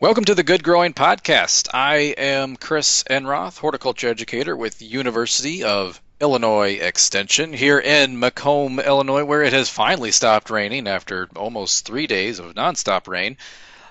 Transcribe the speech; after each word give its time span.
Welcome 0.00 0.24
to 0.24 0.34
the 0.34 0.42
Good 0.42 0.64
Growing 0.64 0.94
Podcast. 0.94 1.68
I 1.74 2.14
am 2.16 2.56
Chris 2.56 3.04
Enroth, 3.10 3.58
horticulture 3.58 4.08
educator 4.08 4.56
with 4.56 4.80
University 4.80 5.62
of 5.62 6.00
Illinois 6.22 6.78
Extension 6.80 7.52
here 7.52 7.78
in 7.78 8.18
Macomb, 8.18 8.80
Illinois, 8.80 9.26
where 9.26 9.42
it 9.42 9.52
has 9.52 9.68
finally 9.68 10.10
stopped 10.10 10.48
raining 10.48 10.88
after 10.88 11.28
almost 11.36 11.84
three 11.84 12.06
days 12.06 12.38
of 12.38 12.54
nonstop 12.54 13.08
rain. 13.08 13.36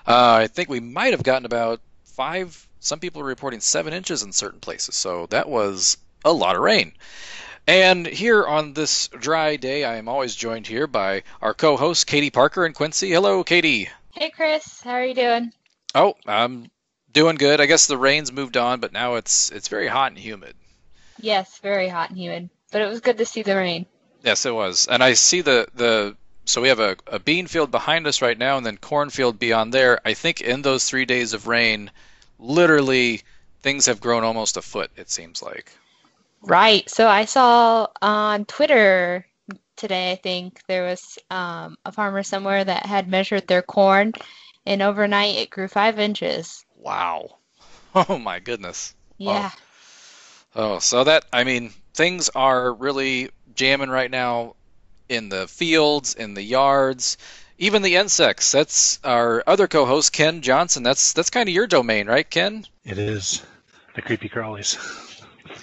Uh, 0.04 0.40
I 0.42 0.48
think 0.48 0.68
we 0.68 0.80
might 0.80 1.12
have 1.12 1.22
gotten 1.22 1.46
about 1.46 1.80
five, 2.02 2.66
some 2.80 2.98
people 2.98 3.22
are 3.22 3.24
reporting 3.24 3.60
seven 3.60 3.92
inches 3.92 4.24
in 4.24 4.32
certain 4.32 4.58
places, 4.58 4.96
so 4.96 5.26
that 5.26 5.48
was 5.48 5.96
a 6.24 6.32
lot 6.32 6.56
of 6.56 6.62
rain. 6.62 6.92
And 7.68 8.04
here 8.04 8.44
on 8.44 8.72
this 8.72 9.06
dry 9.16 9.54
day, 9.54 9.84
I 9.84 9.94
am 9.94 10.08
always 10.08 10.34
joined 10.34 10.66
here 10.66 10.88
by 10.88 11.22
our 11.40 11.54
co 11.54 11.76
hosts, 11.76 12.02
Katie 12.02 12.30
Parker 12.30 12.66
and 12.66 12.74
Quincy. 12.74 13.12
Hello, 13.12 13.44
Katie. 13.44 13.90
Hey, 14.12 14.30
Chris. 14.30 14.80
How 14.80 14.94
are 14.94 15.04
you 15.04 15.14
doing? 15.14 15.52
Oh, 15.94 16.14
I'm 16.26 16.70
doing 17.12 17.36
good. 17.36 17.60
I 17.60 17.66
guess 17.66 17.86
the 17.86 17.98
rain's 17.98 18.32
moved 18.32 18.56
on, 18.56 18.80
but 18.80 18.92
now 18.92 19.16
it's 19.16 19.50
it's 19.50 19.68
very 19.68 19.88
hot 19.88 20.12
and 20.12 20.18
humid. 20.18 20.54
Yes, 21.18 21.58
very 21.58 21.88
hot 21.88 22.10
and 22.10 22.18
humid. 22.18 22.50
But 22.70 22.82
it 22.82 22.88
was 22.88 23.00
good 23.00 23.18
to 23.18 23.26
see 23.26 23.42
the 23.42 23.56
rain. 23.56 23.86
Yes, 24.22 24.46
it 24.46 24.54
was. 24.54 24.86
And 24.86 25.02
I 25.02 25.14
see 25.14 25.40
the 25.40 25.66
the 25.74 26.16
so 26.44 26.60
we 26.60 26.68
have 26.68 26.80
a, 26.80 26.96
a 27.06 27.18
bean 27.18 27.46
field 27.46 27.70
behind 27.70 28.06
us 28.06 28.22
right 28.22 28.38
now 28.38 28.56
and 28.56 28.66
then 28.66 28.76
cornfield 28.76 29.38
beyond 29.38 29.72
there. 29.72 30.00
I 30.04 30.14
think 30.14 30.40
in 30.40 30.62
those 30.62 30.88
three 30.88 31.04
days 31.04 31.32
of 31.32 31.46
rain, 31.46 31.90
literally 32.38 33.22
things 33.62 33.86
have 33.86 34.00
grown 34.00 34.24
almost 34.24 34.56
a 34.56 34.62
foot, 34.62 34.90
it 34.96 35.10
seems 35.10 35.42
like. 35.42 35.72
Right. 36.42 36.88
So 36.88 37.06
I 37.06 37.26
saw 37.26 37.88
on 38.00 38.46
Twitter 38.46 39.26
today, 39.76 40.12
I 40.12 40.16
think 40.16 40.60
there 40.66 40.84
was 40.84 41.18
um, 41.30 41.76
a 41.84 41.92
farmer 41.92 42.22
somewhere 42.22 42.64
that 42.64 42.86
had 42.86 43.08
measured 43.08 43.46
their 43.46 43.62
corn 43.62 44.12
and 44.70 44.82
overnight 44.82 45.34
it 45.34 45.50
grew 45.50 45.66
five 45.66 45.98
inches. 45.98 46.64
Wow. 46.76 47.36
Oh 47.92 48.20
my 48.20 48.38
goodness. 48.38 48.94
Oh. 49.20 49.24
Yeah. 49.32 49.50
Oh. 50.54 50.74
oh, 50.74 50.78
so 50.78 51.02
that 51.02 51.24
I 51.32 51.42
mean 51.42 51.72
things 51.92 52.28
are 52.28 52.72
really 52.72 53.30
jamming 53.56 53.90
right 53.90 54.08
now 54.12 54.54
in 55.08 55.28
the 55.28 55.48
fields, 55.48 56.14
in 56.14 56.34
the 56.34 56.42
yards, 56.42 57.18
even 57.58 57.82
the 57.82 57.96
insects. 57.96 58.52
That's 58.52 59.00
our 59.02 59.42
other 59.44 59.66
co-host 59.66 60.12
Ken 60.12 60.40
Johnson. 60.40 60.84
That's 60.84 61.14
that's 61.14 61.30
kind 61.30 61.48
of 61.48 61.54
your 61.54 61.66
domain, 61.66 62.06
right, 62.06 62.30
Ken? 62.30 62.64
It 62.84 62.96
is. 62.96 63.42
The 63.96 64.02
creepy 64.02 64.28
crawlies. 64.28 64.78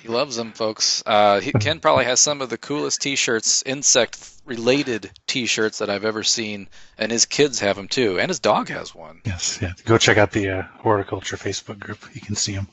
He 0.02 0.08
loves 0.08 0.36
them, 0.36 0.54
folks. 0.54 1.04
Uh, 1.06 1.40
he, 1.40 1.52
Ken 1.60 1.80
probably 1.80 2.06
has 2.06 2.20
some 2.20 2.42
of 2.42 2.50
the 2.50 2.58
coolest 2.58 3.02
T-shirts, 3.02 3.64
insect-related 3.66 5.12
T-shirts 5.28 5.80
that 5.80 5.90
I've 5.90 6.06
ever 6.06 6.24
seen, 6.24 6.68
and 6.98 7.12
his 7.12 7.26
kids 7.26 7.60
have 7.60 7.76
them 7.76 7.88
too, 7.88 8.20
and 8.20 8.30
his 8.30 8.40
dog 8.40 8.70
has 8.70 8.94
one. 8.94 9.22
Yes, 9.26 9.60
yeah. 9.62 9.74
Go 9.86 9.98
check 9.98 10.18
out 10.18 10.32
the 10.32 10.50
uh, 10.50 10.62
horticulture 10.80 11.38
Facebook 11.38 11.80
group. 11.80 12.00
You 12.14 12.22
can 12.22 12.36
see 12.36 12.54
them. 12.54 12.68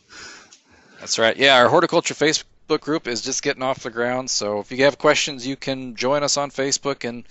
That's 1.00 1.19
right. 1.19 1.36
Yeah, 1.36 1.56
our 1.56 1.69
horticulture 1.69 2.14
Facebook 2.14 2.81
group 2.81 3.06
is 3.06 3.20
just 3.20 3.42
getting 3.42 3.62
off 3.62 3.83
the 3.83 3.91
ground. 3.91 4.31
So 4.31 4.61
if 4.61 4.72
you 4.72 4.84
have 4.84 4.98
questions, 4.98 5.47
you 5.47 5.56
can 5.56 5.97
join 5.97 6.22
us 6.22 6.36
on 6.36 6.50
Facebook 6.50 7.06
and 7.09 7.25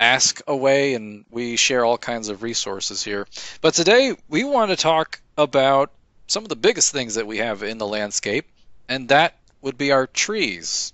ask 0.00 0.40
away, 0.46 0.94
and 0.94 1.24
we 1.30 1.56
share 1.56 1.84
all 1.84 1.98
kinds 1.98 2.28
of 2.28 2.42
resources 2.42 3.02
here. 3.02 3.26
But 3.60 3.74
today 3.74 4.16
we 4.28 4.44
want 4.44 4.70
to 4.70 4.76
talk 4.76 5.20
about 5.36 5.90
some 6.26 6.44
of 6.44 6.48
the 6.48 6.56
biggest 6.56 6.92
things 6.92 7.16
that 7.16 7.26
we 7.26 7.38
have 7.38 7.62
in 7.62 7.78
the 7.78 7.86
landscape 7.86 8.46
and 8.88 9.08
that 9.08 9.34
would 9.60 9.78
be 9.78 9.92
our 9.92 10.06
trees. 10.06 10.92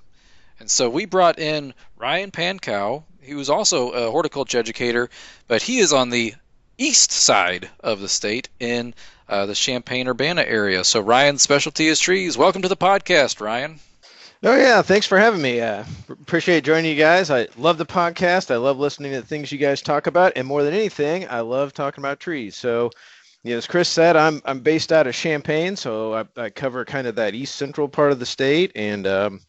And 0.60 0.70
so 0.70 0.88
we 0.88 1.04
brought 1.04 1.38
in 1.38 1.74
Ryan 1.96 2.30
Pankau. 2.30 3.04
He 3.20 3.34
was 3.34 3.50
also 3.50 3.90
a 3.90 4.10
horticulture 4.10 4.58
educator, 4.58 5.10
but 5.48 5.62
he 5.62 5.78
is 5.78 5.92
on 5.92 6.10
the 6.10 6.34
east 6.78 7.12
side 7.12 7.70
of 7.80 8.00
the 8.00 8.08
state 8.08 8.48
in 8.58 8.94
uh, 9.28 9.46
the 9.46 9.54
Champaign 9.54 10.08
Urbana 10.08 10.42
area. 10.42 10.84
So 10.84 11.00
Ryan's 11.00 11.42
specialty 11.42 11.86
is 11.86 12.00
trees. 12.00 12.36
Welcome 12.36 12.62
to 12.62 12.68
the 12.68 12.76
podcast, 12.76 13.40
Ryan. 13.40 13.80
Oh 14.42 14.54
yeah, 14.54 14.82
thanks 14.82 15.06
for 15.06 15.18
having 15.18 15.40
me. 15.40 15.62
Uh, 15.62 15.84
appreciate 16.10 16.64
joining 16.64 16.90
you 16.90 16.98
guys. 16.98 17.30
I 17.30 17.48
love 17.56 17.78
the 17.78 17.86
podcast. 17.86 18.50
I 18.50 18.56
love 18.56 18.78
listening 18.78 19.12
to 19.12 19.22
the 19.22 19.26
things 19.26 19.50
you 19.50 19.56
guys 19.56 19.80
talk 19.80 20.06
about, 20.06 20.34
and 20.36 20.46
more 20.46 20.62
than 20.62 20.74
anything, 20.74 21.26
I 21.30 21.40
love 21.40 21.72
talking 21.72 22.02
about 22.02 22.20
trees. 22.20 22.54
So 22.54 22.90
yeah, 23.44 23.56
as 23.56 23.66
Chris 23.66 23.90
said, 23.90 24.16
I'm 24.16 24.40
I'm 24.46 24.60
based 24.60 24.90
out 24.90 25.06
of 25.06 25.14
Champaign, 25.14 25.76
so 25.76 26.14
I, 26.14 26.24
I 26.36 26.50
cover 26.50 26.84
kind 26.86 27.06
of 27.06 27.16
that 27.16 27.34
east 27.34 27.56
central 27.56 27.88
part 27.88 28.10
of 28.10 28.18
the 28.18 28.26
state, 28.26 28.72
and 28.74 29.06
um, 29.06 29.40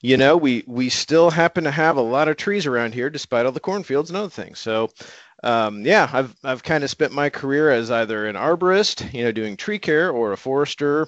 you 0.00 0.16
know 0.16 0.36
we 0.38 0.64
we 0.66 0.88
still 0.88 1.30
happen 1.30 1.64
to 1.64 1.70
have 1.70 1.98
a 1.98 2.02
lot 2.02 2.28
of 2.28 2.38
trees 2.38 2.64
around 2.64 2.94
here, 2.94 3.10
despite 3.10 3.44
all 3.44 3.52
the 3.52 3.60
cornfields 3.60 4.08
and 4.08 4.16
other 4.16 4.30
things. 4.30 4.58
So 4.60 4.88
um, 5.42 5.84
yeah, 5.84 6.08
I've 6.10 6.34
I've 6.42 6.62
kind 6.62 6.84
of 6.84 6.90
spent 6.90 7.12
my 7.12 7.28
career 7.28 7.70
as 7.70 7.90
either 7.90 8.26
an 8.26 8.34
arborist, 8.36 9.12
you 9.12 9.24
know, 9.24 9.32
doing 9.32 9.58
tree 9.58 9.78
care, 9.78 10.10
or 10.10 10.32
a 10.32 10.38
forester, 10.38 11.06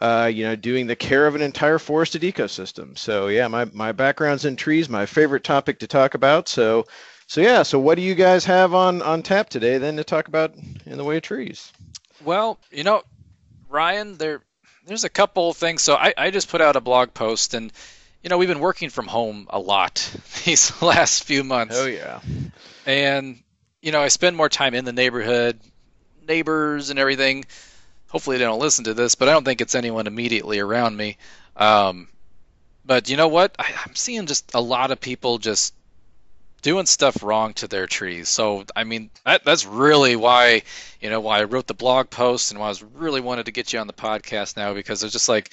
uh, 0.00 0.30
you 0.32 0.44
know, 0.44 0.54
doing 0.54 0.86
the 0.86 0.94
care 0.94 1.26
of 1.26 1.34
an 1.34 1.42
entire 1.42 1.80
forested 1.80 2.22
ecosystem. 2.22 2.96
So 2.96 3.26
yeah, 3.26 3.48
my 3.48 3.64
my 3.66 3.90
background's 3.90 4.44
in 4.44 4.54
trees, 4.54 4.88
my 4.88 5.04
favorite 5.04 5.42
topic 5.42 5.80
to 5.80 5.88
talk 5.88 6.14
about. 6.14 6.48
So 6.48 6.86
so 7.32 7.40
yeah, 7.40 7.62
so 7.62 7.78
what 7.78 7.94
do 7.94 8.02
you 8.02 8.14
guys 8.14 8.44
have 8.44 8.74
on 8.74 9.00
on 9.00 9.22
tap 9.22 9.48
today 9.48 9.78
then 9.78 9.96
to 9.96 10.04
talk 10.04 10.28
about 10.28 10.52
in 10.84 10.98
the 10.98 11.02
way 11.02 11.16
of 11.16 11.22
trees? 11.22 11.72
Well, 12.22 12.58
you 12.70 12.84
know, 12.84 13.04
Ryan, 13.70 14.18
there 14.18 14.42
there's 14.84 15.04
a 15.04 15.08
couple 15.08 15.54
things. 15.54 15.80
So 15.80 15.94
I, 15.94 16.12
I 16.14 16.30
just 16.30 16.50
put 16.50 16.60
out 16.60 16.76
a 16.76 16.80
blog 16.82 17.14
post 17.14 17.54
and 17.54 17.72
you 18.22 18.28
know, 18.28 18.36
we've 18.36 18.50
been 18.50 18.60
working 18.60 18.90
from 18.90 19.06
home 19.06 19.46
a 19.48 19.58
lot 19.58 20.14
these 20.44 20.82
last 20.82 21.24
few 21.24 21.42
months. 21.42 21.74
Oh 21.74 21.86
yeah. 21.86 22.20
And 22.84 23.42
you 23.80 23.92
know, 23.92 24.02
I 24.02 24.08
spend 24.08 24.36
more 24.36 24.50
time 24.50 24.74
in 24.74 24.84
the 24.84 24.92
neighborhood, 24.92 25.58
neighbors 26.28 26.90
and 26.90 26.98
everything. 26.98 27.46
Hopefully 28.08 28.36
they 28.36 28.44
don't 28.44 28.60
listen 28.60 28.84
to 28.84 28.92
this, 28.92 29.14
but 29.14 29.30
I 29.30 29.32
don't 29.32 29.44
think 29.46 29.62
it's 29.62 29.74
anyone 29.74 30.06
immediately 30.06 30.58
around 30.58 30.94
me. 30.94 31.16
Um, 31.56 32.08
but 32.84 33.08
you 33.08 33.16
know 33.16 33.28
what? 33.28 33.56
I, 33.58 33.72
I'm 33.86 33.94
seeing 33.94 34.26
just 34.26 34.52
a 34.52 34.60
lot 34.60 34.90
of 34.90 35.00
people 35.00 35.38
just 35.38 35.72
doing 36.62 36.86
stuff 36.86 37.22
wrong 37.22 37.52
to 37.54 37.68
their 37.68 37.86
trees. 37.86 38.28
So 38.28 38.64
I 38.74 38.84
mean 38.84 39.10
that, 39.24 39.44
that's 39.44 39.66
really 39.66 40.16
why 40.16 40.62
you 41.00 41.10
know 41.10 41.20
why 41.20 41.40
I 41.40 41.44
wrote 41.44 41.66
the 41.66 41.74
blog 41.74 42.10
post 42.10 42.50
and 42.50 42.60
why 42.60 42.66
I 42.66 42.70
was 42.70 42.82
really 42.82 43.20
wanted 43.20 43.46
to 43.46 43.52
get 43.52 43.72
you 43.72 43.78
on 43.78 43.86
the 43.86 43.92
podcast 43.92 44.56
now 44.56 44.72
because 44.74 45.02
it's 45.02 45.12
just 45.12 45.28
like 45.28 45.50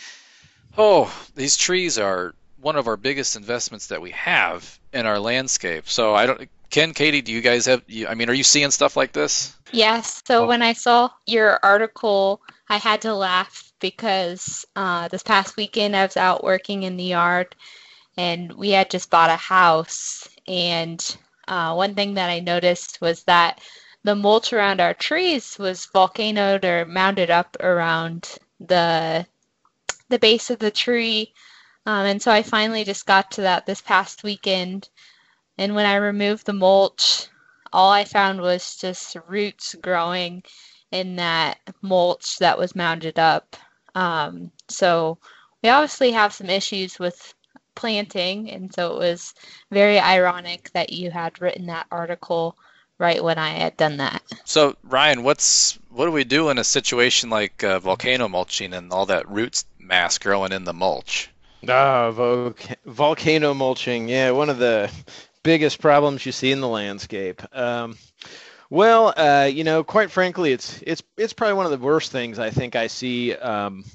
oh 0.78 1.14
these 1.36 1.58
trees 1.58 1.98
are 1.98 2.34
one 2.62 2.75
of 2.75 2.88
our 2.88 2.98
biggest 2.98 3.36
investments 3.36 3.88
that 3.88 4.02
we 4.02 4.12
have 4.12 4.80
in 4.94 5.06
our 5.06 5.19
landscape. 5.19 5.88
So 5.88 6.14
I 6.14 6.25
don't 6.25 6.50
Ken, 6.69 6.94
Katie, 6.94 7.22
do 7.22 7.31
you 7.31 7.42
guys 7.42 7.66
have? 7.66 7.81
I 8.08 8.14
mean, 8.14 8.30
are 8.30 8.34
you 8.34 8.44
seeing 8.44 8.69
stuff 8.69 8.96
like 8.96 9.12
this? 9.12 9.56
Yes. 9.72 10.22
So 10.28 10.44
oh. 10.44 10.48
when 10.48 10.62
I 10.62 10.74
saw 10.74 11.09
your 11.25 11.59
article, 11.64 12.42
I 12.69 12.78
had 12.78 13.02
to 13.02 13.14
laugh 13.16 13.72
because 13.80 14.66
uh, 14.75 15.08
this 15.08 15.24
past 15.24 15.58
weekend 15.58 15.96
I 15.96 16.06
was 16.06 16.18
out 16.18 16.44
working 16.44 16.84
in 16.84 16.96
the 16.96 17.03
yard, 17.03 17.56
and 18.18 18.53
we 18.53 18.69
had 18.69 18.92
just 18.92 19.09
bought 19.09 19.31
a 19.31 19.36
house, 19.36 20.28
and 20.50 21.18
uh, 21.48 21.74
one 21.76 21.94
thing 21.96 22.16
that 22.16 22.30
I 22.30 22.40
noticed 22.40 23.00
was 23.00 23.24
that 23.26 23.62
the 24.04 24.16
mulch 24.16 24.52
around 24.52 24.82
our 24.82 24.94
trees 24.96 25.58
was 25.60 25.86
volcanoed 25.94 26.66
or 26.66 26.86
mounded 26.86 27.30
up 27.30 27.56
around 27.60 28.38
the 28.60 29.26
the 30.10 30.20
base 30.20 30.50
of 30.50 30.58
the 30.58 30.72
tree. 30.72 31.34
Um, 31.86 32.06
and 32.06 32.22
so 32.22 32.32
I 32.32 32.42
finally 32.42 32.84
just 32.84 33.06
got 33.06 33.32
to 33.32 33.42
that 33.42 33.66
this 33.68 33.82
past 33.82 34.24
weekend. 34.24 34.90
And 35.60 35.76
when 35.76 35.86
I 35.86 35.96
removed 35.96 36.46
the 36.46 36.54
mulch, 36.54 37.28
all 37.72 37.92
I 37.92 38.06
found 38.06 38.42
was 38.42 38.76
just 38.78 39.16
roots 39.28 39.76
growing 39.76 40.44
in 40.92 41.16
that 41.18 41.60
mulch 41.81 42.40
that 42.40 42.58
was 42.58 42.76
mounded 42.76 43.20
up. 43.20 43.56
Um, 43.94 44.52
so 44.68 45.20
we 45.62 45.70
obviously 45.70 46.12
have 46.12 46.34
some 46.34 46.50
issues 46.50 46.98
with 46.98 47.36
planting. 47.79 48.51
And 48.51 48.73
so 48.73 48.94
it 48.94 49.00
was 49.00 49.34
very 49.72 50.00
ironic 50.00 50.69
that 50.73 50.91
you 50.91 51.09
had 51.12 51.41
written 51.41 51.67
that 51.67 51.88
article 51.90 52.57
right 52.97 53.23
when 53.23 53.38
I 53.38 53.51
had 53.51 53.78
done 53.78 53.97
that. 53.97 54.22
So 54.44 54.75
Ryan, 54.84 55.23
what's 55.23 55.79
what 55.89 56.06
do 56.06 56.12
we 56.12 56.25
do 56.25 56.50
in 56.50 56.57
a 56.57 56.63
situation 56.63 57.29
like 57.29 57.63
uh, 57.63 57.80
volcano 57.80 58.27
mulching 58.27 58.74
and 58.74 58.92
all 58.92 59.06
that 59.06 59.30
roots 59.30 59.65
mass 59.80 60.18
growing 60.18 60.51
in 60.51 60.65
the 60.65 60.74
mulch? 60.74 61.30
Ah, 61.68 62.12
volcano 62.86 63.54
mulching. 63.54 64.09
Yeah, 64.09 64.31
one 64.31 64.50
of 64.50 64.57
the 64.57 64.92
biggest 65.44 65.81
problems 65.81 66.25
you 66.25 66.33
see 66.33 66.51
in 66.51 66.59
the 66.59 66.68
landscape. 66.68 67.42
Um, 67.56 67.98
well, 68.69 69.13
uh, 69.15 69.50
you 69.51 69.63
know, 69.63 69.86
quite 69.86 70.12
frankly, 70.12 70.51
it's 70.51 70.83
it's 70.86 71.01
it's 71.18 71.33
probably 71.33 71.56
one 71.56 71.65
of 71.65 71.71
the 71.71 71.86
worst 71.86 72.12
things 72.12 72.39
I 72.39 72.50
think 72.50 72.75
I 72.75 72.88
see 72.88 73.36
um, 73.36 73.86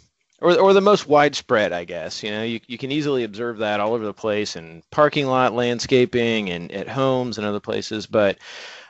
or, 0.40 0.58
or 0.58 0.72
the 0.72 0.80
most 0.80 1.06
widespread, 1.08 1.72
I 1.72 1.84
guess. 1.84 2.22
You 2.22 2.30
know, 2.30 2.42
you, 2.42 2.60
you 2.66 2.78
can 2.78 2.92
easily 2.92 3.24
observe 3.24 3.58
that 3.58 3.80
all 3.80 3.94
over 3.94 4.04
the 4.04 4.12
place 4.12 4.56
in 4.56 4.82
parking 4.90 5.26
lot 5.26 5.54
landscaping 5.54 6.50
and 6.50 6.70
at 6.72 6.88
homes 6.88 7.38
and 7.38 7.46
other 7.46 7.60
places. 7.60 8.06
But 8.06 8.38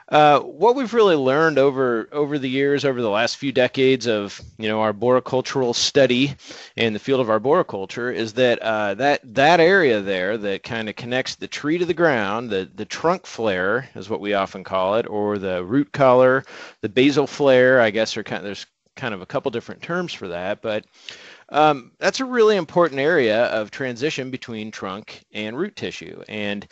uh, 0.09 0.39
what 0.41 0.75
we've 0.75 0.93
really 0.93 1.15
learned 1.15 1.57
over 1.57 2.07
over 2.11 2.37
the 2.37 2.49
years, 2.49 2.85
over 2.85 3.01
the 3.01 3.09
last 3.09 3.37
few 3.37 3.51
decades 3.51 4.05
of 4.05 4.39
you 4.59 4.67
know 4.67 4.79
arboricultural 4.79 5.73
study 5.73 6.35
in 6.75 6.93
the 6.93 6.99
field 6.99 7.21
of 7.21 7.29
arboriculture, 7.29 8.11
is 8.11 8.33
that 8.33 8.59
uh, 8.59 8.93
that 8.93 9.21
that 9.23 9.59
area 9.59 10.01
there 10.01 10.37
that 10.37 10.61
kind 10.61 10.89
of 10.89 10.95
connects 10.95 11.35
the 11.35 11.47
tree 11.47 11.79
to 11.79 11.85
the 11.85 11.93
ground, 11.93 12.51
the 12.51 12.69
the 12.75 12.85
trunk 12.85 13.25
flare 13.25 13.89
is 13.95 14.07
what 14.07 14.21
we 14.21 14.35
often 14.35 14.63
call 14.63 14.95
it, 14.95 15.07
or 15.07 15.39
the 15.39 15.63
root 15.63 15.91
collar, 15.91 16.45
the 16.81 16.89
basal 16.89 17.25
flare, 17.25 17.81
I 17.81 17.89
guess 17.89 18.15
are 18.15 18.23
kind 18.23 18.39
of, 18.39 18.43
there's 18.43 18.67
kind 18.95 19.13
of 19.13 19.21
a 19.21 19.25
couple 19.25 19.49
different 19.49 19.81
terms 19.81 20.13
for 20.13 20.27
that, 20.27 20.61
but 20.61 20.85
um, 21.49 21.91
that's 21.99 22.19
a 22.19 22.25
really 22.25 22.55
important 22.55 22.99
area 22.99 23.45
of 23.45 23.71
transition 23.71 24.31
between 24.31 24.71
trunk 24.71 25.25
and 25.31 25.57
root 25.57 25.75
tissue. 25.75 26.23
And 26.27 26.67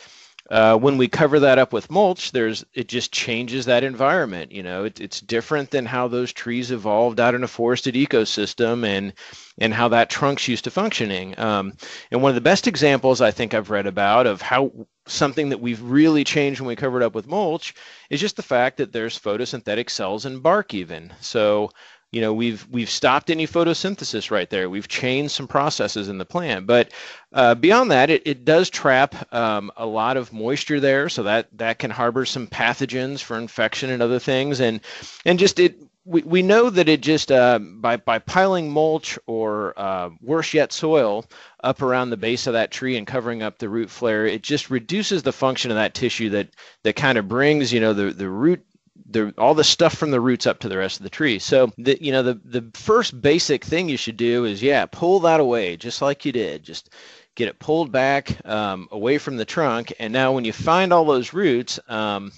uh, 0.50 0.78
when 0.78 0.98
we 0.98 1.08
cover 1.08 1.40
that 1.40 1.58
up 1.58 1.72
with 1.72 1.90
mulch, 1.90 2.32
there's 2.32 2.66
it 2.74 2.90
just 2.90 3.14
changes 3.14 3.66
that 3.66 3.84
environment. 3.84 4.52
You 4.52 4.62
know, 4.62 4.84
it, 4.84 5.00
it's 5.00 5.22
different 5.22 5.72
than 5.72 5.86
how 5.86 6.08
those 6.10 6.34
trees 6.34 6.70
evolved 6.70 7.20
out 7.20 7.34
in 7.34 7.44
a 7.44 7.48
forested 7.48 7.96
ecosystem 7.96 8.86
and 8.86 9.14
and 9.58 9.74
how 9.74 9.88
that 9.90 10.10
trunk's 10.10 10.48
used 10.48 10.66
to 10.66 10.72
functioning. 10.72 11.38
Um, 11.40 11.74
and 12.12 12.22
one 12.22 12.30
of 12.30 12.36
the 12.36 12.42
best 12.42 12.68
examples 12.68 13.22
I 13.22 13.32
think 13.32 13.54
I've 13.54 13.70
read 13.70 13.88
about 13.88 14.28
of 14.28 14.42
how 14.42 14.72
something 15.08 15.50
that 15.50 15.62
we've 15.62 15.82
really 15.82 16.26
changed 16.26 16.60
when 16.60 16.68
we 16.68 16.76
cover 16.76 17.02
it 17.02 17.06
up 17.06 17.16
with 17.16 17.28
mulch 17.28 17.74
is 18.10 18.20
just 18.20 18.36
the 18.36 18.44
fact 18.44 18.78
that 18.78 18.92
there's 18.92 19.20
photosynthetic 19.20 19.90
cells 19.90 20.26
in 20.26 20.40
bark 20.40 20.74
even. 20.74 21.14
So 21.22 21.72
you 22.14 22.22
know 22.22 22.32
we've 22.32 22.66
we've 22.70 22.90
stopped 22.90 23.32
any 23.32 23.48
photosynthesis 23.48 24.30
right 24.30 24.50
there. 24.50 24.70
We've 24.70 24.88
changed 24.88 25.32
some 25.32 25.48
processes 25.48 26.08
in 26.08 26.20
the 26.20 26.26
plant. 26.26 26.68
But 26.68 26.92
uh, 27.34 27.56
beyond 27.56 27.92
that 27.92 28.12
it, 28.12 28.22
it 28.26 28.46
does 28.46 28.70
trap 28.70 29.34
um, 29.34 29.72
a 29.76 29.86
lot 29.86 30.16
of 30.16 30.32
moisture 30.32 30.80
there. 30.80 31.10
So 31.10 31.24
that 31.24 31.50
that 31.58 31.80
can 31.80 31.90
harbor 31.90 32.26
some 32.26 32.48
pathogens 32.48 33.22
for 33.22 33.38
infection 33.38 33.90
and 33.90 34.04
other 34.04 34.20
things. 34.20 34.62
And 34.62 34.80
and 35.26 35.40
just 35.40 35.60
it 35.60 35.76
we, 36.06 36.22
we 36.24 36.42
know 36.42 36.70
that 36.70 36.90
it 36.90 37.02
just 37.02 37.32
uh, 37.32 37.60
by 37.60 37.98
by 37.98 38.20
piling 38.20 38.70
mulch 38.70 39.18
or 39.26 39.74
uh, 39.78 40.10
worse 40.22 40.54
yet 40.54 40.72
soil 40.72 41.26
up 41.64 41.82
around 41.82 42.10
the 42.10 42.18
base 42.18 42.46
of 42.46 42.54
that 42.54 42.72
tree 42.72 42.98
and 42.98 43.08
covering 43.08 43.42
up 43.42 43.58
the 43.58 43.70
root 43.70 43.90
flare 43.90 44.26
it 44.26 44.44
just 44.44 44.70
reduces 44.70 45.24
the 45.24 45.32
function 45.32 45.72
of 45.72 45.76
that 45.78 45.94
tissue 45.94 46.30
that 46.30 46.50
that 46.84 46.98
kind 46.98 47.18
of 47.18 47.30
brings 47.30 47.72
you 47.72 47.80
know 47.80 47.94
the 47.94 48.12
the 48.12 48.30
root 48.30 48.66
the 49.10 49.34
all 49.38 49.54
the 49.54 49.64
stuff 49.64 49.96
from 49.96 50.12
the 50.12 50.22
roots 50.22 50.48
up 50.48 50.60
to 50.60 50.70
the 50.70 50.78
rest 50.78 51.00
of 51.00 51.04
the 51.04 51.10
tree. 51.10 51.40
So 51.40 51.72
the 51.78 52.02
you 52.04 52.12
know 52.12 52.24
the 52.24 52.40
the 52.46 52.66
first 52.74 53.20
basic 53.22 53.64
thing 53.64 53.90
you 53.90 53.98
should 53.98 54.18
do 54.18 54.46
is 54.46 54.62
yeah 54.62 54.86
pull 54.86 55.20
that 55.22 55.40
away 55.40 55.78
just 55.78 56.02
like 56.02 56.26
you 56.26 56.32
did. 56.32 56.64
Just 56.64 56.90
get 57.36 57.48
it 57.48 57.60
pulled 57.60 57.92
back 57.92 58.46
um, 58.46 58.88
away 58.92 59.18
from 59.18 59.38
the 59.38 59.46
trunk. 59.46 59.94
And 60.00 60.14
now 60.14 60.34
when 60.34 60.46
you 60.46 60.54
find 60.54 60.94
all 60.94 61.06
those 61.06 61.34
roots, 61.34 61.80
um, 61.88 62.32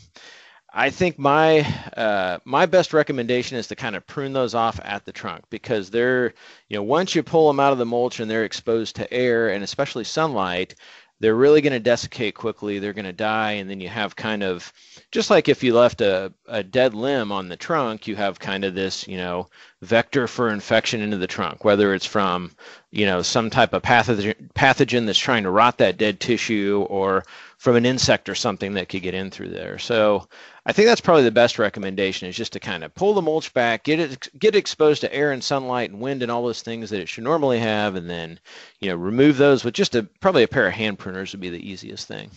I 0.73 0.89
think 0.89 1.17
my 1.17 1.61
uh, 1.95 2.39
my 2.43 2.65
best 2.65 2.93
recommendation 2.93 3.57
is 3.57 3.67
to 3.67 3.75
kind 3.75 3.95
of 3.95 4.05
prune 4.05 4.33
those 4.33 4.53
off 4.53 4.79
at 4.83 5.05
the 5.05 5.13
trunk 5.13 5.45
because 5.49 5.89
they're 5.89 6.33
you 6.67 6.75
know 6.75 6.83
once 6.83 7.15
you 7.15 7.23
pull 7.23 7.47
them 7.47 7.61
out 7.61 7.71
of 7.71 7.77
the 7.77 7.85
mulch 7.85 8.19
and 8.19 8.29
they're 8.29 8.43
exposed 8.43 8.97
to 8.97 9.13
air 9.13 9.49
and 9.49 9.63
especially 9.63 10.03
sunlight, 10.03 10.75
they're 11.19 11.35
really 11.35 11.61
going 11.61 11.73
to 11.73 11.79
desiccate 11.79 12.35
quickly. 12.35 12.79
They're 12.79 12.93
going 12.93 13.05
to 13.05 13.13
die, 13.13 13.53
and 13.53 13.69
then 13.69 13.79
you 13.79 13.87
have 13.87 14.15
kind 14.15 14.43
of 14.43 14.71
just 15.11 15.29
like 15.29 15.47
if 15.47 15.63
you 15.63 15.73
left 15.73 16.01
a, 16.01 16.33
a 16.47 16.63
dead 16.63 16.93
limb 16.93 17.31
on 17.31 17.47
the 17.47 17.55
trunk, 17.55 18.07
you 18.07 18.15
have 18.15 18.39
kind 18.39 18.65
of 18.65 18.75
this, 18.75 19.07
you 19.07 19.17
know, 19.17 19.47
vector 19.81 20.27
for 20.27 20.49
infection 20.49 21.01
into 21.01 21.17
the 21.17 21.27
trunk, 21.27 21.63
whether 21.63 21.93
it's 21.93 22.05
from, 22.05 22.51
you 22.91 23.05
know, 23.05 23.21
some 23.21 23.49
type 23.49 23.73
of 23.73 23.81
pathogen, 23.81 24.51
pathogen 24.53 25.05
that's 25.05 25.19
trying 25.19 25.43
to 25.43 25.51
rot 25.51 25.77
that 25.77 25.97
dead 25.97 26.19
tissue 26.19 26.85
or 26.89 27.23
from 27.57 27.75
an 27.75 27.85
insect 27.85 28.27
or 28.27 28.35
something 28.35 28.73
that 28.73 28.89
could 28.89 29.01
get 29.01 29.13
in 29.13 29.31
through 29.31 29.49
there. 29.49 29.79
So 29.79 30.27
I 30.67 30.73
think 30.73 30.87
that's 30.87 31.01
probably 31.01 31.23
the 31.23 31.31
best 31.31 31.59
recommendation 31.59 32.27
is 32.27 32.35
just 32.35 32.53
to 32.53 32.59
kind 32.59 32.83
of 32.83 32.95
pull 32.95 33.13
the 33.13 33.21
mulch 33.21 33.53
back, 33.53 33.83
get 33.83 33.99
it 33.99 34.27
get 34.39 34.55
exposed 34.55 35.01
to 35.01 35.13
air 35.13 35.31
and 35.31 35.43
sunlight 35.43 35.91
and 35.91 35.99
wind 35.99 36.23
and 36.23 36.31
all 36.31 36.43
those 36.43 36.63
things 36.63 36.89
that 36.89 36.99
it 36.99 37.07
should 37.07 37.23
normally 37.23 37.59
have, 37.59 37.95
and 37.95 38.09
then 38.09 38.39
you 38.79 38.89
know 38.89 38.95
remove 38.95 39.37
those 39.37 39.63
with 39.63 39.75
just 39.75 39.93
a 39.93 40.03
probably 40.21 40.43
a 40.43 40.47
pair 40.47 40.67
of 40.67 40.73
hand 40.73 40.97
pruners 40.97 41.33
would 41.33 41.41
be 41.41 41.51
the 41.51 41.69
easiest 41.69 42.07
thing. 42.07 42.31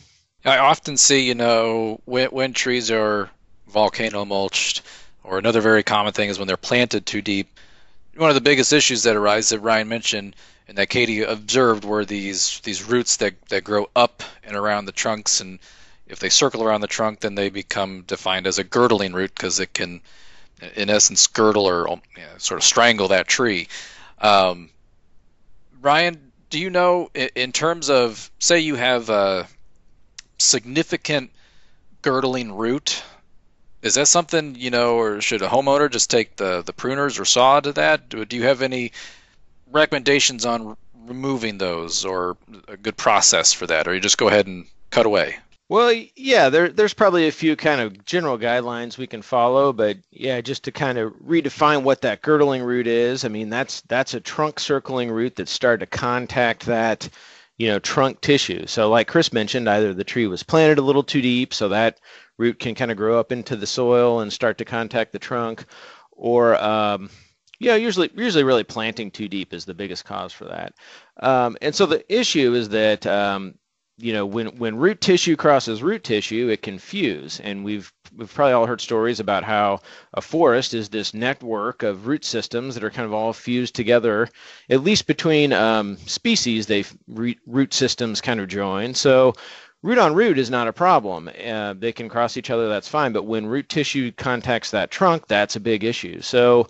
I 0.44 0.58
often 0.58 0.96
see, 0.96 1.26
you 1.26 1.34
know, 1.34 2.00
when, 2.04 2.28
when 2.28 2.52
trees 2.52 2.90
are 2.90 3.30
volcano 3.66 4.24
mulched, 4.24 4.82
or 5.24 5.38
another 5.38 5.60
very 5.60 5.82
common 5.82 6.12
thing 6.12 6.28
is 6.28 6.38
when 6.38 6.48
they're 6.48 6.56
planted 6.56 7.06
too 7.06 7.22
deep. 7.22 7.58
One 8.16 8.30
of 8.30 8.34
the 8.34 8.40
biggest 8.40 8.72
issues 8.72 9.02
that 9.04 9.16
arise 9.16 9.48
that 9.50 9.60
Ryan 9.60 9.88
mentioned 9.88 10.36
and 10.66 10.76
that 10.76 10.90
Katie 10.90 11.22
observed 11.22 11.84
were 11.84 12.04
these 12.04 12.60
these 12.60 12.84
roots 12.84 13.16
that, 13.18 13.34
that 13.48 13.64
grow 13.64 13.88
up 13.96 14.22
and 14.44 14.54
around 14.54 14.84
the 14.84 14.92
trunks, 14.92 15.40
and 15.40 15.58
if 16.08 16.18
they 16.18 16.28
circle 16.28 16.62
around 16.62 16.80
the 16.80 16.86
trunk, 16.86 17.20
then 17.20 17.34
they 17.34 17.50
become 17.50 18.02
defined 18.02 18.46
as 18.46 18.58
a 18.58 18.64
girdling 18.64 19.12
root 19.12 19.34
because 19.34 19.60
it 19.60 19.72
can, 19.74 20.00
in 20.74 20.90
essence, 20.90 21.26
girdle 21.26 21.66
or 21.66 21.88
you 21.88 22.22
know, 22.22 22.38
sort 22.38 22.58
of 22.58 22.64
strangle 22.64 23.08
that 23.08 23.28
tree. 23.28 23.68
Um, 24.20 24.70
Ryan, 25.80 26.32
do 26.50 26.58
you 26.58 26.70
know 26.70 27.10
in 27.14 27.52
terms 27.52 27.90
of 27.90 28.30
say 28.38 28.60
you 28.60 28.74
have 28.74 29.10
a 29.10 29.46
significant 30.38 31.30
girdling 32.02 32.52
root. 32.52 33.02
Is 33.82 33.94
that 33.94 34.08
something 34.08 34.54
you 34.54 34.70
know, 34.70 34.96
or 34.96 35.20
should 35.20 35.42
a 35.42 35.48
homeowner 35.48 35.90
just 35.90 36.10
take 36.10 36.36
the 36.36 36.62
the 36.62 36.72
pruners 36.72 37.20
or 37.20 37.24
saw 37.24 37.60
to 37.60 37.72
that? 37.74 38.08
Do, 38.08 38.24
do 38.24 38.36
you 38.36 38.44
have 38.44 38.62
any 38.62 38.92
recommendations 39.70 40.44
on 40.46 40.76
removing 41.06 41.58
those, 41.58 42.04
or 42.04 42.36
a 42.66 42.76
good 42.76 42.96
process 42.96 43.52
for 43.52 43.66
that, 43.66 43.86
or 43.86 43.94
you 43.94 44.00
just 44.00 44.18
go 44.18 44.28
ahead 44.28 44.46
and 44.46 44.66
cut 44.90 45.06
away? 45.06 45.36
Well, 45.68 45.92
yeah, 46.16 46.48
there, 46.48 46.70
there's 46.70 46.94
probably 46.94 47.28
a 47.28 47.32
few 47.32 47.54
kind 47.54 47.80
of 47.80 48.04
general 48.06 48.38
guidelines 48.38 48.96
we 48.96 49.06
can 49.06 49.20
follow, 49.20 49.72
but 49.72 49.98
yeah, 50.10 50.40
just 50.40 50.64
to 50.64 50.72
kind 50.72 50.96
of 50.96 51.12
redefine 51.14 51.82
what 51.82 52.00
that 52.02 52.22
girdling 52.22 52.62
root 52.62 52.86
is. 52.86 53.24
I 53.24 53.28
mean, 53.28 53.50
that's 53.50 53.82
that's 53.82 54.14
a 54.14 54.20
trunk 54.20 54.60
circling 54.60 55.10
root 55.10 55.36
that 55.36 55.48
started 55.48 55.80
to 55.80 55.98
contact 55.98 56.64
that 56.66 57.08
you 57.58 57.66
know, 57.66 57.78
trunk 57.80 58.20
tissue. 58.20 58.66
So 58.66 58.88
like 58.88 59.08
Chris 59.08 59.32
mentioned, 59.32 59.68
either 59.68 59.92
the 59.92 60.04
tree 60.04 60.26
was 60.28 60.42
planted 60.44 60.78
a 60.78 60.82
little 60.82 61.02
too 61.02 61.20
deep 61.20 61.52
so 61.52 61.68
that 61.68 62.00
root 62.38 62.60
can 62.60 62.74
kind 62.74 62.90
of 62.90 62.96
grow 62.96 63.18
up 63.18 63.32
into 63.32 63.56
the 63.56 63.66
soil 63.66 64.20
and 64.20 64.32
start 64.32 64.58
to 64.58 64.64
contact 64.64 65.12
the 65.12 65.18
trunk, 65.18 65.64
or 66.12 66.56
um, 66.62 67.10
yeah, 67.58 67.74
usually 67.74 68.10
usually 68.14 68.44
really 68.44 68.64
planting 68.64 69.10
too 69.10 69.28
deep 69.28 69.52
is 69.52 69.64
the 69.64 69.74
biggest 69.74 70.04
cause 70.04 70.32
for 70.32 70.44
that. 70.44 70.72
Um, 71.20 71.56
and 71.60 71.74
so 71.74 71.84
the 71.84 72.04
issue 72.12 72.54
is 72.54 72.68
that 72.70 73.04
um, 73.06 73.54
you 73.98 74.12
know 74.12 74.24
when 74.24 74.46
when 74.58 74.76
root 74.76 75.00
tissue 75.00 75.36
crosses 75.36 75.82
root 75.82 76.04
tissue 76.04 76.48
it 76.48 76.62
can 76.62 76.78
fuse. 76.78 77.40
And 77.40 77.64
we've 77.64 77.92
we've 78.16 78.32
probably 78.32 78.52
all 78.52 78.66
heard 78.66 78.80
stories 78.80 79.20
about 79.20 79.44
how 79.44 79.80
a 80.14 80.20
forest 80.20 80.72
is 80.72 80.88
this 80.88 81.12
network 81.12 81.82
of 81.82 82.06
root 82.06 82.24
systems 82.24 82.74
that 82.74 82.84
are 82.84 82.90
kind 82.90 83.06
of 83.06 83.12
all 83.12 83.32
fused 83.32 83.74
together 83.74 84.28
at 84.70 84.82
least 84.82 85.06
between 85.06 85.52
um, 85.52 85.96
species 85.98 86.66
they 86.66 86.84
root 87.06 87.74
systems 87.74 88.20
kind 88.20 88.40
of 88.40 88.48
join. 88.48 88.94
So 88.94 89.34
root 89.82 89.98
on 89.98 90.14
root 90.14 90.38
is 90.38 90.50
not 90.50 90.68
a 90.68 90.72
problem. 90.72 91.30
Uh, 91.44 91.74
they 91.74 91.92
can 91.92 92.08
cross 92.08 92.36
each 92.36 92.50
other 92.50 92.68
that's 92.68 92.88
fine. 92.88 93.12
But 93.12 93.24
when 93.24 93.46
root 93.46 93.68
tissue 93.68 94.12
contacts 94.12 94.70
that 94.70 94.90
trunk 94.90 95.26
that's 95.26 95.56
a 95.56 95.60
big 95.60 95.84
issue. 95.84 96.20
So 96.20 96.68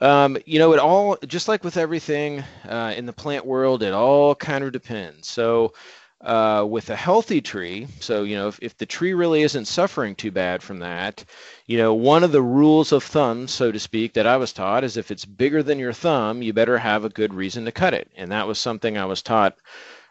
um, 0.00 0.38
you 0.46 0.58
know, 0.58 0.72
it 0.72 0.78
all 0.78 1.18
just 1.26 1.48
like 1.48 1.62
with 1.62 1.76
everything 1.76 2.42
uh, 2.68 2.94
in 2.96 3.06
the 3.06 3.12
plant 3.12 3.44
world, 3.44 3.82
it 3.82 3.92
all 3.92 4.34
kind 4.34 4.64
of 4.64 4.72
depends. 4.72 5.28
So, 5.28 5.74
uh, 6.20 6.66
with 6.68 6.90
a 6.90 6.96
healthy 6.96 7.40
tree, 7.40 7.86
so 8.00 8.24
you 8.24 8.36
know 8.36 8.48
if, 8.48 8.58
if 8.60 8.76
the 8.76 8.86
tree 8.86 9.14
really 9.14 9.42
isn't 9.42 9.64
suffering 9.64 10.14
too 10.14 10.30
bad 10.30 10.62
from 10.62 10.78
that, 10.80 11.24
you 11.66 11.78
know 11.78 11.94
one 11.94 12.24
of 12.24 12.32
the 12.32 12.42
rules 12.42 12.92
of 12.92 13.02
thumb, 13.02 13.48
so 13.48 13.72
to 13.72 13.78
speak, 13.78 14.12
that 14.14 14.26
I 14.26 14.36
was 14.36 14.52
taught 14.52 14.84
is 14.84 14.96
if 14.96 15.10
it's 15.10 15.24
bigger 15.24 15.62
than 15.62 15.78
your 15.78 15.92
thumb, 15.92 16.42
you 16.42 16.52
better 16.52 16.78
have 16.78 17.04
a 17.04 17.08
good 17.08 17.32
reason 17.32 17.64
to 17.64 17.72
cut 17.72 17.94
it, 17.94 18.10
and 18.16 18.30
that 18.32 18.46
was 18.46 18.58
something 18.58 18.98
I 18.98 19.06
was 19.06 19.22
taught. 19.22 19.56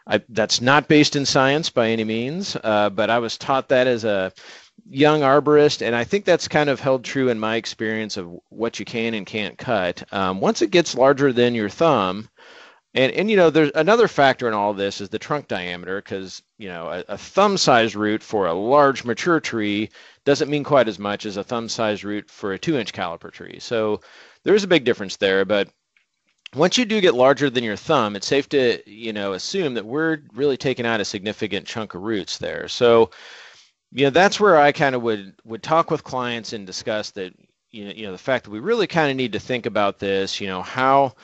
I, 0.06 0.20
that's 0.30 0.60
not 0.60 0.88
based 0.88 1.14
in 1.14 1.24
science 1.26 1.70
by 1.70 1.90
any 1.90 2.04
means, 2.04 2.56
uh, 2.64 2.90
but 2.90 3.10
I 3.10 3.20
was 3.20 3.38
taught 3.38 3.68
that 3.68 3.86
as 3.86 4.04
a 4.04 4.32
young 4.88 5.20
arborist, 5.20 5.86
and 5.86 5.94
I 5.94 6.04
think 6.04 6.24
that's 6.24 6.48
kind 6.48 6.68
of 6.68 6.80
held 6.80 7.04
true 7.04 7.28
in 7.28 7.38
my 7.38 7.56
experience 7.56 8.16
of 8.16 8.28
what 8.48 8.80
you 8.80 8.84
can 8.84 9.14
and 9.14 9.26
can't 9.26 9.56
cut. 9.56 10.02
Um, 10.12 10.40
once 10.40 10.62
it 10.62 10.70
gets 10.70 10.96
larger 10.96 11.32
than 11.32 11.54
your 11.54 11.68
thumb, 11.68 12.28
and 12.94 13.12
and 13.12 13.30
you 13.30 13.36
know, 13.36 13.50
there's 13.50 13.70
another 13.74 14.08
factor 14.08 14.48
in 14.48 14.54
all 14.54 14.74
this 14.74 15.00
is 15.00 15.08
the 15.08 15.18
trunk 15.18 15.48
diameter, 15.48 16.00
because 16.00 16.42
you 16.58 16.68
know, 16.68 16.88
a, 16.88 17.04
a 17.08 17.18
thumb-sized 17.18 17.94
root 17.94 18.22
for 18.22 18.46
a 18.46 18.54
large 18.54 19.04
mature 19.04 19.40
tree 19.40 19.90
doesn't 20.24 20.50
mean 20.50 20.64
quite 20.64 20.88
as 20.88 20.98
much 20.98 21.26
as 21.26 21.36
a 21.36 21.44
thumb-sized 21.44 22.04
root 22.04 22.30
for 22.30 22.52
a 22.52 22.58
two-inch 22.58 22.92
caliper 22.92 23.32
tree. 23.32 23.58
So 23.60 24.00
there 24.42 24.54
is 24.54 24.64
a 24.64 24.68
big 24.68 24.84
difference 24.84 25.16
there, 25.16 25.44
but 25.44 25.68
once 26.54 26.76
you 26.76 26.84
do 26.84 27.00
get 27.00 27.14
larger 27.14 27.48
than 27.48 27.64
your 27.64 27.76
thumb, 27.76 28.16
it's 28.16 28.26
safe 28.26 28.48
to 28.50 28.82
you 28.86 29.12
know 29.12 29.34
assume 29.34 29.74
that 29.74 29.86
we're 29.86 30.18
really 30.34 30.56
taking 30.56 30.86
out 30.86 31.00
a 31.00 31.04
significant 31.04 31.66
chunk 31.66 31.94
of 31.94 32.02
roots 32.02 32.38
there. 32.38 32.66
So 32.68 33.10
you 33.92 34.04
know 34.04 34.10
that's 34.10 34.40
where 34.40 34.56
I 34.58 34.72
kind 34.72 34.94
of 34.94 35.02
would 35.02 35.34
would 35.44 35.62
talk 35.62 35.90
with 35.90 36.04
clients 36.04 36.52
and 36.52 36.66
discuss 36.66 37.10
that 37.12 37.34
you 37.70 37.84
know 37.84 37.92
you 37.92 38.06
know 38.06 38.12
the 38.12 38.18
fact 38.18 38.44
that 38.44 38.50
we 38.50 38.58
really 38.58 38.86
kind 38.88 39.10
of 39.10 39.16
need 39.16 39.32
to 39.32 39.40
think 39.40 39.66
about 39.66 40.00
this. 40.00 40.40
You 40.40 40.48
know 40.48 40.62
how 40.62 41.14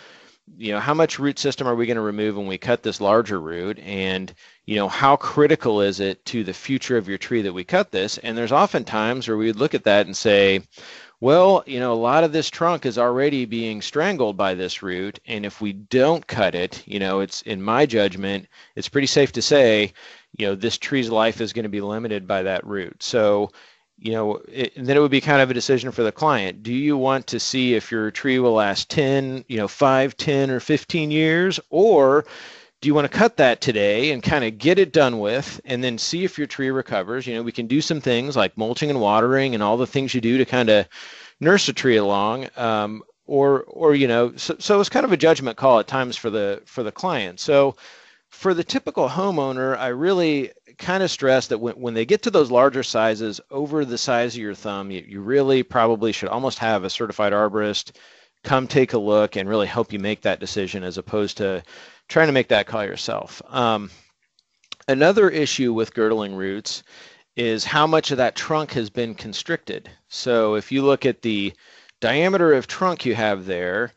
you 0.57 0.73
know 0.73 0.81
how 0.81 0.95
much 0.95 1.19
root 1.19 1.39
system 1.39 1.67
are 1.67 1.75
we 1.75 1.87
going 1.87 1.97
to 1.97 2.03
remove 2.03 2.37
when 2.37 2.47
we 2.47 2.59
cut 2.59 2.83
this 2.83 3.01
larger 3.01 3.41
root? 3.41 3.79
And 3.81 4.33
you 4.65 4.77
know 4.77 4.89
how 4.89 5.17
critical 5.17 5.81
is 5.81 6.01
it 6.01 6.25
to 6.27 6.45
the 6.45 6.53
future 6.53 6.97
of 6.97 7.09
your 7.09 7.19
tree 7.19 7.43
that 7.43 7.53
we 7.53 7.65
cut 7.65 7.91
this? 7.91 8.19
And 8.19 8.37
there's 8.37 8.53
often 8.53 8.85
times 8.85 9.29
where 9.29 9.37
we 9.37 9.47
would 9.47 9.57
look 9.57 9.75
at 9.75 9.85
that 9.85 10.07
and 10.07 10.17
say 10.17 10.63
well 11.19 11.65
you 11.67 11.81
know 11.81 11.95
a 11.95 11.95
lot 11.95 12.25
of 12.25 12.33
this 12.33 12.51
trunk 12.51 12.85
is 12.85 12.99
already 12.99 13.47
being 13.47 13.81
strangled 13.81 14.37
by 14.37 14.53
this 14.53 14.83
root 14.83 15.19
and 15.27 15.47
if 15.47 15.63
we 15.63 15.73
don't 15.73 16.27
cut 16.27 16.55
it 16.55 16.83
you 16.87 16.99
know 16.99 17.21
it's 17.21 17.41
in 17.43 17.63
my 17.63 17.87
judgment 17.87 18.47
it's 18.75 18.91
pretty 18.91 19.07
safe 19.07 19.33
to 19.33 19.41
say 19.41 19.91
you 20.37 20.47
know 20.47 20.55
this 20.55 20.79
tree's 20.79 21.11
life 21.11 21.41
is 21.41 21.53
going 21.53 21.65
to 21.65 21.69
be 21.69 21.81
limited 21.81 22.27
by 22.27 22.43
that 22.43 22.67
root. 22.67 23.03
So 23.03 23.51
you 23.99 24.13
know, 24.13 24.43
it, 24.49 24.73
then 24.77 24.97
it 24.97 25.01
would 25.01 25.11
be 25.11 25.21
kind 25.21 25.41
of 25.41 25.51
a 25.51 25.55
decision 25.55 25.91
for 25.91 26.03
the 26.03 26.13
client. 26.13 26.63
Do 26.63 26.73
you 26.73 26.97
want 26.97 27.27
to 27.29 27.41
see 27.41 27.75
if 27.75 27.91
your 27.91 28.11
tree 28.11 28.39
will 28.39 28.53
last 28.53 28.91
10, 28.91 29.45
you 29.49 29.57
know, 29.57 29.69
5, 29.69 30.17
10, 30.17 30.51
or 30.51 30.61
15 30.61 31.11
years? 31.11 31.59
Or 31.71 32.27
do 32.81 32.89
you 32.89 32.95
want 32.95 33.11
to 33.11 33.19
cut 33.19 33.39
that 33.39 33.61
today 33.61 34.13
and 34.13 34.23
kind 34.23 34.45
of 34.45 34.59
get 34.59 34.79
it 34.79 34.93
done 34.93 35.19
with 35.19 35.61
and 35.65 35.83
then 35.83 35.97
see 35.97 36.25
if 36.25 36.37
your 36.37 36.47
tree 36.47 36.71
recovers? 36.71 37.27
You 37.27 37.35
know, 37.35 37.43
we 37.43 37.53
can 37.53 37.67
do 37.67 37.81
some 37.81 38.01
things 38.01 38.37
like 38.37 38.57
mulching 38.59 38.91
and 38.91 39.01
watering 39.01 39.55
and 39.55 39.63
all 39.63 39.79
the 39.79 39.87
things 39.87 40.15
you 40.15 40.21
do 40.21 40.39
to 40.39 40.45
kind 40.45 40.69
of 40.69 40.87
nurse 41.41 41.69
a 41.69 41.73
tree 41.73 41.97
along. 41.97 42.49
Um, 42.57 43.03
or, 43.27 43.63
or 43.63 43.95
you 43.95 44.07
know, 44.07 44.37
so, 44.37 44.57
so 44.59 44.79
it's 44.79 44.91
kind 44.91 45.05
of 45.07 45.13
a 45.13 45.17
judgment 45.17 45.57
call 45.57 45.81
at 45.81 45.89
times 45.89 46.17
for 46.17 46.31
the 46.31 46.63
for 46.65 46.83
the 46.85 46.93
client. 46.93 47.41
So 47.41 47.77
for 48.31 48.55
the 48.55 48.65
typical 48.65 49.09
homeowner, 49.09 49.77
I 49.79 49.89
really 49.89 50.53
kind 50.79 51.03
of 51.03 51.11
stress 51.11 51.47
that 51.49 51.59
when, 51.59 51.75
when 51.75 51.95
they 51.95 52.05
get 52.05 52.23
to 52.23 52.31
those 52.31 52.51
larger 52.51 52.83
sizes 52.83 53.41
over 53.51 53.85
the 53.85 53.99
size 53.99 54.35
of 54.35 54.41
your 54.41 54.55
thumb, 54.55 54.91
you, 54.91 55.05
you 55.07 55.21
really 55.21 55.63
probably 55.63 56.13
should 56.13 56.29
almost 56.29 56.59
have 56.59 56.85
a 56.85 56.91
certified 56.91 57.33
arborist 57.33 57.93
come 58.45 58.67
take 58.67 58.93
a 58.93 58.99
look 58.99 59.37
and 59.37 59.49
really 59.49 59.67
help 59.67 59.93
you 59.93 59.99
make 59.99 60.23
that 60.23 60.41
decision 60.41 60.85
as 60.85 60.99
opposed 60.99 61.39
to 61.39 61.63
trying 62.09 62.29
to 62.29 62.33
make 62.33 62.49
that 62.49 62.67
call 62.67 62.85
yourself. 62.85 63.43
Um, 63.49 63.91
another 64.89 65.29
issue 65.29 65.73
with 65.73 65.95
girdling 65.95 66.35
roots 66.35 66.83
is 67.37 67.65
how 67.65 67.87
much 67.87 68.11
of 68.11 68.19
that 68.19 68.35
trunk 68.35 68.73
has 68.73 68.89
been 68.89 69.15
constricted. 69.15 69.91
So 70.09 70.55
if 70.55 70.73
you 70.73 70.83
look 70.83 71.05
at 71.05 71.23
the 71.23 71.53
diameter 72.01 72.53
of 72.53 72.67
trunk 72.67 73.05
you 73.05 73.15
have 73.15 73.47
there, 73.47 73.93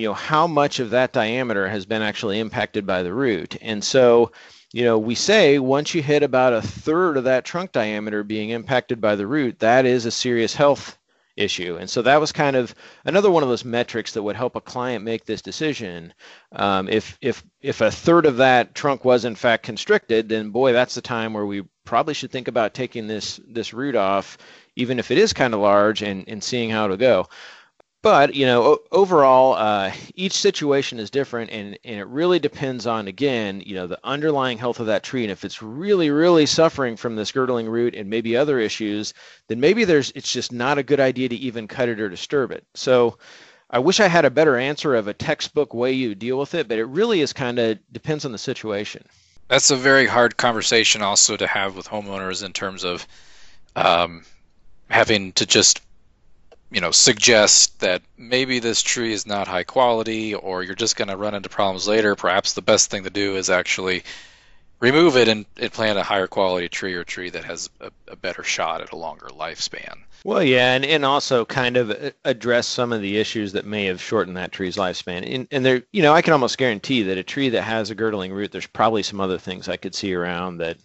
you 0.00 0.06
know, 0.06 0.14
how 0.14 0.46
much 0.46 0.80
of 0.80 0.90
that 0.90 1.12
diameter 1.12 1.68
has 1.68 1.84
been 1.84 2.00
actually 2.00 2.38
impacted 2.38 2.86
by 2.86 3.02
the 3.02 3.12
root. 3.12 3.56
And 3.60 3.84
so, 3.84 4.32
you 4.72 4.82
know, 4.82 4.98
we 4.98 5.14
say 5.14 5.58
once 5.58 5.94
you 5.94 6.02
hit 6.02 6.22
about 6.22 6.54
a 6.54 6.62
third 6.62 7.18
of 7.18 7.24
that 7.24 7.44
trunk 7.44 7.72
diameter 7.72 8.24
being 8.24 8.48
impacted 8.48 9.00
by 9.00 9.14
the 9.14 9.26
root, 9.26 9.58
that 9.58 9.84
is 9.84 10.06
a 10.06 10.10
serious 10.10 10.54
health 10.54 10.96
issue. 11.36 11.76
And 11.78 11.88
so 11.88 12.00
that 12.02 12.18
was 12.18 12.32
kind 12.32 12.56
of 12.56 12.74
another 13.04 13.30
one 13.30 13.42
of 13.42 13.50
those 13.50 13.64
metrics 13.64 14.12
that 14.12 14.22
would 14.22 14.36
help 14.36 14.56
a 14.56 14.60
client 14.60 15.04
make 15.04 15.26
this 15.26 15.42
decision. 15.42 16.14
Um, 16.52 16.88
if 16.88 17.18
if 17.20 17.44
if 17.60 17.82
a 17.82 17.90
third 17.90 18.24
of 18.24 18.38
that 18.38 18.74
trunk 18.74 19.04
was 19.04 19.26
in 19.26 19.34
fact 19.34 19.64
constricted, 19.64 20.30
then 20.30 20.48
boy, 20.50 20.72
that's 20.72 20.94
the 20.94 21.02
time 21.02 21.34
where 21.34 21.46
we 21.46 21.64
probably 21.84 22.14
should 22.14 22.30
think 22.30 22.48
about 22.48 22.72
taking 22.72 23.06
this 23.06 23.38
this 23.46 23.74
root 23.74 23.96
off, 23.96 24.38
even 24.76 24.98
if 24.98 25.10
it 25.10 25.18
is 25.18 25.34
kind 25.34 25.52
of 25.52 25.60
large, 25.60 26.02
and 26.02 26.24
and 26.26 26.42
seeing 26.42 26.70
how 26.70 26.86
it'll 26.86 26.96
go 26.96 27.28
but 28.02 28.34
you 28.34 28.46
know 28.46 28.78
overall 28.90 29.54
uh, 29.54 29.92
each 30.14 30.32
situation 30.32 30.98
is 30.98 31.10
different 31.10 31.50
and, 31.50 31.78
and 31.84 32.00
it 32.00 32.06
really 32.06 32.38
depends 32.38 32.86
on 32.86 33.08
again 33.08 33.62
you 33.64 33.74
know 33.74 33.86
the 33.86 33.98
underlying 34.04 34.58
health 34.58 34.80
of 34.80 34.86
that 34.86 35.02
tree. 35.02 35.22
And 35.22 35.32
if 35.32 35.44
it's 35.44 35.62
really 35.62 36.10
really 36.10 36.46
suffering 36.46 36.96
from 36.96 37.16
this 37.16 37.32
girdling 37.32 37.68
root 37.68 37.94
and 37.94 38.08
maybe 38.08 38.36
other 38.36 38.58
issues 38.58 39.14
then 39.48 39.60
maybe 39.60 39.84
there's 39.84 40.12
it's 40.14 40.32
just 40.32 40.52
not 40.52 40.78
a 40.78 40.82
good 40.82 41.00
idea 41.00 41.28
to 41.28 41.36
even 41.36 41.68
cut 41.68 41.88
it 41.88 42.00
or 42.00 42.08
disturb 42.08 42.52
it. 42.52 42.64
So 42.74 43.18
i 43.72 43.78
wish 43.78 44.00
i 44.00 44.08
had 44.08 44.24
a 44.24 44.30
better 44.30 44.56
answer 44.56 44.94
of 44.96 45.06
a 45.06 45.14
textbook 45.14 45.72
way 45.74 45.92
you 45.92 46.14
deal 46.16 46.36
with 46.36 46.54
it 46.54 46.66
but 46.66 46.78
it 46.78 46.86
really 46.86 47.20
is 47.20 47.32
kind 47.32 47.58
of 47.58 47.78
depends 47.92 48.24
on 48.24 48.32
the 48.32 48.38
situation. 48.38 49.04
That's 49.48 49.70
a 49.72 49.76
very 49.76 50.06
hard 50.06 50.36
conversation 50.36 51.02
also 51.02 51.36
to 51.36 51.46
have 51.46 51.74
with 51.74 51.88
homeowners 51.88 52.44
in 52.44 52.52
terms 52.52 52.84
of 52.84 53.06
um, 53.74 54.24
having 54.88 55.32
to 55.32 55.44
just 55.44 55.80
you 56.70 56.80
know 56.80 56.90
suggest 56.90 57.80
that 57.80 58.02
maybe 58.16 58.58
this 58.58 58.82
tree 58.82 59.12
is 59.12 59.26
not 59.26 59.48
high 59.48 59.64
quality 59.64 60.34
or 60.34 60.62
you're 60.62 60.74
just 60.74 60.96
going 60.96 61.08
to 61.08 61.16
run 61.16 61.34
into 61.34 61.48
problems 61.48 61.88
later 61.88 62.14
perhaps 62.14 62.52
the 62.52 62.62
best 62.62 62.90
thing 62.90 63.04
to 63.04 63.10
do 63.10 63.36
is 63.36 63.50
actually 63.50 64.02
remove 64.78 65.16
it 65.16 65.28
and, 65.28 65.44
and 65.58 65.72
plant 65.72 65.98
a 65.98 66.02
higher 66.02 66.26
quality 66.26 66.68
tree 66.68 66.94
or 66.94 67.04
tree 67.04 67.28
that 67.30 67.44
has 67.44 67.68
a, 67.80 67.90
a, 68.08 68.16
better 68.16 68.42
shot 68.42 68.80
at 68.80 68.92
a 68.92 68.96
longer 68.96 69.26
lifespan. 69.26 69.98
Well 70.24 70.42
yeah 70.42 70.74
and, 70.74 70.84
and 70.84 71.04
also 71.04 71.44
kind 71.44 71.76
of 71.76 71.90
uh, 71.90 72.10
address 72.24 72.66
some 72.66 72.92
of 72.92 73.02
the 73.02 73.18
issues 73.18 73.52
that 73.52 73.66
may 73.66 73.86
have 73.86 74.00
shortened 74.00 74.36
that 74.36 74.52
tree's 74.52 74.76
lifespan. 74.76 75.34
And, 75.34 75.48
and 75.50 75.64
there 75.64 75.82
you 75.92 76.02
know 76.02 76.14
i 76.14 76.22
can 76.22 76.32
almost 76.32 76.56
guarantee 76.56 77.02
that 77.04 77.18
a 77.18 77.22
tree 77.22 77.50
that 77.50 77.62
has 77.62 77.90
a 77.90 77.94
girdling 77.94 78.32
root 78.32 78.52
there's 78.52 78.66
probably 78.66 79.02
some 79.02 79.20
other 79.20 79.38
things 79.38 79.68
i 79.68 79.76
could 79.76 79.94
see 79.94 80.14
around 80.14 80.58
that 80.58 80.78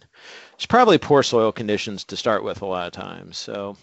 it's 0.54 0.66
probably 0.66 0.98
poor 0.98 1.22
soil 1.22 1.52
conditions 1.52 2.04
to 2.04 2.16
start 2.16 2.42
with 2.42 2.62
a 2.62 2.66
lot 2.66 2.86
of 2.86 2.92
times 2.92 3.36
so 3.36 3.76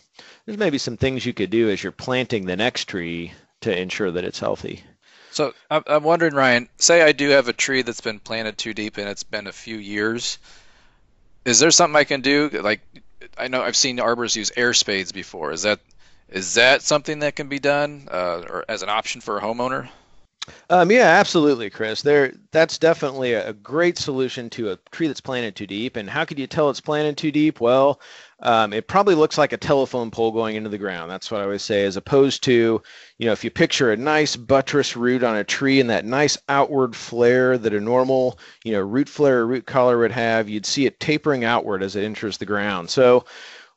there's 0.45 0.57
maybe 0.57 0.77
some 0.77 0.97
things 0.97 1.25
you 1.25 1.33
could 1.33 1.49
do 1.49 1.69
as 1.69 1.81
you're 1.81 1.91
planting 1.91 2.45
the 2.45 2.55
next 2.55 2.85
tree 2.85 3.33
to 3.61 3.77
ensure 3.77 4.11
that 4.11 4.23
it's 4.23 4.39
healthy. 4.39 4.83
So 5.31 5.53
I'm 5.71 6.03
wondering, 6.03 6.35
Ryan. 6.35 6.69
Say 6.77 7.01
I 7.01 7.11
do 7.11 7.29
have 7.29 7.47
a 7.47 7.53
tree 7.53 7.81
that's 7.81 8.01
been 8.01 8.19
planted 8.19 8.57
too 8.57 8.73
deep 8.73 8.97
and 8.97 9.09
it's 9.09 9.23
been 9.23 9.47
a 9.47 9.51
few 9.51 9.77
years. 9.77 10.37
Is 11.43 11.59
there 11.59 11.71
something 11.71 11.95
I 11.95 12.03
can 12.03 12.21
do? 12.21 12.49
Like, 12.49 12.81
I 13.37 13.47
know 13.47 13.63
I've 13.63 13.75
seen 13.75 13.97
arborists 13.97 14.35
use 14.35 14.51
air 14.55 14.73
spades 14.73 15.11
before. 15.11 15.51
Is 15.51 15.63
that 15.63 15.79
is 16.29 16.55
that 16.55 16.81
something 16.81 17.19
that 17.19 17.35
can 17.35 17.47
be 17.47 17.59
done, 17.59 18.07
uh, 18.11 18.41
or 18.47 18.65
as 18.67 18.81
an 18.81 18.89
option 18.89 19.21
for 19.21 19.37
a 19.37 19.41
homeowner? 19.41 19.89
Um, 20.69 20.91
yeah, 20.91 21.03
absolutely, 21.19 21.69
Chris. 21.69 22.01
There, 22.01 22.33
that's 22.51 22.77
definitely 22.77 23.33
a 23.33 23.53
great 23.53 23.97
solution 23.97 24.49
to 24.51 24.71
a 24.71 24.77
tree 24.91 25.07
that's 25.07 25.21
planted 25.21 25.55
too 25.55 25.67
deep. 25.67 25.95
And 25.95 26.09
how 26.09 26.25
could 26.25 26.37
you 26.37 26.47
tell 26.47 26.69
it's 26.69 26.81
planted 26.81 27.15
too 27.15 27.31
deep? 27.31 27.61
Well, 27.61 28.01
um, 28.41 28.73
it 28.73 28.87
probably 28.89 29.15
looks 29.15 29.37
like 29.37 29.53
a 29.53 29.57
telephone 29.57 30.11
pole 30.11 30.31
going 30.31 30.57
into 30.57 30.69
the 30.69 30.77
ground. 30.77 31.09
That's 31.09 31.31
what 31.31 31.39
I 31.39 31.43
always 31.45 31.61
say, 31.61 31.85
as 31.85 31.95
opposed 31.95 32.43
to, 32.43 32.81
you 33.17 33.25
know, 33.25 33.31
if 33.31 33.43
you 33.45 33.51
picture 33.51 33.93
a 33.93 33.97
nice 33.97 34.35
buttress 34.35 34.97
root 34.97 35.23
on 35.23 35.37
a 35.37 35.45
tree 35.45 35.79
and 35.79 35.89
that 35.89 36.03
nice 36.03 36.37
outward 36.49 36.93
flare 36.93 37.57
that 37.57 37.73
a 37.73 37.79
normal, 37.79 38.37
you 38.65 38.73
know, 38.73 38.81
root 38.81 39.07
flare 39.07 39.39
or 39.41 39.47
root 39.47 39.65
collar 39.65 39.97
would 39.99 40.11
have, 40.11 40.49
you'd 40.49 40.65
see 40.65 40.85
it 40.85 40.99
tapering 40.99 41.45
outward 41.45 41.81
as 41.81 41.95
it 41.95 42.03
enters 42.03 42.37
the 42.37 42.45
ground. 42.45 42.89
So 42.89 43.23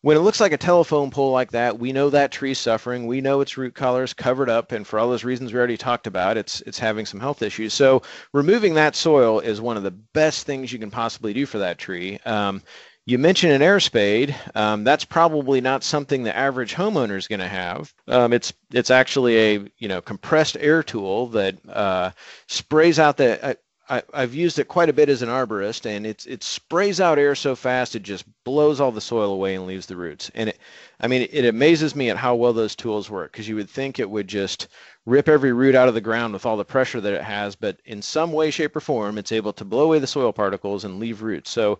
when 0.02 0.16
it 0.16 0.20
looks 0.20 0.40
like 0.40 0.52
a 0.52 0.58
telephone 0.58 1.10
pole 1.10 1.32
like 1.32 1.52
that, 1.52 1.78
we 1.78 1.92
know 1.92 2.10
that 2.10 2.30
tree's 2.32 2.58
suffering. 2.58 3.06
We 3.06 3.20
know 3.20 3.40
its 3.40 3.56
root 3.56 3.74
collar 3.74 4.02
is 4.02 4.12
covered 4.12 4.50
up, 4.50 4.72
and 4.72 4.86
for 4.86 4.98
all 4.98 5.08
those 5.08 5.24
reasons 5.24 5.52
we 5.52 5.58
already 5.58 5.76
talked 5.76 6.06
about, 6.06 6.36
it's 6.36 6.60
it's 6.62 6.78
having 6.78 7.06
some 7.06 7.20
health 7.20 7.42
issues. 7.42 7.74
So 7.74 8.02
removing 8.32 8.74
that 8.74 8.96
soil 8.96 9.40
is 9.40 9.60
one 9.60 9.76
of 9.76 9.82
the 9.82 9.90
best 9.90 10.46
things 10.46 10.72
you 10.72 10.78
can 10.78 10.90
possibly 10.90 11.32
do 11.32 11.46
for 11.46 11.58
that 11.58 11.78
tree. 11.78 12.18
Um, 12.24 12.62
you 13.06 13.18
mentioned 13.18 13.52
an 13.52 13.62
air 13.62 13.78
spade. 13.78 14.34
Um, 14.56 14.82
that's 14.82 15.04
probably 15.04 15.60
not 15.60 15.84
something 15.84 16.24
the 16.24 16.36
average 16.36 16.74
homeowner 16.74 17.16
is 17.16 17.28
going 17.28 17.40
to 17.40 17.48
have. 17.48 17.94
Um, 18.08 18.32
it's 18.32 18.52
it's 18.72 18.90
actually 18.90 19.36
a 19.36 19.64
you 19.78 19.88
know 19.88 20.00
compressed 20.00 20.56
air 20.58 20.82
tool 20.82 21.28
that 21.28 21.56
uh, 21.68 22.10
sprays 22.48 22.98
out 22.98 23.16
the. 23.16 23.42
Uh, 23.42 23.54
I, 23.88 24.02
have 24.12 24.34
used 24.34 24.58
it 24.58 24.66
quite 24.66 24.88
a 24.88 24.92
bit 24.92 25.08
as 25.08 25.22
an 25.22 25.28
arborist, 25.28 25.86
and 25.86 26.06
it's 26.06 26.26
it 26.26 26.42
sprays 26.42 27.00
out 27.00 27.18
air 27.18 27.34
so 27.34 27.54
fast 27.54 27.94
it 27.94 28.02
just 28.02 28.24
blows 28.44 28.80
all 28.80 28.90
the 28.90 29.00
soil 29.00 29.32
away 29.32 29.54
and 29.54 29.66
leaves 29.66 29.86
the 29.86 29.96
roots. 29.96 30.30
And 30.34 30.48
it, 30.48 30.58
I 31.00 31.06
mean, 31.06 31.28
it 31.30 31.44
amazes 31.44 31.94
me 31.94 32.10
at 32.10 32.16
how 32.16 32.34
well 32.34 32.52
those 32.52 32.74
tools 32.74 33.08
work 33.08 33.32
because 33.32 33.48
you 33.48 33.54
would 33.56 33.70
think 33.70 33.98
it 33.98 34.10
would 34.10 34.26
just 34.26 34.68
rip 35.04 35.28
every 35.28 35.52
root 35.52 35.76
out 35.76 35.88
of 35.88 35.94
the 35.94 36.00
ground 36.00 36.32
with 36.32 36.44
all 36.44 36.56
the 36.56 36.64
pressure 36.64 37.00
that 37.00 37.14
it 37.14 37.22
has, 37.22 37.54
but 37.54 37.78
in 37.84 38.02
some 38.02 38.32
way, 38.32 38.50
shape, 38.50 38.74
or 38.74 38.80
form, 38.80 39.18
it's 39.18 39.32
able 39.32 39.52
to 39.52 39.64
blow 39.64 39.84
away 39.84 40.00
the 40.00 40.06
soil 40.06 40.32
particles 40.32 40.84
and 40.84 40.98
leave 40.98 41.22
roots. 41.22 41.50
So 41.50 41.78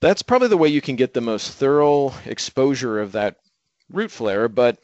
that's 0.00 0.22
probably 0.22 0.48
the 0.48 0.56
way 0.56 0.68
you 0.68 0.80
can 0.80 0.96
get 0.96 1.12
the 1.12 1.20
most 1.20 1.52
thorough 1.52 2.14
exposure 2.24 2.98
of 3.00 3.12
that 3.12 3.36
root 3.90 4.10
flare. 4.10 4.48
But 4.48 4.78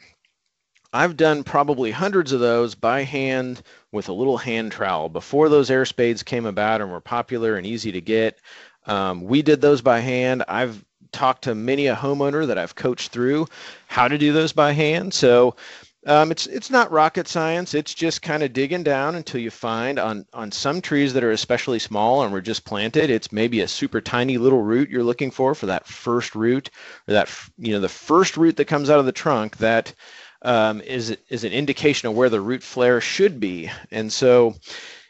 I've 0.92 1.16
done 1.16 1.42
probably 1.42 1.90
hundreds 1.90 2.32
of 2.32 2.40
those 2.40 2.74
by 2.74 3.02
hand 3.02 3.62
with 3.92 4.08
a 4.08 4.12
little 4.12 4.36
hand 4.36 4.72
trowel. 4.72 5.08
Before 5.08 5.48
those 5.48 5.70
air 5.70 5.86
spades 5.86 6.22
came 6.22 6.44
about 6.44 6.80
and 6.80 6.90
were 6.90 7.00
popular 7.00 7.56
and 7.56 7.66
easy 7.66 7.92
to 7.92 8.00
get, 8.00 8.38
um, 8.86 9.22
we 9.22 9.42
did 9.42 9.60
those 9.60 9.80
by 9.80 10.00
hand. 10.00 10.44
I've 10.48 10.84
talked 11.12 11.44
to 11.44 11.54
many 11.54 11.86
a 11.86 11.96
homeowner 11.96 12.46
that 12.46 12.58
I've 12.58 12.74
coached 12.74 13.12
through 13.12 13.46
how 13.86 14.08
to 14.08 14.18
do 14.18 14.32
those 14.32 14.52
by 14.52 14.72
hand. 14.72 15.14
So 15.14 15.56
um, 16.04 16.32
it's 16.32 16.46
it's 16.46 16.68
not 16.68 16.90
rocket 16.90 17.28
science. 17.28 17.74
It's 17.74 17.94
just 17.94 18.22
kind 18.22 18.42
of 18.42 18.52
digging 18.52 18.82
down 18.82 19.14
until 19.14 19.40
you 19.40 19.50
find 19.50 20.00
on 20.00 20.26
on 20.32 20.50
some 20.50 20.80
trees 20.80 21.12
that 21.12 21.22
are 21.22 21.30
especially 21.30 21.78
small 21.78 22.24
and 22.24 22.32
were 22.32 22.40
just 22.40 22.64
planted. 22.64 23.08
It's 23.08 23.30
maybe 23.30 23.60
a 23.60 23.68
super 23.68 24.00
tiny 24.00 24.36
little 24.36 24.62
root 24.62 24.90
you're 24.90 25.04
looking 25.04 25.30
for 25.30 25.54
for 25.54 25.66
that 25.66 25.86
first 25.86 26.34
root 26.34 26.70
or 27.06 27.14
that 27.14 27.30
you 27.56 27.72
know 27.72 27.80
the 27.80 27.88
first 27.88 28.36
root 28.36 28.56
that 28.56 28.64
comes 28.64 28.90
out 28.90 28.98
of 28.98 29.06
the 29.06 29.12
trunk 29.12 29.58
that 29.58 29.94
um, 30.42 30.80
is 30.82 31.16
is 31.28 31.44
an 31.44 31.52
indication 31.52 32.08
of 32.08 32.14
where 32.14 32.28
the 32.28 32.40
root 32.40 32.62
flare 32.62 33.00
should 33.00 33.40
be. 33.40 33.70
And 33.90 34.12
so 34.12 34.54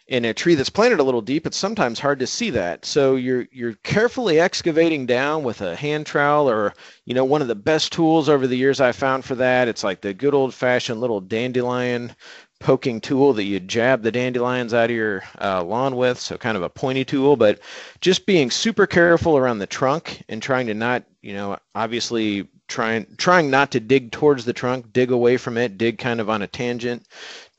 in 0.08 0.24
a 0.26 0.34
tree 0.34 0.54
that's 0.54 0.68
planted 0.68 1.00
a 1.00 1.02
little 1.02 1.22
deep, 1.22 1.46
it's 1.46 1.56
sometimes 1.56 1.98
hard 1.98 2.18
to 2.18 2.26
see 2.26 2.50
that. 2.50 2.84
So 2.84 3.16
you're 3.16 3.46
you're 3.50 3.74
carefully 3.82 4.40
excavating 4.40 5.06
down 5.06 5.42
with 5.42 5.62
a 5.62 5.74
hand 5.74 6.06
trowel 6.06 6.50
or 6.50 6.74
you 7.06 7.14
know 7.14 7.24
one 7.24 7.42
of 7.42 7.48
the 7.48 7.54
best 7.54 7.92
tools 7.92 8.28
over 8.28 8.46
the 8.46 8.56
years 8.56 8.80
I 8.80 8.92
found 8.92 9.24
for 9.24 9.34
that. 9.36 9.68
It's 9.68 9.84
like 9.84 10.00
the 10.00 10.12
good 10.12 10.34
old 10.34 10.54
fashioned 10.54 11.00
little 11.00 11.20
dandelion 11.20 12.14
poking 12.60 13.00
tool 13.00 13.32
that 13.32 13.44
you 13.44 13.58
jab 13.58 14.02
the 14.02 14.12
dandelions 14.12 14.72
out 14.72 14.90
of 14.90 14.96
your 14.96 15.22
uh, 15.40 15.62
lawn 15.64 15.96
with. 15.96 16.18
So 16.18 16.36
kind 16.36 16.56
of 16.56 16.62
a 16.62 16.68
pointy 16.68 17.04
tool, 17.04 17.36
but 17.36 17.60
just 18.00 18.26
being 18.26 18.50
super 18.50 18.86
careful 18.86 19.36
around 19.36 19.58
the 19.58 19.66
trunk 19.66 20.22
and 20.28 20.42
trying 20.42 20.66
to 20.66 20.74
not 20.74 21.04
you 21.22 21.32
know 21.32 21.56
obviously 21.74 22.48
trying 22.72 23.06
trying 23.18 23.50
not 23.50 23.70
to 23.72 23.80
dig 23.80 24.10
towards 24.10 24.46
the 24.46 24.52
trunk, 24.54 24.92
dig 24.94 25.10
away 25.10 25.36
from 25.36 25.58
it, 25.58 25.76
dig 25.76 25.98
kind 25.98 26.20
of 26.20 26.30
on 26.30 26.40
a 26.40 26.46
tangent 26.46 27.06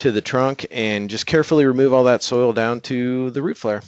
to 0.00 0.10
the 0.10 0.20
trunk 0.20 0.66
and 0.72 1.08
just 1.08 1.24
carefully 1.24 1.64
remove 1.64 1.92
all 1.92 2.04
that 2.04 2.22
soil 2.22 2.52
down 2.52 2.80
to 2.80 3.30
the 3.30 3.40
root 3.40 3.56
flare. 3.56 3.82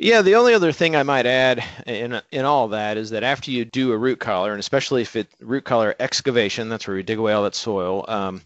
Yeah, 0.00 0.22
the 0.22 0.36
only 0.36 0.54
other 0.54 0.70
thing 0.70 0.94
I 0.94 1.02
might 1.02 1.26
add 1.26 1.64
in 1.84 2.20
in 2.30 2.44
all 2.44 2.68
that 2.68 2.96
is 2.96 3.10
that 3.10 3.24
after 3.24 3.50
you 3.50 3.64
do 3.64 3.90
a 3.90 3.98
root 3.98 4.20
collar, 4.20 4.52
and 4.52 4.60
especially 4.60 5.02
if 5.02 5.16
it 5.16 5.26
root 5.40 5.64
collar 5.64 5.96
excavation, 5.98 6.68
that's 6.68 6.86
where 6.86 6.96
we 6.96 7.02
dig 7.02 7.18
away 7.18 7.32
all 7.32 7.42
that 7.42 7.56
soil. 7.56 8.04
Um, 8.06 8.42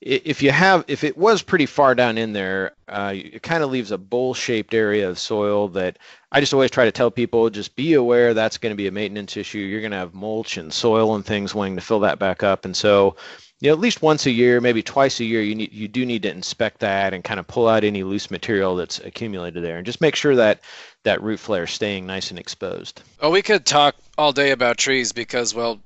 if 0.00 0.42
you 0.42 0.50
have, 0.50 0.82
if 0.88 1.04
it 1.04 1.18
was 1.18 1.42
pretty 1.42 1.66
far 1.66 1.94
down 1.94 2.16
in 2.16 2.32
there, 2.32 2.72
uh, 2.88 3.12
it 3.14 3.42
kind 3.42 3.62
of 3.62 3.70
leaves 3.70 3.90
a 3.90 3.98
bowl-shaped 3.98 4.72
area 4.72 5.06
of 5.06 5.18
soil 5.18 5.68
that 5.68 5.98
I 6.32 6.40
just 6.40 6.54
always 6.54 6.70
try 6.70 6.86
to 6.86 6.92
tell 6.92 7.10
people 7.10 7.50
just 7.50 7.76
be 7.76 7.92
aware 7.92 8.32
that's 8.32 8.56
going 8.56 8.72
to 8.72 8.76
be 8.76 8.86
a 8.86 8.90
maintenance 8.92 9.36
issue. 9.36 9.58
You're 9.58 9.82
going 9.82 9.90
to 9.90 9.98
have 9.98 10.14
mulch 10.14 10.56
and 10.56 10.72
soil 10.72 11.14
and 11.16 11.24
things 11.24 11.54
wanting 11.54 11.76
to 11.76 11.82
fill 11.82 12.00
that 12.00 12.18
back 12.18 12.42
up, 12.42 12.64
and 12.64 12.74
so 12.74 13.16
you 13.64 13.70
know, 13.70 13.74
at 13.76 13.80
least 13.80 14.02
once 14.02 14.26
a 14.26 14.30
year, 14.30 14.60
maybe 14.60 14.82
twice 14.82 15.20
a 15.20 15.24
year, 15.24 15.40
you 15.40 15.54
need 15.54 15.72
you 15.72 15.88
do 15.88 16.04
need 16.04 16.22
to 16.24 16.30
inspect 16.30 16.80
that 16.80 17.14
and 17.14 17.24
kind 17.24 17.40
of 17.40 17.46
pull 17.46 17.66
out 17.66 17.82
any 17.82 18.02
loose 18.02 18.30
material 18.30 18.76
that's 18.76 18.98
accumulated 18.98 19.64
there, 19.64 19.78
and 19.78 19.86
just 19.86 20.02
make 20.02 20.14
sure 20.14 20.36
that 20.36 20.60
that 21.04 21.22
root 21.22 21.40
flare 21.40 21.64
is 21.64 21.70
staying 21.70 22.04
nice 22.04 22.28
and 22.28 22.38
exposed. 22.38 23.00
Oh, 23.20 23.30
we 23.30 23.40
could 23.40 23.64
talk 23.64 23.96
all 24.18 24.32
day 24.32 24.50
about 24.50 24.76
trees 24.76 25.12
because, 25.12 25.54
well, 25.54 25.80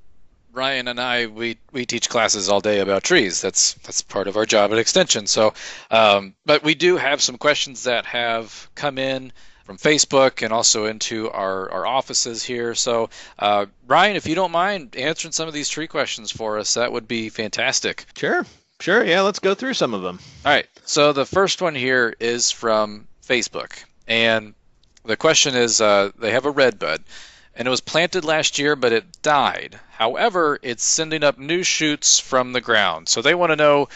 Ryan 0.53 0.89
and 0.89 1.01
I 1.01 1.27
we 1.27 1.57
we 1.71 1.87
teach 1.87 2.09
classes 2.09 2.49
all 2.49 2.61
day 2.61 2.81
about 2.81 3.05
trees. 3.05 3.41
That's 3.41 3.75
that's 3.75 4.03
part 4.03 4.27
of 4.27 4.37
our 4.37 4.45
job 4.45 4.73
at 4.73 4.79
Extension. 4.79 5.29
So, 5.29 5.55
um, 5.93 6.35
but 6.45 6.65
we 6.65 6.75
do 6.75 6.97
have 6.97 7.23
some 7.23 7.39
questions 7.39 7.85
that 7.85 8.07
have 8.07 8.69
come 8.75 8.99
in 8.99 9.33
from 9.69 9.77
Facebook 9.77 10.43
and 10.43 10.51
also 10.51 10.87
into 10.87 11.31
our, 11.31 11.71
our 11.71 11.87
offices 11.87 12.43
here. 12.43 12.75
So, 12.75 13.11
uh, 13.39 13.67
Ryan, 13.87 14.17
if 14.17 14.27
you 14.27 14.35
don't 14.35 14.51
mind 14.51 14.97
answering 14.97 15.33
some 15.33 15.47
of 15.47 15.53
these 15.53 15.69
tree 15.69 15.87
questions 15.87 16.31
for 16.33 16.59
us, 16.59 16.73
that 16.73 16.91
would 16.91 17.07
be 17.07 17.29
fantastic. 17.29 18.07
Sure. 18.17 18.47
Sure. 18.81 19.05
Yeah, 19.05 19.21
let's 19.21 19.41
go 19.41 19.55
through 19.55 19.75
some 19.75 19.93
of 19.93 20.01
them. 20.01 20.21
All 20.47 20.53
right. 20.53 20.67
So, 20.87 21.13
the 21.13 21.27
first 21.27 21.61
one 21.61 21.75
here 21.75 22.15
is 22.19 22.51
from 22.51 23.09
Facebook. 23.23 23.85
And 24.07 24.55
the 25.05 25.19
question 25.19 25.55
is 25.55 25.83
uh, 25.83 26.13
they 26.19 26.31
have 26.31 26.47
a 26.47 26.51
red 26.51 26.79
bud 26.79 27.05
and 27.55 27.69
it 27.69 27.71
was 27.71 27.83
planted 27.83 28.25
last 28.25 28.59
year, 28.59 28.75
but 28.75 28.95
it 28.95 29.21
died. 29.21 29.79
However, 29.91 30.59
it's 30.63 30.83
sending 30.83 31.23
up 31.23 31.37
new 31.37 31.63
shoots 31.63 32.19
from 32.19 32.55
the 32.55 32.63
ground. 32.63 33.11
So, 33.11 33.21
they 33.21 33.35
want 33.35 33.53
to 33.53 33.57
know 33.57 33.91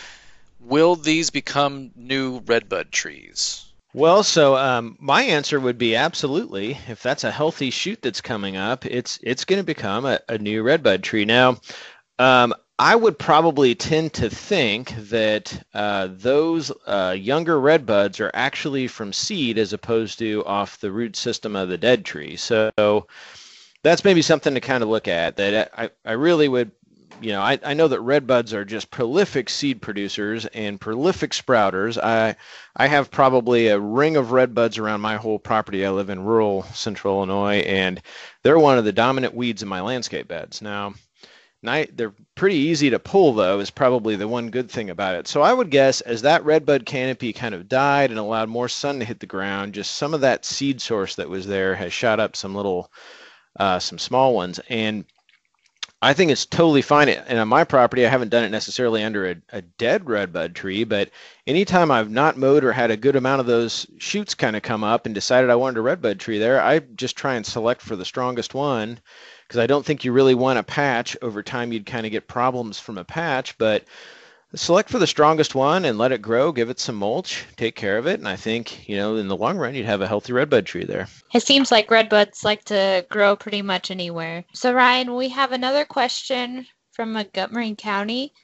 will 0.61 0.97
these 0.97 1.31
become 1.31 1.93
new 1.97 2.41
redbud 2.41 2.93
trees? 2.93 3.72
Well, 3.95 4.23
so 4.23 4.57
um, 4.57 4.97
my 4.99 5.23
answer 5.23 5.61
would 5.61 5.77
be 5.77 5.97
absolutely. 5.97 6.79
If 6.89 7.03
that's 7.03 7.25
a 7.25 7.31
healthy 7.31 7.71
shoot 7.71 8.01
that's 8.01 8.23
coming 8.23 8.57
up, 8.57 8.87
it's 8.87 9.19
it's 9.23 9.45
going 9.45 9.61
to 9.61 9.65
become 9.65 10.07
a, 10.07 10.19
a, 10.31 10.39
new 10.39 10.63
redbud 10.63 11.03
tree. 11.03 11.27
Now, 11.27 11.59
um, 12.19 12.55
I 12.79 12.97
would 12.97 13.19
probably 13.19 13.75
tend 13.75 14.15
to 14.15 14.31
think 14.31 14.95
that 15.11 15.63
uh, 15.75 16.09
those 16.11 16.73
uh, 16.87 17.15
younger 17.19 17.59
redbuds 17.59 18.19
are 18.19 18.31
actually 18.33 18.89
from 18.89 19.13
seed 19.13 19.59
as 19.59 19.75
opposed 19.75 20.19
to 20.21 20.43
off 20.47 20.81
the 20.81 20.91
root 20.91 21.15
system 21.15 21.55
of 21.55 21.69
the 21.69 21.79
dead 21.79 22.05
tree. 22.05 22.37
So 22.37 23.07
that's 23.83 24.05
maybe 24.05 24.23
something 24.23 24.55
to 24.55 24.61
kind 24.61 24.83
of 24.83 24.89
look 24.89 25.07
at. 25.07 25.37
That 25.37 25.71
I, 25.77 25.91
I 26.05 26.13
really 26.13 26.49
would 26.49 26.71
you 27.23 27.33
know, 27.33 27.41
I, 27.41 27.59
I 27.65 27.75
know 27.75 27.89
that 27.89 28.01
red 28.01 28.27
buds 28.27 28.53
are 28.53 28.65
just 28.65 28.91
prolific 28.91 29.49
seed 29.49 29.81
producers 29.81 30.47
and 30.47 30.81
prolific 30.81 31.33
sprouters. 31.33 31.97
I 32.03 32.37
I 32.77 32.87
have 32.87 33.11
probably 33.11 33.69
a 33.69 33.79
ring 33.79 34.17
of 34.17 34.33
red 34.33 34.55
buds 34.55 34.79
around 34.79 35.01
my 35.01 35.17
whole 35.17 35.39
property. 35.39 35.87
I 35.87 35.91
live 35.91 36.11
in 36.11 36.25
rural 36.25 36.65
central 36.75 37.17
Illinois, 37.17 37.61
and 37.61 38.01
they're 38.43 38.59
one 38.59 38.79
of 38.79 38.85
the 38.85 38.93
dominant 38.93 39.35
weeds 39.35 39.63
in 39.63 39.69
my 39.69 39.81
landscape 39.81 40.29
beds. 40.29 40.61
Now, 40.61 40.95
they're 41.63 42.15
pretty 42.35 42.57
easy 42.57 42.91
to 42.91 42.99
pull, 42.99 43.35
though, 43.35 43.61
is 43.61 43.71
probably 43.71 44.17
the 44.17 44.27
one 44.27 44.51
good 44.51 44.71
thing 44.71 44.91
about 44.91 45.15
it. 45.15 45.29
So 45.29 45.43
I 45.43 45.53
would 45.53 45.71
guess 45.71 46.01
as 46.01 46.23
that 46.23 46.45
red 46.45 46.67
bud 46.67 46.87
canopy 46.87 47.33
kind 47.33 47.55
of 47.55 47.69
died 47.69 48.11
and 48.11 48.19
allowed 48.19 48.49
more 48.49 48.69
sun 48.69 48.99
to 48.99 49.05
hit 49.05 49.21
the 49.21 49.27
ground, 49.27 49.75
just 49.75 49.95
some 49.95 50.13
of 50.13 50.23
that 50.23 50.45
seed 50.45 50.81
source 50.81 51.15
that 51.15 51.29
was 51.29 51.47
there 51.47 51.75
has 51.77 51.93
shot 51.93 52.19
up 52.19 52.35
some 52.35 52.55
little, 52.55 52.91
uh, 53.61 53.79
some 53.79 53.99
small 53.99 54.35
ones. 54.35 54.59
And 54.69 55.05
I 56.05 56.15
think 56.15 56.33
it's 56.33 56.47
totally 56.47 56.83
fine. 56.83 57.09
And 57.09 57.39
on 57.39 57.47
my 57.47 57.63
property, 57.63 58.05
I 58.05 58.11
haven't 58.11 58.31
done 58.31 58.43
it 58.43 58.51
necessarily 58.51 59.05
under 59.05 59.31
a, 59.31 59.37
a 59.51 59.63
dead 59.63 60.09
redbud 60.09 60.53
tree, 60.53 60.83
but 60.83 61.11
anytime 61.47 61.93
I've 61.93 62.11
not 62.11 62.37
mowed 62.37 62.65
or 62.65 62.73
had 62.73 62.91
a 62.91 62.97
good 62.97 63.15
amount 63.15 63.39
of 63.39 63.47
those 63.47 63.87
shoots 63.99 64.35
kind 64.35 64.57
of 64.57 64.63
come 64.63 64.83
up 64.83 65.07
and 65.07 65.15
decided 65.15 65.49
I 65.49 65.55
wanted 65.55 65.79
a 65.79 65.83
redbud 65.83 66.19
tree 66.19 66.39
there, 66.39 66.61
I 66.61 66.81
just 66.81 67.15
try 67.17 67.37
and 67.37 67.47
select 67.47 67.83
for 67.83 67.95
the 67.95 68.05
strongest 68.05 68.53
one 68.53 68.99
because 69.47 69.61
I 69.61 69.69
don't 69.69 69.87
think 69.87 70.05
you 70.05 70.11
really 70.11 70.35
want 70.35 70.59
a 70.59 70.65
patch. 70.65 71.17
Over 71.23 71.41
time, 71.41 71.73
you'd 71.73 71.87
kind 71.87 72.05
of 72.05 72.11
get 72.11 72.27
problems 72.27 72.81
from 72.81 72.99
a 72.99 73.05
patch, 73.05 73.57
but 73.57 73.85
select 74.55 74.91
for 74.91 74.99
the 74.99 75.07
strongest 75.07 75.55
one 75.55 75.87
and 75.87 75.97
let 75.97 76.13
it 76.13 76.21
grow. 76.21 76.53
Give 76.53 76.69
it 76.69 76.79
some 76.79 76.97
mulch. 76.97 77.47
Take 77.57 77.75
care 77.75 77.97
of 77.97 78.07
it. 78.07 78.19
And 78.19 78.29
i 78.29 78.37
think 78.37 78.87
you 78.87 78.97
know 78.97 79.17
in 79.17 79.29
the 79.29 79.37
long 79.37 79.57
run 79.57 79.75
you'd 79.75 79.87
have 79.87 80.03
a 80.03 80.07
healthy 80.09 80.33
redbud 80.35 80.67
tree 80.67 80.85
there. 80.85 81.09
It 81.33 81.43
seems 81.43 81.73
like 81.73 81.89
redbuds 81.89 82.45
like 82.45 82.65
to 82.65 83.07
grow 83.09 83.35
pretty 83.35 83.63
much 83.63 83.91
anywhere. 83.91 84.45
So 84.53 84.75
ryan 84.75 85.15
we 85.15 85.31
have 85.31 85.53
another 85.53 85.85
question 85.87 86.67
from 86.91 87.15
montgomery 87.15 87.75
county. 87.79 88.35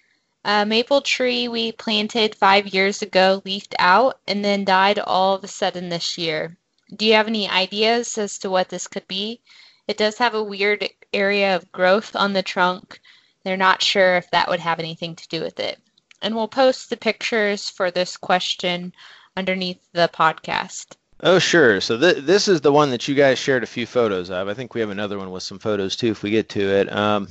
A 0.44 0.64
maple 0.64 1.02
tree 1.02 1.46
we 1.46 1.72
planted 1.72 2.34
five 2.34 2.68
years 2.68 3.02
ago 3.02 3.42
leafed 3.44 3.74
out 3.78 4.18
and 4.26 4.42
then 4.42 4.64
died 4.64 4.98
all 4.98 5.34
of 5.34 5.44
a 5.44 5.48
sudden 5.48 5.90
this 5.90 6.16
year. 6.16 6.56
Do 6.96 7.04
you 7.04 7.12
have 7.14 7.26
any 7.26 7.48
ideas 7.50 8.16
as 8.16 8.38
to 8.38 8.50
what 8.50 8.70
this 8.70 8.86
could 8.86 9.06
be? 9.08 9.42
It 9.86 9.98
does 9.98 10.16
have 10.18 10.34
a 10.34 10.42
weird 10.42 10.88
area 11.12 11.54
of 11.54 11.70
growth 11.70 12.16
on 12.16 12.32
the 12.32 12.42
trunk. 12.42 12.98
They're 13.44 13.58
not 13.58 13.82
sure 13.82 14.16
if 14.16 14.30
that 14.30 14.48
would 14.48 14.60
have 14.60 14.78
anything 14.78 15.14
to 15.16 15.28
do 15.28 15.42
with 15.42 15.60
it 15.60 15.78
and 16.22 16.34
we'll 16.34 16.48
post 16.48 16.90
the 16.90 16.96
pictures 16.96 17.68
for 17.68 17.90
this 17.90 18.16
question 18.16 18.92
underneath 19.36 19.80
the 19.92 20.10
podcast. 20.12 20.96
Oh, 21.20 21.40
sure. 21.40 21.80
So 21.80 21.98
th- 21.98 22.24
this 22.24 22.46
is 22.46 22.60
the 22.60 22.70
one 22.70 22.90
that 22.90 23.08
you 23.08 23.14
guys 23.16 23.40
shared 23.40 23.64
a 23.64 23.66
few 23.66 23.86
photos 23.86 24.30
of. 24.30 24.46
I 24.46 24.54
think 24.54 24.74
we 24.74 24.80
have 24.80 24.90
another 24.90 25.18
one 25.18 25.32
with 25.32 25.42
some 25.42 25.58
photos 25.58 25.96
too 25.96 26.12
if 26.12 26.22
we 26.22 26.30
get 26.30 26.48
to 26.50 26.60
it. 26.60 26.92
Um, 26.92 27.28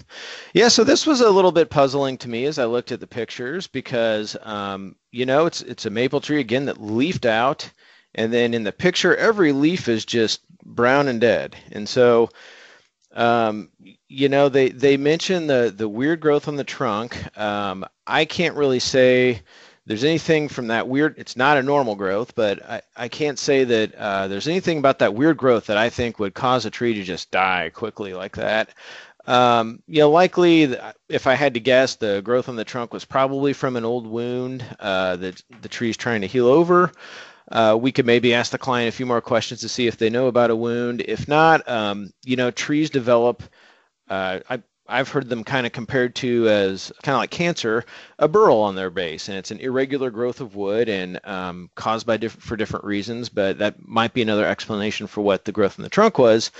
yeah, 0.54 0.68
so 0.68 0.84
this 0.84 1.08
was 1.08 1.22
a 1.22 1.30
little 1.30 1.54
bit 1.54 1.70
puzzling 1.70 2.18
to 2.18 2.30
me 2.30 2.46
as 2.46 2.60
I 2.60 2.66
looked 2.66 2.92
at 2.92 3.00
the 3.00 3.08
pictures 3.08 3.66
because, 3.66 4.36
um, 4.42 4.98
you 5.12 5.26
know, 5.26 5.46
it's 5.46 5.62
it's 5.62 5.86
a 5.86 5.90
maple 5.90 6.20
tree 6.20 6.42
again 6.42 6.66
that 6.66 6.82
leafed 6.82 7.26
out, 7.26 7.70
and 8.14 8.34
then 8.34 8.54
in 8.54 8.66
the 8.66 8.74
picture 8.74 9.16
every 9.16 9.54
leaf 9.54 9.88
is 9.88 10.04
just 10.04 10.42
brown 10.66 11.08
and 11.08 11.22
dead, 11.22 11.56
and 11.72 11.88
so 11.88 12.30
um, 13.14 13.70
you 14.10 14.30
know, 14.30 14.50
they 14.50 14.70
they 14.70 14.98
mention 14.98 15.48
the 15.48 15.74
the 15.76 15.90
weird 15.90 16.20
growth 16.20 16.48
on 16.48 16.56
the 16.56 16.64
trunk. 16.64 17.18
Um, 17.38 17.86
I 18.06 18.26
can't 18.26 18.56
really 18.56 18.80
say 18.80 19.42
there's 19.86 20.04
anything 20.04 20.50
from 20.50 20.68
that 20.68 20.88
weird. 20.88 21.16
It's 21.18 21.38
not 21.38 21.58
a 21.58 21.64
normal 21.64 21.96
growth, 21.96 22.36
but 22.36 22.64
I, 22.70 22.82
I 22.96 23.08
can't 23.08 23.40
say 23.40 23.64
that 23.64 23.96
uh, 23.96 24.28
there's 24.28 24.48
anything 24.48 24.80
about 24.80 25.00
that 25.00 25.14
weird 25.14 25.38
growth 25.38 25.68
that 25.68 25.78
I 25.78 25.90
think 25.90 26.20
would 26.20 26.34
cause 26.34 26.66
a 26.66 26.70
tree 26.70 26.94
to 26.96 27.04
just 27.04 27.32
die 27.32 27.72
quickly 27.74 28.14
like 28.14 28.36
that. 28.36 28.70
Um, 29.26 29.84
you 29.88 30.00
know, 30.00 30.10
likely, 30.10 30.76
if 31.10 31.28
I 31.28 31.34
had 31.36 31.54
to 31.56 31.60
guess, 31.60 31.96
the 31.96 32.22
growth 32.22 32.48
on 32.48 32.56
the 32.56 32.64
trunk 32.64 32.94
was 32.94 33.04
probably 33.04 33.52
from 33.52 33.76
an 33.76 33.84
old 33.84 34.08
wound 34.08 34.64
uh, 34.80 35.18
that 35.18 35.42
the 35.62 35.70
tree's 35.70 35.98
trying 35.98 36.22
to 36.22 36.28
heal 36.28 36.48
over. 36.48 36.92
Uh, 37.50 37.78
we 37.80 37.92
could 37.92 38.06
maybe 38.06 38.34
ask 38.34 38.52
the 38.52 38.58
client 38.58 38.90
a 38.90 38.96
few 38.96 39.06
more 39.06 39.22
questions 39.22 39.62
to 39.62 39.70
see 39.70 39.88
if 39.88 39.98
they 39.98 40.10
know 40.10 40.28
about 40.28 40.50
a 40.50 40.56
wound. 40.56 41.02
If 41.06 41.28
not, 41.28 41.68
um, 41.68 42.12
you 42.26 42.36
know, 42.36 42.52
trees 42.52 42.90
develop. 42.90 43.44
Uh, 44.10 44.40
I, 44.50 44.62
I've 44.88 45.10
heard 45.10 45.28
them 45.28 45.44
kind 45.44 45.66
of 45.66 45.74
compared 45.74 46.16
to 46.16 46.48
as 46.48 46.92
kind 47.04 47.16
of 47.16 47.20
like 47.20 47.30
cancer, 47.30 47.84
a 48.20 48.28
burl 48.28 48.58
on 48.58 48.76
their 48.76 48.90
base, 48.90 49.28
and 49.28 49.38
it's 49.38 49.52
an 49.52 49.60
irregular 49.60 50.10
growth 50.10 50.40
of 50.40 50.56
wood 50.56 50.88
and 50.88 51.20
um, 51.26 51.70
caused 51.76 52.08
by 52.08 52.18
diff- 52.18 52.34
for 52.34 52.56
different 52.56 52.86
reasons. 52.86 53.30
But 53.30 53.58
that 53.58 53.86
might 53.86 54.14
be 54.14 54.22
another 54.22 54.46
explanation 54.46 55.08
for 55.08 55.22
what 55.22 55.44
the 55.44 55.52
growth 55.52 55.78
in 55.78 55.84
the 55.84 55.90
trunk 55.90 56.18
was. 56.18 56.52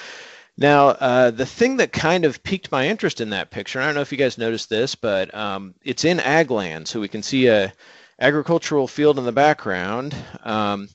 Now, 0.58 0.88
uh, 0.90 1.32
the 1.32 1.46
thing 1.46 1.78
that 1.78 1.94
kind 1.94 2.26
of 2.26 2.42
piqued 2.42 2.72
my 2.72 2.88
interest 2.88 3.22
in 3.22 3.30
that 3.30 3.52
picture, 3.52 3.80
I 3.80 3.86
don't 3.86 3.96
know 3.96 4.02
if 4.02 4.12
you 4.12 4.18
guys 4.18 4.40
noticed 4.40 4.70
this, 4.70 4.96
but 4.96 5.34
um, 5.36 5.76
it's 5.84 6.04
in 6.04 6.20
ag 6.20 6.50
land, 6.50 6.88
so 6.88 7.00
we 7.00 7.08
can 7.08 7.22
see 7.22 7.48
a 7.48 7.72
agricultural 8.20 8.88
field 8.88 9.20
in 9.20 9.26
the 9.26 9.32
background. 9.32 10.16
Um, 10.44 10.90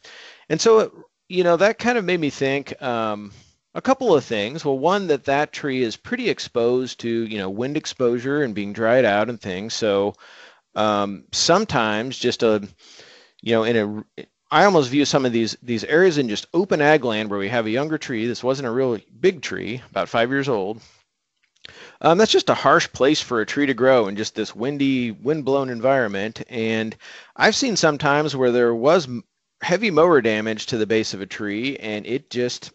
and 0.48 0.60
so, 0.60 1.06
you 1.28 1.44
know, 1.44 1.56
that 1.56 1.78
kind 1.78 1.96
of 1.96 2.04
made 2.04 2.18
me 2.18 2.30
think 2.30 2.80
um, 2.82 3.32
a 3.74 3.82
couple 3.82 4.14
of 4.14 4.24
things. 4.24 4.64
Well, 4.64 4.78
one, 4.78 5.06
that 5.08 5.24
that 5.24 5.52
tree 5.52 5.82
is 5.82 5.96
pretty 5.96 6.28
exposed 6.28 7.00
to, 7.00 7.08
you 7.08 7.38
know, 7.38 7.50
wind 7.50 7.76
exposure 7.76 8.42
and 8.42 8.54
being 8.54 8.72
dried 8.72 9.04
out 9.04 9.28
and 9.28 9.40
things. 9.40 9.74
So 9.74 10.14
um, 10.74 11.24
sometimes 11.32 12.18
just 12.18 12.42
a, 12.42 12.66
you 13.40 13.52
know, 13.52 13.64
in 13.64 13.76
a, 14.16 14.24
I 14.50 14.64
almost 14.64 14.90
view 14.90 15.04
some 15.04 15.24
of 15.24 15.32
these 15.32 15.56
these 15.62 15.84
areas 15.84 16.18
in 16.18 16.28
just 16.28 16.46
open 16.52 16.80
ag 16.80 17.04
land 17.04 17.30
where 17.30 17.38
we 17.38 17.48
have 17.48 17.66
a 17.66 17.70
younger 17.70 17.98
tree. 17.98 18.26
This 18.26 18.44
wasn't 18.44 18.68
a 18.68 18.72
real 18.72 18.98
big 19.18 19.42
tree, 19.42 19.82
about 19.90 20.08
five 20.08 20.30
years 20.30 20.48
old, 20.48 20.80
um, 22.00 22.18
that's 22.18 22.32
just 22.32 22.50
a 22.50 22.54
harsh 22.54 22.90
place 22.92 23.20
for 23.20 23.40
a 23.40 23.46
tree 23.46 23.66
to 23.66 23.74
grow 23.74 24.08
in 24.08 24.16
just 24.16 24.34
this 24.34 24.54
windy, 24.54 25.12
wind-blown 25.12 25.70
environment. 25.70 26.42
And 26.48 26.96
I've 27.36 27.54
seen 27.54 27.76
sometimes 27.76 28.34
where 28.34 28.50
there 28.50 28.74
was 28.74 29.08
heavy 29.62 29.90
mower 29.90 30.20
damage 30.20 30.66
to 30.66 30.78
the 30.78 30.86
base 30.86 31.14
of 31.14 31.20
a 31.20 31.26
tree, 31.26 31.76
and 31.76 32.04
it 32.04 32.30
just 32.30 32.72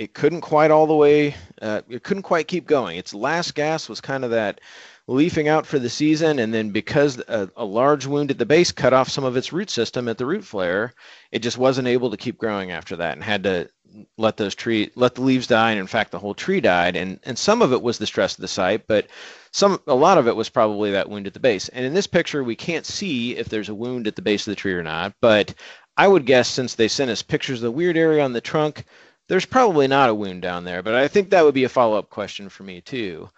it 0.00 0.14
couldn't 0.14 0.40
quite 0.40 0.70
all 0.70 0.86
the 0.86 0.96
way. 0.96 1.34
Uh, 1.60 1.82
it 1.90 2.02
couldn't 2.02 2.22
quite 2.22 2.48
keep 2.48 2.66
going. 2.66 2.96
Its 2.96 3.12
last 3.12 3.54
gas 3.54 3.86
was 3.86 4.00
kind 4.00 4.24
of 4.24 4.30
that 4.30 4.62
leafing 5.06 5.46
out 5.46 5.66
for 5.66 5.78
the 5.78 5.90
season, 5.90 6.38
and 6.38 6.54
then 6.54 6.70
because 6.70 7.18
a, 7.28 7.50
a, 7.54 7.64
large 7.64 8.06
wound 8.06 8.30
at 8.30 8.38
the 8.38 8.46
base 8.46 8.72
cut 8.72 8.94
off 8.94 9.10
some 9.10 9.24
of 9.24 9.36
its 9.36 9.52
root 9.52 9.68
system 9.68 10.08
at 10.08 10.16
the 10.16 10.24
root 10.24 10.42
flare, 10.42 10.94
it 11.32 11.40
just 11.40 11.58
wasn't 11.58 11.86
able 11.86 12.10
to 12.10 12.16
keep 12.16 12.38
growing 12.38 12.70
after 12.70 12.96
that, 12.96 13.12
and 13.12 13.22
had 13.22 13.42
to 13.42 13.68
let 14.16 14.38
those 14.38 14.54
tree 14.54 14.90
let 14.94 15.16
the 15.16 15.20
leaves 15.20 15.46
die, 15.46 15.70
and 15.70 15.80
in 15.80 15.86
fact 15.86 16.12
the 16.12 16.18
whole 16.18 16.34
tree 16.34 16.62
died. 16.62 16.96
And 16.96 17.20
and 17.24 17.38
some 17.38 17.60
of 17.60 17.74
it 17.74 17.82
was 17.82 17.98
the 17.98 18.06
stress 18.06 18.36
of 18.36 18.40
the 18.40 18.48
site, 18.48 18.86
but 18.86 19.08
some 19.52 19.82
a 19.86 19.94
lot 19.94 20.16
of 20.16 20.26
it 20.26 20.36
was 20.36 20.48
probably 20.48 20.92
that 20.92 21.10
wound 21.10 21.26
at 21.26 21.34
the 21.34 21.40
base. 21.40 21.68
And 21.68 21.84
in 21.84 21.92
this 21.92 22.06
picture, 22.06 22.42
we 22.42 22.56
can't 22.56 22.86
see 22.86 23.36
if 23.36 23.50
there's 23.50 23.68
a 23.68 23.74
wound 23.74 24.06
at 24.06 24.16
the 24.16 24.22
base 24.22 24.46
of 24.46 24.52
the 24.52 24.56
tree 24.56 24.72
or 24.72 24.82
not. 24.82 25.12
But 25.20 25.52
I 25.98 26.08
would 26.08 26.24
guess 26.24 26.48
since 26.48 26.74
they 26.74 26.88
sent 26.88 27.10
us 27.10 27.20
pictures 27.20 27.58
of 27.58 27.64
the 27.64 27.70
weird 27.70 27.98
area 27.98 28.24
on 28.24 28.32
the 28.32 28.40
trunk, 28.40 28.86
there's 29.30 29.46
probably 29.46 29.86
not 29.86 30.10
a 30.10 30.14
wound 30.14 30.42
down 30.42 30.64
there. 30.64 30.82
But 30.82 30.96
I 30.96 31.06
think 31.06 31.30
that 31.30 31.44
would 31.44 31.54
be 31.54 31.62
a 31.62 31.68
follow 31.68 31.96
up 31.96 32.10
question 32.10 32.48
for 32.48 32.64
me 32.64 32.80
too. 32.80 33.30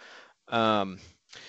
Um, 0.49 0.99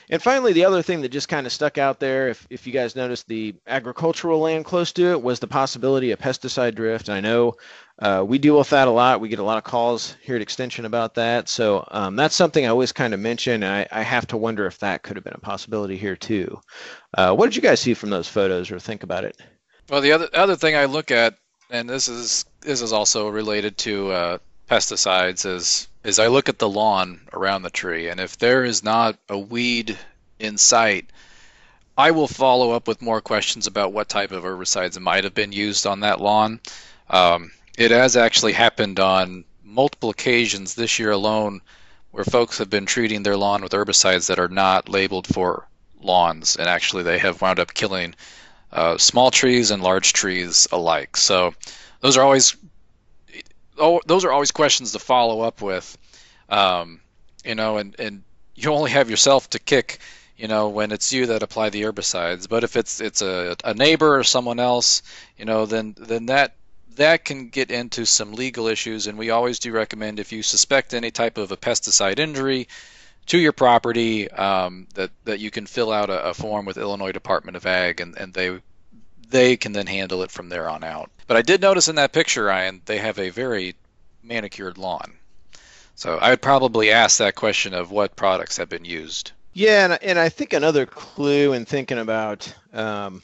and 0.10 0.21
finally, 0.21 0.51
the 0.51 0.65
other 0.65 0.82
thing 0.82 0.99
that 1.01 1.10
just 1.10 1.29
kind 1.29 1.47
of 1.47 1.53
stuck 1.53 1.77
out 1.77 2.01
there, 2.01 2.27
if, 2.27 2.45
if 2.49 2.67
you 2.67 2.73
guys 2.73 2.93
noticed 2.93 3.25
the 3.29 3.56
agricultural 3.67 4.39
land 4.39 4.65
close 4.65 4.91
to 4.93 5.12
it, 5.12 5.21
was 5.21 5.39
the 5.39 5.47
possibility 5.47 6.12
of 6.12 6.19
pesticide 6.19 6.75
drift. 6.75 7.10
I 7.10 7.21
know 7.21 7.56
uh, 7.99 8.25
we 8.27 8.38
deal 8.38 8.58
with 8.58 8.69
that 8.71 8.89
a 8.89 8.91
lot. 8.91 9.21
We 9.21 9.29
get 9.29 9.39
a 9.39 9.43
lot 9.43 9.58
of 9.58 9.63
calls 9.63 10.17
here 10.21 10.36
at 10.36 10.41
Extension 10.41 10.84
about 10.84 11.15
that. 11.15 11.47
So 11.47 11.88
um, 11.91 12.17
that's 12.17 12.36
something 12.36 12.65
I 12.65 12.69
always 12.69 12.91
kind 12.91 13.13
of 13.13 13.21
mention. 13.21 13.63
I, 13.63 13.88
I, 13.91 14.01
have 14.01 14.27
to 14.27 14.38
wonder 14.38 14.65
if 14.65 14.79
that 14.79 15.03
could 15.03 15.15
have 15.15 15.23
been 15.23 15.34
a 15.34 15.39
possibility 15.39 15.95
here 15.95 16.17
too. 16.17 16.60
Uh, 17.17 17.34
what 17.34 17.45
did 17.45 17.56
you 17.56 17.62
guys 17.62 17.79
see 17.79 17.93
from 17.93 18.10
those 18.10 18.27
photos 18.27 18.71
or 18.71 18.79
think 18.79 19.03
about 19.03 19.23
it? 19.23 19.41
Well, 19.89 20.01
the 20.01 20.12
other 20.12 20.27
other 20.34 20.56
thing 20.56 20.75
I 20.75 20.86
look 20.86 21.12
at, 21.12 21.36
and 21.73 21.89
this 21.89 22.07
is 22.07 22.45
this 22.62 22.81
is 22.81 22.93
also 22.93 23.27
related 23.27 23.77
to 23.79 24.12
uh, 24.12 24.38
pesticides, 24.69 25.45
is 25.45 25.88
is 26.03 26.19
I 26.19 26.27
look 26.27 26.47
at 26.47 26.59
the 26.59 26.69
lawn 26.69 27.21
around 27.33 27.63
the 27.63 27.71
tree, 27.71 28.09
and 28.09 28.19
if 28.19 28.38
there 28.38 28.63
is 28.63 28.83
not 28.83 29.17
a 29.27 29.38
weed 29.38 29.97
in 30.39 30.57
sight, 30.57 31.09
I 31.97 32.12
will 32.12 32.27
follow 32.27 32.71
up 32.71 32.88
with 32.88 33.01
more 33.01 33.21
questions 33.21 33.65
about 33.65 33.91
what 33.91 34.07
type 34.07 34.31
of 34.31 34.43
herbicides 34.43 34.99
might 34.99 35.23
have 35.23 35.33
been 35.33 35.51
used 35.51 35.88
on 35.88 36.01
that 36.01 36.21
lawn. 36.21 36.62
Um, 37.09 37.51
it 37.75 37.89
has 37.89 38.15
actually 38.15 38.53
happened 38.53 38.99
on 38.99 39.43
multiple 39.63 40.12
occasions 40.12 40.75
this 40.75 40.99
year 40.99 41.12
alone 41.12 41.62
where 42.12 42.23
folks 42.23 42.59
have 42.59 42.69
been 42.69 42.86
treating 42.86 43.23
their 43.23 43.38
lawn 43.38 43.63
with 43.63 43.71
herbicides 43.71 44.27
that 44.27 44.38
are 44.38 44.47
not 44.47 44.89
labeled 44.89 45.25
for 45.25 45.67
lawns, 45.99 46.55
and 46.55 46.67
actually 46.67 47.01
they 47.01 47.17
have 47.17 47.41
wound 47.41 47.59
up 47.59 47.73
killing 47.73 48.13
uh, 48.73 48.97
small 48.97 49.31
trees 49.31 49.71
and 49.71 49.81
large 49.83 50.13
trees 50.13 50.67
alike. 50.71 51.15
So 51.15 51.53
those 52.01 52.17
are 52.17 52.23
always 52.23 52.55
oh, 53.77 54.01
those 54.05 54.25
are 54.25 54.31
always 54.31 54.51
questions 54.51 54.91
to 54.91 54.99
follow 54.99 55.41
up 55.41 55.62
with, 55.62 55.97
um, 56.49 56.99
you 57.45 57.55
know, 57.55 57.77
and 57.77 57.95
and 57.99 58.23
you 58.55 58.71
only 58.71 58.91
have 58.91 59.09
yourself 59.09 59.49
to 59.51 59.59
kick, 59.59 59.99
you 60.38 60.47
know, 60.47 60.69
when 60.69 60.91
it's 60.91 61.13
you 61.13 61.27
that 61.27 61.43
apply 61.43 61.69
the 61.69 61.83
herbicides. 61.83 62.49
But 62.49 62.63
if 62.63 62.75
it's 62.75 62.99
it's 62.99 63.21
a, 63.21 63.55
a 63.63 63.73
neighbor 63.73 64.17
or 64.17 64.23
someone 64.23 64.59
else, 64.59 65.03
you 65.38 65.45
know, 65.45 65.65
then 65.65 65.95
then 65.97 66.25
that 66.27 66.55
that 66.95 67.25
can 67.25 67.49
get 67.49 67.71
into 67.71 68.05
some 68.05 68.33
legal 68.33 68.67
issues, 68.67 69.07
and 69.07 69.17
we 69.17 69.29
always 69.29 69.59
do 69.59 69.71
recommend 69.71 70.19
if 70.19 70.31
you 70.31 70.43
suspect 70.43 70.93
any 70.93 71.12
type 71.12 71.38
of 71.38 71.51
a 71.51 71.57
pesticide 71.57 72.19
injury 72.19 72.67
to 73.27 73.38
your 73.38 73.51
property 73.51 74.29
um, 74.31 74.88
that 74.95 75.12
that 75.25 75.39
you 75.39 75.51
can 75.51 75.65
fill 75.65 75.91
out 75.91 76.09
a, 76.09 76.29
a, 76.29 76.33
form 76.33 76.65
with 76.65 76.77
Illinois 76.77 77.12
Department 77.12 77.57
of 77.57 77.65
Ag, 77.65 78.01
and, 78.01 78.17
and 78.17 78.33
they 78.33 78.59
they 79.29 79.57
can 79.57 79.71
then 79.71 79.88
handle 79.88 80.23
it 80.23 80.31
from 80.31 80.49
there 80.49 80.69
on 80.69 80.83
out. 80.83 81.09
But 81.27 81.38
I 81.38 81.41
did 81.41 81.62
notice 81.62 81.88
in 81.88 81.95
that 81.95 82.13
picture, 82.13 82.45
Ryan, 82.45 82.81
they 82.86 82.97
have 82.97 83.19
a 83.19 83.29
very 83.29 83.75
manicured 84.21 84.77
lawn. 84.77 85.13
So 85.95 86.17
I 86.17 86.31
would 86.31 86.41
probably 86.41 86.91
ask 86.91 87.17
that 87.17 87.36
question 87.36 87.73
of 87.73 87.91
what 87.91 88.15
products 88.15 88.57
have 88.57 88.69
been 88.69 88.86
used. 88.86 89.31
Yeah, 89.53 89.86
and, 89.86 90.03
and 90.03 90.19
I 90.19 90.29
think 90.29 90.53
another 90.53 90.86
clue 90.86 91.53
in 91.53 91.65
thinking 91.65 91.99
about 91.99 92.53
um, 92.73 93.21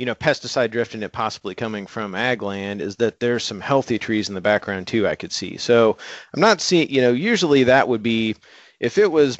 you 0.00 0.06
know, 0.06 0.14
pesticide 0.14 0.70
drift 0.70 0.94
and 0.94 1.04
it 1.04 1.12
possibly 1.12 1.54
coming 1.54 1.86
from 1.86 2.14
ag 2.14 2.40
land 2.40 2.80
is 2.80 2.96
that 2.96 3.20
there's 3.20 3.44
some 3.44 3.60
healthy 3.60 3.98
trees 3.98 4.30
in 4.30 4.34
the 4.34 4.40
background 4.40 4.86
too, 4.86 5.06
I 5.06 5.14
could 5.14 5.30
see. 5.30 5.58
So 5.58 5.98
I'm 6.32 6.40
not 6.40 6.62
seeing, 6.62 6.88
you 6.88 7.02
know, 7.02 7.12
usually 7.12 7.64
that 7.64 7.86
would 7.86 8.02
be 8.02 8.34
if 8.80 8.98
it 8.98 9.12
was, 9.12 9.38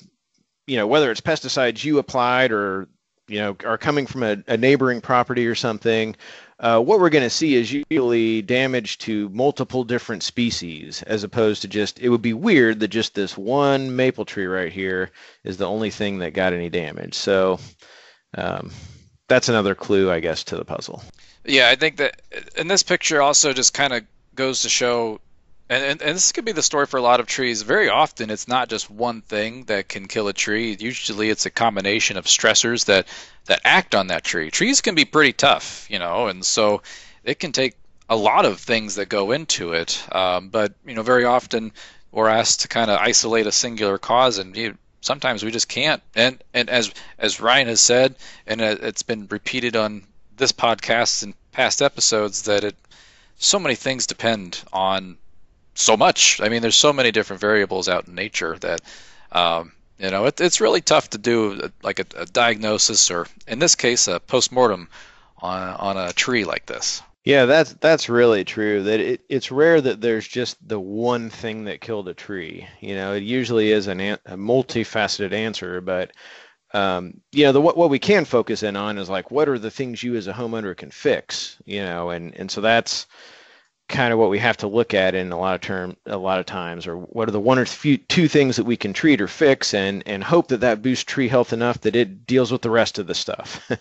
you 0.67 0.77
know, 0.77 0.87
whether 0.87 1.11
it's 1.11 1.21
pesticides 1.21 1.83
you 1.83 1.99
applied 1.99 2.53
or, 2.53 2.87
you 3.27 3.39
know, 3.39 3.57
are 3.65 3.79
coming 3.79 4.07
from 4.07 4.23
a, 4.23 4.37
a 4.47 4.57
neighboring 4.57 5.01
property 5.01 5.47
or 5.47 5.55
something, 5.55 6.15
uh, 6.59 6.79
what 6.79 7.01
we're 7.01 7.11
going 7.11 7.25
to 7.25 7.31
see 7.31 7.55
is 7.55 7.73
usually 7.73 8.43
damage 8.43 8.99
to 8.99 9.29
multiple 9.31 9.83
different 9.83 10.23
species 10.23 11.03
as 11.05 11.25
opposed 11.25 11.63
to 11.63 11.69
just, 11.69 11.99
it 12.01 12.11
would 12.11 12.23
be 12.23 12.35
weird 12.35 12.81
that 12.81 12.89
just 12.89 13.15
this 13.15 13.37
one 13.37 13.97
maple 13.97 14.25
tree 14.25 14.47
right 14.47 14.73
here 14.73 15.11
is 15.43 15.57
the 15.57 15.67
only 15.67 15.91
thing 15.91 16.19
that 16.19 16.35
got 16.35 16.53
any 16.53 16.69
damage. 16.69 17.15
So, 17.15 17.59
um, 18.37 18.71
that's 19.27 19.49
another 19.49 19.75
clue, 19.75 20.11
I 20.11 20.21
guess, 20.21 20.45
to 20.45 20.57
the 20.57 20.65
puzzle. 20.65 21.03
Yeah, 21.45 21.71
I 21.71 21.77
think 21.77 21.97
that, 21.97 22.21
and 22.57 22.71
this 22.71 22.83
picture 22.83 23.23
also 23.23 23.53
just 23.53 23.73
kind 23.73 23.93
of 23.93 24.05
goes 24.35 24.63
to 24.63 24.69
show, 24.69 25.21
and, 25.71 25.85
and, 25.85 26.03
and 26.03 26.17
this 26.17 26.33
could 26.33 26.45
be 26.45 26.51
the 26.51 26.65
story 26.65 26.87
for 26.87 26.97
a 26.97 27.03
lot 27.03 27.21
of 27.21 27.27
trees. 27.27 27.63
Very 27.63 27.89
often, 27.89 28.29
it's 28.29 28.49
not 28.49 28.69
just 28.69 28.91
one 28.91 29.23
thing 29.23 29.65
that 29.67 29.89
can 29.89 30.09
kill 30.09 30.27
a 30.27 30.33
tree. 30.33 30.77
Usually, 30.79 31.31
it's 31.31 31.47
a 31.47 31.51
combination 31.51 32.17
of 32.17 32.25
stressors 32.25 32.87
that 32.87 33.07
that 33.47 33.61
act 33.65 33.95
on 33.95 34.09
that 34.09 34.25
tree. 34.25 34.51
Trees 34.51 34.81
can 34.81 34.97
be 34.97 35.05
pretty 35.05 35.33
tough, 35.33 35.87
you 35.89 36.01
know, 36.01 36.27
and 36.27 36.45
so 36.45 36.83
it 37.23 37.39
can 37.39 37.53
take 37.53 37.77
a 38.09 38.17
lot 38.17 38.47
of 38.47 38.59
things 38.59 38.97
that 38.97 39.09
go 39.09 39.31
into 39.31 39.73
it. 39.73 40.05
Um, 40.11 40.49
but 40.49 40.75
you 40.85 40.97
know, 40.97 41.03
very 41.03 41.25
often 41.25 41.71
we're 42.11 42.29
asked 42.29 42.63
to 42.63 42.69
kind 42.69 42.91
of 42.91 42.99
isolate 42.99 43.47
a 43.47 43.53
singular 43.53 43.97
cause, 43.97 44.39
and 44.39 44.57
you 44.57 44.77
sometimes 45.01 45.45
we 45.45 45.53
just 45.53 45.69
can't. 45.69 46.03
And 46.17 46.43
and 46.53 46.69
as 46.69 46.93
as 47.17 47.41
Ryan 47.41 47.69
has 47.69 47.81
said, 47.81 48.17
and 48.45 48.61
it's 48.61 49.05
been 49.05 49.29
repeated 49.31 49.77
on 49.77 50.03
this 50.37 50.51
podcast 50.51 51.23
and 51.23 51.33
past 51.53 51.81
episodes 51.81 52.43
that 52.43 52.65
it 52.65 52.77
so 53.39 53.61
many 53.61 53.77
things 53.77 54.09
depend 54.09 54.61
on 54.73 55.17
so 55.81 55.97
much. 55.97 56.41
I 56.41 56.49
mean, 56.49 56.63
there's 56.63 56.77
so 56.77 56.93
many 56.93 57.11
different 57.11 57.41
variables 57.41 57.89
out 57.89 58.09
in 58.09 58.15
nature 58.15 58.57
that 58.61 58.81
um, 59.33 59.73
you 59.99 60.11
know 60.11 60.27
it, 60.27 60.41
it's 60.41 60.61
really 60.61 60.81
tough 60.81 61.11
to 61.11 61.19
do 61.19 61.71
like 61.83 61.99
a, 61.99 62.07
a 62.17 62.27
diagnosis 62.27 63.11
or 63.11 63.27
in 63.47 63.59
this 63.59 63.75
case 63.75 64.09
a 64.09 64.21
postmortem 64.21 64.89
on 65.39 65.63
on 65.75 65.97
a 65.97 66.13
tree 66.13 66.45
like 66.45 66.67
this. 66.67 67.03
Yeah, 67.25 67.45
that's 67.45 67.75
that's 67.75 68.09
really 68.09 68.45
true. 68.45 68.83
That 68.85 69.01
it, 69.01 69.21
it's 69.29 69.51
rare 69.51 69.81
that 69.81 70.01
there's 70.01 70.27
just 70.27 70.57
the 70.67 70.81
one 70.81 71.29
thing 71.29 71.65
that 71.65 71.83
killed 71.83 72.09
a 72.09 72.15
tree. 72.15 72.67
You 72.81 72.95
know, 72.95 73.13
it 73.13 73.23
usually 73.23 73.73
is 73.73 73.89
an, 73.89 74.01
a 74.01 74.19
multifaceted 74.37 75.33
answer, 75.33 75.83
but 75.83 76.13
um, 76.73 77.21
you 77.33 77.45
know, 77.45 77.53
the 77.53 77.61
what, 77.61 77.77
what 77.77 77.91
we 77.91 77.99
can 77.99 78.25
focus 78.25 78.63
in 78.63 78.75
on 78.75 78.97
is 78.97 79.11
like 79.11 79.31
what 79.31 79.49
are 79.49 79.59
the 79.59 79.71
things 79.71 80.03
you 80.03 80.15
as 80.17 80.29
a 80.29 80.33
homeowner 80.33 80.75
can 80.75 80.91
fix. 80.91 81.59
You 81.67 81.83
know, 81.83 82.09
and 82.09 82.35
and 82.37 82.51
so 82.51 82.63
that's 82.63 83.07
kind 83.91 84.13
of 84.13 84.19
what 84.19 84.31
we 84.31 84.39
have 84.39 84.57
to 84.57 84.67
look 84.67 84.95
at 84.95 85.15
in 85.15 85.33
a 85.33 85.39
lot 85.39 85.55
of 85.55 85.61
term 85.61 85.97
a 86.07 86.17
lot 86.17 86.39
of 86.39 86.47
times 86.47 86.87
or 86.87 86.97
what 86.97 87.29
are 87.29 87.33
the 87.33 87.41
one 87.41 87.59
or 87.59 87.67
few 87.67 87.97
two 87.99 88.29
things 88.29 88.57
that 88.57 88.65
we 88.65 88.77
can 88.77 88.93
treat 88.93 89.21
or 89.21 89.29
fix 89.29 89.75
and 89.75 90.03
and 90.07 90.25
hope 90.25 90.49
that 90.49 90.61
that 90.61 90.81
boosts 90.81 91.05
tree 91.05 91.29
health 91.29 91.53
enough 91.53 91.81
that 91.81 91.97
it 91.97 92.27
deals 92.27 92.51
with 92.51 92.63
the 92.63 92.71
rest 92.71 92.99
of 92.99 93.07
the 93.07 93.15
stuff 93.15 93.71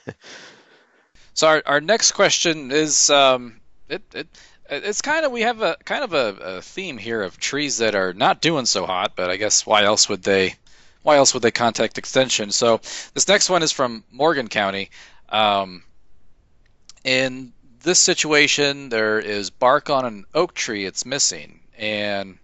So 1.39 1.47
our, 1.47 1.63
our 1.65 1.79
next 1.79 2.11
question 2.11 2.69
is 2.69 3.09
um, 3.09 3.61
it, 3.87 4.03
it 4.13 4.27
it's 4.69 5.01
kind 5.01 5.25
of 5.25 5.31
we 5.31 5.43
have 5.43 5.61
a 5.61 5.77
kind 5.85 6.03
of 6.03 6.13
a, 6.13 6.57
a, 6.57 6.61
theme 6.61 6.97
here 6.97 7.21
of 7.21 7.39
trees 7.39 7.77
that 7.77 7.95
are 7.95 8.11
not 8.11 8.41
doing 8.41 8.65
so 8.65 8.85
hot, 8.85 9.13
but 9.15 9.29
I 9.29 9.37
guess 9.37 9.65
why 9.65 9.85
else 9.85 10.09
would 10.09 10.21
they 10.21 10.55
why 11.01 11.15
else 11.15 11.33
would 11.33 11.41
they 11.41 11.51
contact 11.51 11.97
extension? 11.97 12.51
So 12.51 12.81
this 13.13 13.29
next 13.29 13.49
one 13.49 13.63
is 13.63 13.71
from 13.71 14.03
Morgan 14.11 14.49
County. 14.49 14.89
Um, 15.29 15.83
in 17.05 17.53
this 17.81 17.99
situation, 17.99 18.89
there 18.89 19.19
is 19.19 19.49
bark 19.49 19.89
on 19.89 20.05
an 20.05 20.25
oak 20.33 20.53
tree. 20.53 20.85
It's 20.85 21.05
missing, 21.05 21.59
and 21.77 22.37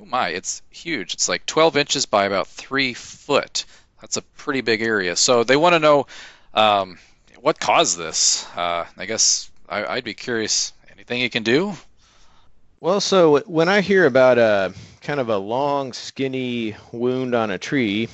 oh 0.00 0.04
my, 0.04 0.28
it's 0.28 0.62
huge. 0.70 1.14
It's 1.14 1.28
like 1.28 1.46
12 1.46 1.76
inches 1.76 2.06
by 2.06 2.24
about 2.24 2.48
three 2.48 2.94
foot. 2.94 3.64
That's 4.00 4.16
a 4.16 4.22
pretty 4.22 4.60
big 4.60 4.82
area. 4.82 5.16
So 5.16 5.44
they 5.44 5.56
want 5.56 5.74
to 5.74 5.78
know. 5.78 6.06
Um, 6.52 6.98
what 7.40 7.60
caused 7.60 7.98
this? 7.98 8.46
Uh, 8.56 8.86
I 8.96 9.04
guess 9.06 9.50
I, 9.68 9.96
would 9.96 10.04
be 10.04 10.14
curious. 10.14 10.72
Anything 10.90 11.20
you 11.20 11.28
can 11.28 11.42
do? 11.42 11.74
Well, 12.80 13.00
so 13.00 13.40
when 13.40 13.68
I 13.68 13.80
hear 13.80 14.06
about 14.06 14.38
a 14.38 14.72
kind 15.02 15.20
of 15.20 15.28
a 15.28 15.36
long, 15.36 15.92
skinny 15.92 16.76
wound 16.92 17.34
on 17.34 17.50
a 17.50 17.58
tree, 17.58 18.08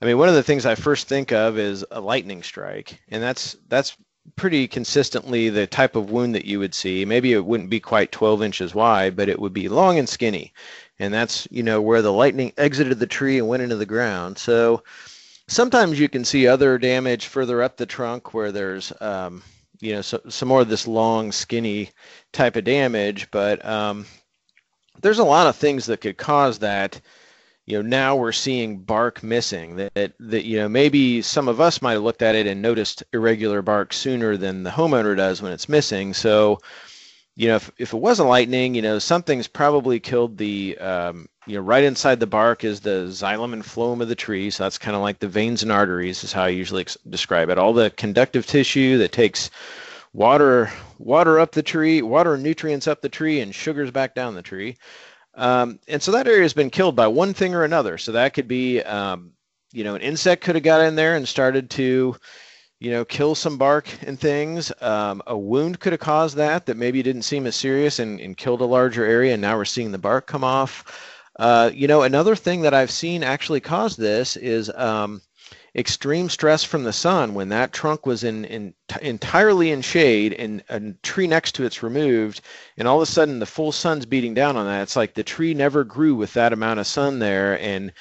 I 0.00 0.04
mean, 0.04 0.18
one 0.18 0.28
of 0.28 0.34
the 0.34 0.42
things 0.42 0.66
I 0.66 0.74
first 0.74 1.08
think 1.08 1.32
of 1.32 1.58
is 1.58 1.84
a 1.90 2.00
lightning 2.00 2.42
strike, 2.42 3.00
and 3.08 3.22
that's 3.22 3.56
that's 3.68 3.96
pretty 4.36 4.68
consistently 4.68 5.48
the 5.48 5.66
type 5.66 5.96
of 5.96 6.10
wound 6.10 6.34
that 6.34 6.44
you 6.44 6.58
would 6.58 6.74
see. 6.74 7.04
Maybe 7.04 7.32
it 7.32 7.44
wouldn't 7.44 7.70
be 7.70 7.80
quite 7.80 8.12
12 8.12 8.42
inches 8.42 8.74
wide, 8.74 9.16
but 9.16 9.28
it 9.28 9.38
would 9.38 9.52
be 9.52 9.68
long 9.68 9.98
and 9.98 10.08
skinny, 10.08 10.52
and 10.98 11.12
that's 11.12 11.48
you 11.50 11.62
know 11.62 11.80
where 11.80 12.02
the 12.02 12.12
lightning 12.12 12.52
exited 12.56 12.98
the 12.98 13.06
tree 13.06 13.38
and 13.38 13.48
went 13.48 13.62
into 13.62 13.76
the 13.76 13.86
ground. 13.86 14.38
So 14.38 14.82
sometimes 15.48 15.98
you 15.98 16.08
can 16.08 16.24
see 16.24 16.46
other 16.46 16.78
damage 16.78 17.26
further 17.26 17.62
up 17.62 17.76
the 17.76 17.86
trunk 17.86 18.34
where 18.34 18.52
there's 18.52 18.92
um, 19.00 19.42
you 19.80 19.94
know 19.94 20.02
so, 20.02 20.20
some 20.28 20.48
more 20.48 20.60
of 20.60 20.68
this 20.68 20.86
long 20.86 21.32
skinny 21.32 21.90
type 22.32 22.56
of 22.56 22.64
damage 22.64 23.30
but 23.30 23.64
um, 23.64 24.06
there's 25.00 25.18
a 25.18 25.24
lot 25.24 25.46
of 25.46 25.56
things 25.56 25.86
that 25.86 26.00
could 26.00 26.16
cause 26.16 26.58
that 26.58 27.00
you 27.68 27.76
know 27.76 27.88
now 27.88 28.16
we're 28.16 28.32
seeing 28.32 28.78
bark 28.78 29.22
missing 29.22 29.76
that, 29.76 30.12
that, 30.18 30.44
you 30.44 30.56
know 30.56 30.68
maybe 30.68 31.20
some 31.20 31.48
of 31.48 31.60
us 31.60 31.82
might 31.82 31.92
have 31.92 32.02
looked 32.02 32.22
at 32.22 32.34
it 32.34 32.46
and 32.46 32.62
noticed 32.62 33.04
irregular 33.12 33.62
bark 33.62 33.92
sooner 33.92 34.36
than 34.36 34.62
the 34.62 34.70
homeowner 34.70 35.16
does 35.16 35.42
when 35.42 35.52
it's 35.52 35.68
missing 35.68 36.14
so 36.14 36.58
you 37.38 37.46
know, 37.46 37.54
if, 37.54 37.70
if 37.78 37.94
it 37.94 37.98
wasn't 37.98 38.28
lightning, 38.28 38.74
you 38.74 38.82
know, 38.82 38.98
something's 38.98 39.46
probably 39.46 40.00
killed 40.00 40.36
the, 40.38 40.76
um, 40.78 41.28
you 41.46 41.54
know, 41.54 41.60
right 41.60 41.84
inside 41.84 42.18
the 42.18 42.26
bark 42.26 42.64
is 42.64 42.80
the 42.80 43.06
xylem 43.06 43.52
and 43.52 43.62
phloem 43.62 44.00
of 44.00 44.08
the 44.08 44.16
tree. 44.16 44.50
So 44.50 44.64
that's 44.64 44.76
kind 44.76 44.96
of 44.96 45.02
like 45.02 45.20
the 45.20 45.28
veins 45.28 45.62
and 45.62 45.70
arteries 45.70 46.24
is 46.24 46.32
how 46.32 46.42
I 46.42 46.48
usually 46.48 46.80
ex- 46.80 46.98
describe 47.08 47.48
it. 47.48 47.56
All 47.56 47.72
the 47.72 47.90
conductive 47.90 48.44
tissue 48.44 48.98
that 48.98 49.12
takes 49.12 49.52
water, 50.12 50.72
water 50.98 51.38
up 51.38 51.52
the 51.52 51.62
tree, 51.62 52.02
water 52.02 52.34
and 52.34 52.42
nutrients 52.42 52.88
up 52.88 53.02
the 53.02 53.08
tree 53.08 53.38
and 53.38 53.54
sugars 53.54 53.92
back 53.92 54.16
down 54.16 54.34
the 54.34 54.42
tree. 54.42 54.76
Um, 55.38 55.78
and 55.88 56.02
so 56.02 56.12
that 56.12 56.26
area 56.26 56.42
has 56.42 56.52
been 56.52 56.68
killed 56.68 56.96
by 56.96 57.06
one 57.06 57.32
thing 57.32 57.54
or 57.54 57.62
another. 57.64 57.96
So 57.96 58.12
that 58.12 58.34
could 58.34 58.48
be, 58.48 58.82
um, 58.82 59.32
you 59.72 59.84
know, 59.84 59.94
an 59.94 60.02
insect 60.02 60.42
could 60.42 60.56
have 60.56 60.64
got 60.64 60.80
in 60.80 60.96
there 60.96 61.14
and 61.14 61.26
started 61.26 61.70
to, 61.70 62.16
you 62.80 62.90
know, 62.90 63.04
kill 63.04 63.34
some 63.34 63.56
bark 63.56 63.88
and 64.02 64.18
things. 64.18 64.72
Um, 64.80 65.22
a 65.28 65.38
wound 65.38 65.78
could 65.78 65.92
have 65.92 66.00
caused 66.00 66.36
that, 66.36 66.66
that 66.66 66.76
maybe 66.76 67.02
didn't 67.02 67.22
seem 67.22 67.46
as 67.46 67.54
serious 67.54 68.00
and, 68.00 68.20
and 68.20 68.36
killed 68.36 68.60
a 68.60 68.64
larger 68.64 69.04
area, 69.04 69.32
and 69.32 69.42
now 69.42 69.56
we're 69.56 69.64
seeing 69.64 69.92
the 69.92 69.98
bark 69.98 70.26
come 70.26 70.44
off. 70.44 70.84
Uh, 71.38 71.70
you 71.72 71.86
know, 71.86 72.02
another 72.02 72.34
thing 72.34 72.62
that 72.62 72.74
I've 72.74 72.90
seen 72.90 73.22
actually 73.22 73.60
cause 73.60 73.94
this 73.96 74.36
is 74.36 74.70
um, 74.74 75.22
extreme 75.74 76.28
stress 76.28 76.64
from 76.64 76.84
the 76.84 76.92
sun. 76.92 77.34
When 77.34 77.48
that 77.50 77.72
trunk 77.72 78.06
was 78.06 78.24
in, 78.24 78.44
in 78.46 78.74
entirely 79.02 79.70
in 79.70 79.82
shade 79.82 80.32
and 80.32 80.62
a 80.68 80.80
tree 81.02 81.26
next 81.26 81.54
to 81.56 81.64
it's 81.64 81.82
removed, 81.82 82.40
and 82.76 82.88
all 82.88 83.00
of 83.00 83.08
a 83.08 83.10
sudden 83.10 83.38
the 83.38 83.46
full 83.46 83.72
sun's 83.72 84.06
beating 84.06 84.34
down 84.34 84.56
on 84.56 84.66
that, 84.66 84.82
it's 84.82 84.96
like 84.96 85.14
the 85.14 85.22
tree 85.22 85.54
never 85.54 85.84
grew 85.84 86.14
with 86.14 86.32
that 86.34 86.52
amount 86.52 86.80
of 86.80 86.86
sun 86.86 87.18
there, 87.18 87.58
and 87.60 87.92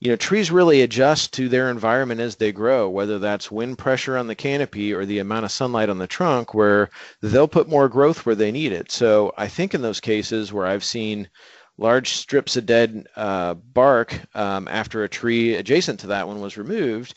you 0.00 0.10
know, 0.10 0.16
trees 0.16 0.50
really 0.50 0.82
adjust 0.82 1.32
to 1.32 1.48
their 1.48 1.70
environment 1.70 2.20
as 2.20 2.36
they 2.36 2.52
grow, 2.52 2.88
whether 2.88 3.18
that's 3.18 3.50
wind 3.50 3.78
pressure 3.78 4.16
on 4.16 4.28
the 4.28 4.34
canopy 4.34 4.94
or 4.94 5.04
the 5.04 5.18
amount 5.18 5.44
of 5.44 5.50
sunlight 5.50 5.88
on 5.88 5.98
the 5.98 6.06
trunk, 6.06 6.54
where 6.54 6.88
they'll 7.20 7.48
put 7.48 7.68
more 7.68 7.88
growth 7.88 8.24
where 8.24 8.36
they 8.36 8.52
need 8.52 8.70
it. 8.70 8.92
So 8.92 9.32
I 9.36 9.48
think 9.48 9.74
in 9.74 9.82
those 9.82 9.98
cases 9.98 10.52
where 10.52 10.66
I've 10.66 10.84
seen 10.84 11.28
large 11.78 12.14
strips 12.14 12.56
of 12.56 12.66
dead 12.66 13.06
uh, 13.16 13.54
bark 13.54 14.20
um, 14.34 14.68
after 14.68 15.04
a 15.04 15.08
tree 15.08 15.54
adjacent 15.54 16.00
to 16.00 16.08
that 16.08 16.26
one 16.26 16.40
was 16.40 16.56
removed, 16.56 17.14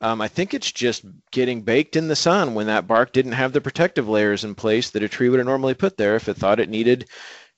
um, 0.00 0.20
I 0.20 0.28
think 0.28 0.54
it's 0.54 0.72
just 0.72 1.04
getting 1.30 1.62
baked 1.62 1.96
in 1.96 2.08
the 2.08 2.16
sun 2.16 2.54
when 2.54 2.66
that 2.68 2.86
bark 2.86 3.12
didn't 3.12 3.32
have 3.32 3.52
the 3.52 3.60
protective 3.60 4.08
layers 4.08 4.44
in 4.44 4.54
place 4.54 4.90
that 4.90 5.02
a 5.02 5.08
tree 5.08 5.28
would 5.28 5.38
have 5.38 5.46
normally 5.46 5.74
put 5.74 5.96
there 5.96 6.16
if 6.16 6.28
it 6.28 6.36
thought 6.36 6.60
it 6.60 6.68
needed 6.68 7.08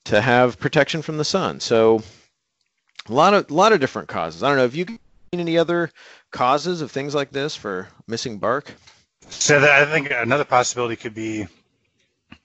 to 0.07 0.21
have 0.21 0.59
protection 0.59 1.03
from 1.03 1.19
the 1.19 1.25
sun. 1.25 1.61
So 1.61 2.03
a 3.09 3.13
lot 3.13 3.35
of 3.35 3.51
a 3.51 3.55
lot 3.55 3.73
of 3.73 3.81
different 3.81 4.09
causes. 4.09 4.43
I 4.43 4.49
don't 4.49 4.59
know. 4.59 4.65
if 4.65 4.77
you 4.77 4.87
seen 4.87 5.41
any 5.41 5.59
other 5.59 5.91
causes 6.31 6.81
of 6.81 6.91
things 6.91 7.15
like 7.15 7.31
this 7.31 7.57
for 7.57 7.89
missing 8.07 8.39
bark? 8.39 8.73
So 9.29 9.61
that, 9.61 9.83
I 9.83 9.91
think 9.91 10.11
another 10.11 10.45
possibility 10.45 10.97
could 10.97 11.15
be 11.15 11.47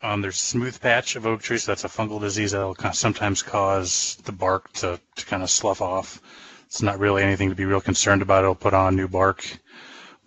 um, 0.03 0.21
there's 0.21 0.39
smooth 0.39 0.79
patch 0.79 1.15
of 1.15 1.25
oak 1.25 1.41
trees. 1.41 1.63
So 1.63 1.71
that's 1.71 1.83
a 1.83 1.89
fungal 1.89 2.19
disease 2.19 2.51
that 2.51 2.63
will 2.63 2.75
sometimes 2.93 3.41
cause 3.41 4.17
the 4.25 4.31
bark 4.31 4.71
to, 4.73 4.99
to 5.15 5.25
kind 5.25 5.43
of 5.43 5.49
slough 5.49 5.81
off. 5.81 6.21
It's 6.65 6.81
not 6.81 6.99
really 6.99 7.23
anything 7.23 7.49
to 7.49 7.55
be 7.55 7.65
real 7.65 7.81
concerned 7.81 8.21
about. 8.21 8.43
It'll 8.43 8.55
put 8.55 8.73
on 8.73 8.95
new 8.95 9.07
bark. 9.07 9.45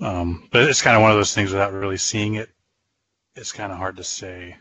Um, 0.00 0.48
but 0.50 0.68
it's 0.68 0.82
kind 0.82 0.96
of 0.96 1.02
one 1.02 1.10
of 1.10 1.16
those 1.16 1.34
things 1.34 1.52
without 1.52 1.72
really 1.72 1.96
seeing 1.96 2.34
it. 2.34 2.50
It's 3.36 3.52
kind 3.52 3.72
of 3.72 3.78
hard 3.78 3.96
to 3.96 4.04
say 4.04 4.56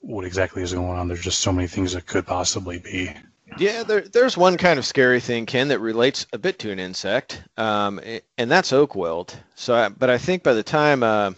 what 0.00 0.24
exactly 0.24 0.62
is 0.62 0.72
going 0.72 0.98
on. 0.98 1.08
There's 1.08 1.22
just 1.22 1.40
so 1.40 1.52
many 1.52 1.68
things 1.68 1.92
that 1.92 2.06
could 2.06 2.26
possibly 2.26 2.78
be. 2.78 3.12
Yeah, 3.58 3.82
there, 3.82 4.00
there's 4.00 4.36
one 4.36 4.56
kind 4.56 4.78
of 4.78 4.86
scary 4.86 5.20
thing, 5.20 5.46
Ken, 5.46 5.68
that 5.68 5.80
relates 5.80 6.26
a 6.32 6.38
bit 6.38 6.58
to 6.60 6.70
an 6.70 6.78
insect, 6.78 7.42
um, 7.56 8.00
and 8.38 8.50
that's 8.50 8.72
oak 8.72 8.94
wilt. 8.94 9.38
So, 9.54 9.74
I, 9.74 9.88
but 9.90 10.10
I 10.10 10.18
think 10.18 10.42
by 10.42 10.54
the 10.54 10.62
time, 10.62 11.02
uh, 11.02 11.32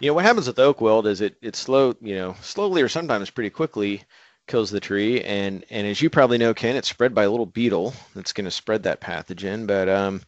you 0.00 0.10
know, 0.10 0.14
what 0.14 0.24
happens 0.24 0.46
with 0.46 0.58
oak 0.58 0.80
wilt 0.80 1.06
is 1.06 1.20
it 1.20 1.36
it 1.42 1.56
slow, 1.56 1.94
you 2.00 2.14
know, 2.14 2.36
slowly 2.42 2.82
or 2.82 2.88
sometimes 2.88 3.30
pretty 3.30 3.50
quickly 3.50 4.02
kills 4.46 4.70
the 4.70 4.80
tree, 4.80 5.22
and 5.22 5.64
and 5.70 5.86
as 5.86 6.00
you 6.00 6.10
probably 6.10 6.38
know, 6.38 6.54
Ken, 6.54 6.76
it's 6.76 6.88
spread 6.88 7.14
by 7.14 7.24
a 7.24 7.30
little 7.30 7.46
beetle 7.46 7.94
that's 8.14 8.32
going 8.32 8.44
to 8.44 8.50
spread 8.50 8.82
that 8.84 9.00
pathogen. 9.00 9.66
But 9.66 9.88
um, 9.88 10.22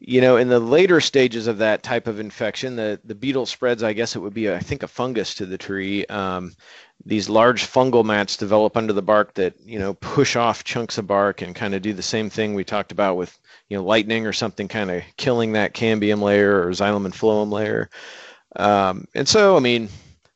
you 0.00 0.20
know, 0.20 0.36
in 0.36 0.48
the 0.48 0.60
later 0.60 1.00
stages 1.00 1.46
of 1.46 1.58
that 1.58 1.82
type 1.82 2.06
of 2.06 2.20
infection, 2.20 2.76
the 2.76 3.00
the 3.04 3.14
beetle 3.14 3.46
spreads. 3.46 3.82
I 3.82 3.92
guess 3.92 4.16
it 4.16 4.20
would 4.20 4.34
be, 4.34 4.52
I 4.52 4.58
think, 4.60 4.82
a 4.82 4.88
fungus 4.88 5.34
to 5.36 5.46
the 5.46 5.58
tree. 5.58 6.04
Um, 6.06 6.54
these 7.04 7.28
large 7.28 7.64
fungal 7.66 8.04
mats 8.04 8.36
develop 8.36 8.76
under 8.76 8.92
the 8.92 9.02
bark 9.02 9.34
that 9.34 9.54
you 9.64 9.78
know 9.78 9.94
push 9.94 10.36
off 10.36 10.64
chunks 10.64 10.98
of 10.98 11.06
bark 11.06 11.42
and 11.42 11.54
kind 11.54 11.74
of 11.74 11.82
do 11.82 11.92
the 11.92 12.02
same 12.02 12.28
thing 12.28 12.54
we 12.54 12.64
talked 12.64 12.92
about 12.92 13.16
with 13.16 13.38
you 13.68 13.76
know 13.76 13.84
lightning 13.84 14.26
or 14.26 14.32
something 14.32 14.68
kind 14.68 14.90
of 14.90 15.02
killing 15.16 15.52
that 15.52 15.74
cambium 15.74 16.20
layer 16.20 16.60
or 16.60 16.70
xylem 16.70 17.06
and 17.06 17.14
phloem 17.14 17.50
layer 17.50 17.88
um, 18.56 19.06
and 19.14 19.28
so 19.28 19.56
i 19.56 19.60
mean 19.60 19.88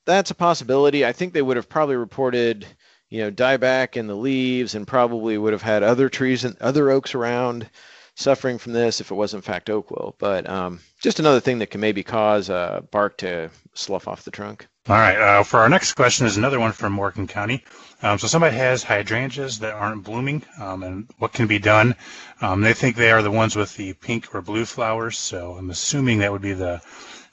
that's 0.05 0.31
a 0.31 0.35
possibility 0.35 1.05
i 1.05 1.13
think 1.13 1.33
they 1.33 1.43
would 1.43 1.57
have 1.57 1.69
probably 1.69 1.97
reported 1.97 2.67
you 3.11 3.21
know 3.21 3.31
dieback 3.31 3.97
in 3.97 4.07
the 4.07 4.17
leaves 4.17 4.75
and 4.75 4.87
probably 4.87 5.39
would 5.39 5.53
have 5.53 5.63
had 5.63 5.83
other 5.83 6.09
trees 6.09 6.45
and 6.45 6.57
other 6.61 6.91
oaks 6.91 7.15
around 7.15 7.69
suffering 8.17 8.59
from 8.59 8.73
this 8.73 9.01
if 9.01 9.11
it 9.11 9.15
was 9.15 9.35
in 9.35 9.41
fact 9.41 9.71
oak 9.71 9.91
wilt 9.91 10.17
but 10.19 10.49
um, 10.49 10.81
just 11.01 11.19
another 11.19 11.41
thing 11.41 11.59
that 11.59 11.71
can 11.71 11.81
maybe 11.81 12.03
cause 12.03 12.51
uh, 12.51 12.81
bark 12.91 13.17
to 13.19 13.51
slough 13.75 14.07
off 14.07 14.25
the 14.25 14.31
trunk 14.31 14.67
all 14.87 14.97
right. 14.97 15.17
Uh, 15.17 15.43
for 15.43 15.61
our 15.61 15.69
next 15.71 15.95
question 15.95 16.27
is 16.27 16.37
another 16.37 16.61
one 16.61 16.73
from 16.73 16.93
Morgan 16.93 17.27
County. 17.27 17.65
Um, 18.03 18.19
so 18.19 18.27
somebody 18.27 18.55
has 18.55 18.83
hydrangeas 18.83 19.61
that 19.61 19.73
aren't 19.73 20.05
blooming, 20.05 20.45
um, 20.61 20.83
and 20.83 21.09
what 21.17 21.33
can 21.33 21.47
be 21.47 21.59
done? 21.59 21.95
Um, 22.43 22.61
they 22.61 22.75
think 22.75 22.95
they 22.95 23.11
are 23.11 23.23
the 23.23 23.31
ones 23.31 23.57
with 23.57 23.75
the 23.77 23.95
pink 23.95 24.35
or 24.35 24.43
blue 24.43 24.67
flowers. 24.67 25.17
So 25.17 25.57
I'm 25.57 25.71
assuming 25.71 26.19
that 26.19 26.33
would 26.33 26.43
be 26.43 26.53
the 26.53 26.83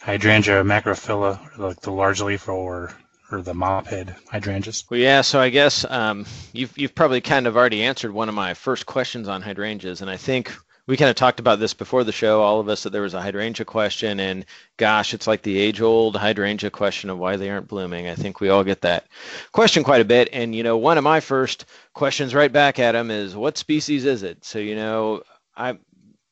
hydrangea 0.02 0.64
macrophylla, 0.64 1.58
like 1.58 1.80
the 1.82 1.92
large 1.92 2.22
leaf, 2.22 2.48
or 2.48 2.94
or 3.32 3.42
the 3.42 3.54
mophead 3.54 4.16
hydrangeas. 4.30 4.84
Well, 4.90 5.00
yeah. 5.00 5.22
So 5.22 5.40
I 5.40 5.50
guess 5.50 5.86
um, 5.90 6.26
you've 6.54 6.78
you've 6.78 6.96
probably 6.96 7.22
kind 7.22 7.48
of 7.48 7.56
already 7.56 7.84
answered 7.84 8.12
one 8.12 8.30
of 8.30 8.36
my 8.36 8.54
first 8.54 8.86
questions 8.86 9.28
on 9.28 9.42
hydrangeas, 9.42 10.02
and 10.02 10.10
I 10.10 10.18
think 10.18 10.52
we 10.88 10.98
kind 10.98 11.10
of 11.10 11.16
talked 11.16 11.40
about 11.40 11.60
this 11.60 11.74
before 11.74 12.04
the 12.04 12.12
show, 12.12 12.42
all 12.42 12.60
of 12.60 12.68
us, 12.68 12.84
that 12.84 12.90
there 12.90 13.04
was 13.04 13.14
a 13.14 13.22
hydrangea 13.22 13.66
question. 13.66 14.20
And 14.20 14.46
gosh, 14.78 15.14
it's 15.14 15.28
like 15.28 15.44
the 15.44 15.58
age 15.58 15.80
old 15.80 16.16
hydrangea 16.16 16.72
question 16.72 17.10
of 17.10 17.20
why 17.20 17.38
they 17.38 17.50
aren't 17.50 17.68
blooming. 17.68 18.08
I 18.08 18.16
think 18.16 18.40
we 18.40 18.50
all 18.50 18.64
get 18.64 18.82
that 18.82 19.06
question 19.52 19.84
quite 19.84 20.02
a 20.02 20.06
bit. 20.06 20.30
And, 20.34 20.56
you 20.56 20.64
know, 20.64 20.78
one 20.78 20.98
of 20.98 21.04
my 21.04 21.20
first 21.20 21.66
questions 21.94 22.34
right 22.34 22.52
back 22.52 22.80
at 22.80 22.94
them 22.94 23.12
is 23.12 23.36
what 23.36 23.58
species 23.58 24.06
is 24.06 24.24
it? 24.24 24.44
So, 24.44 24.60
you 24.60 24.76
know, 24.76 25.22
I, 25.56 25.78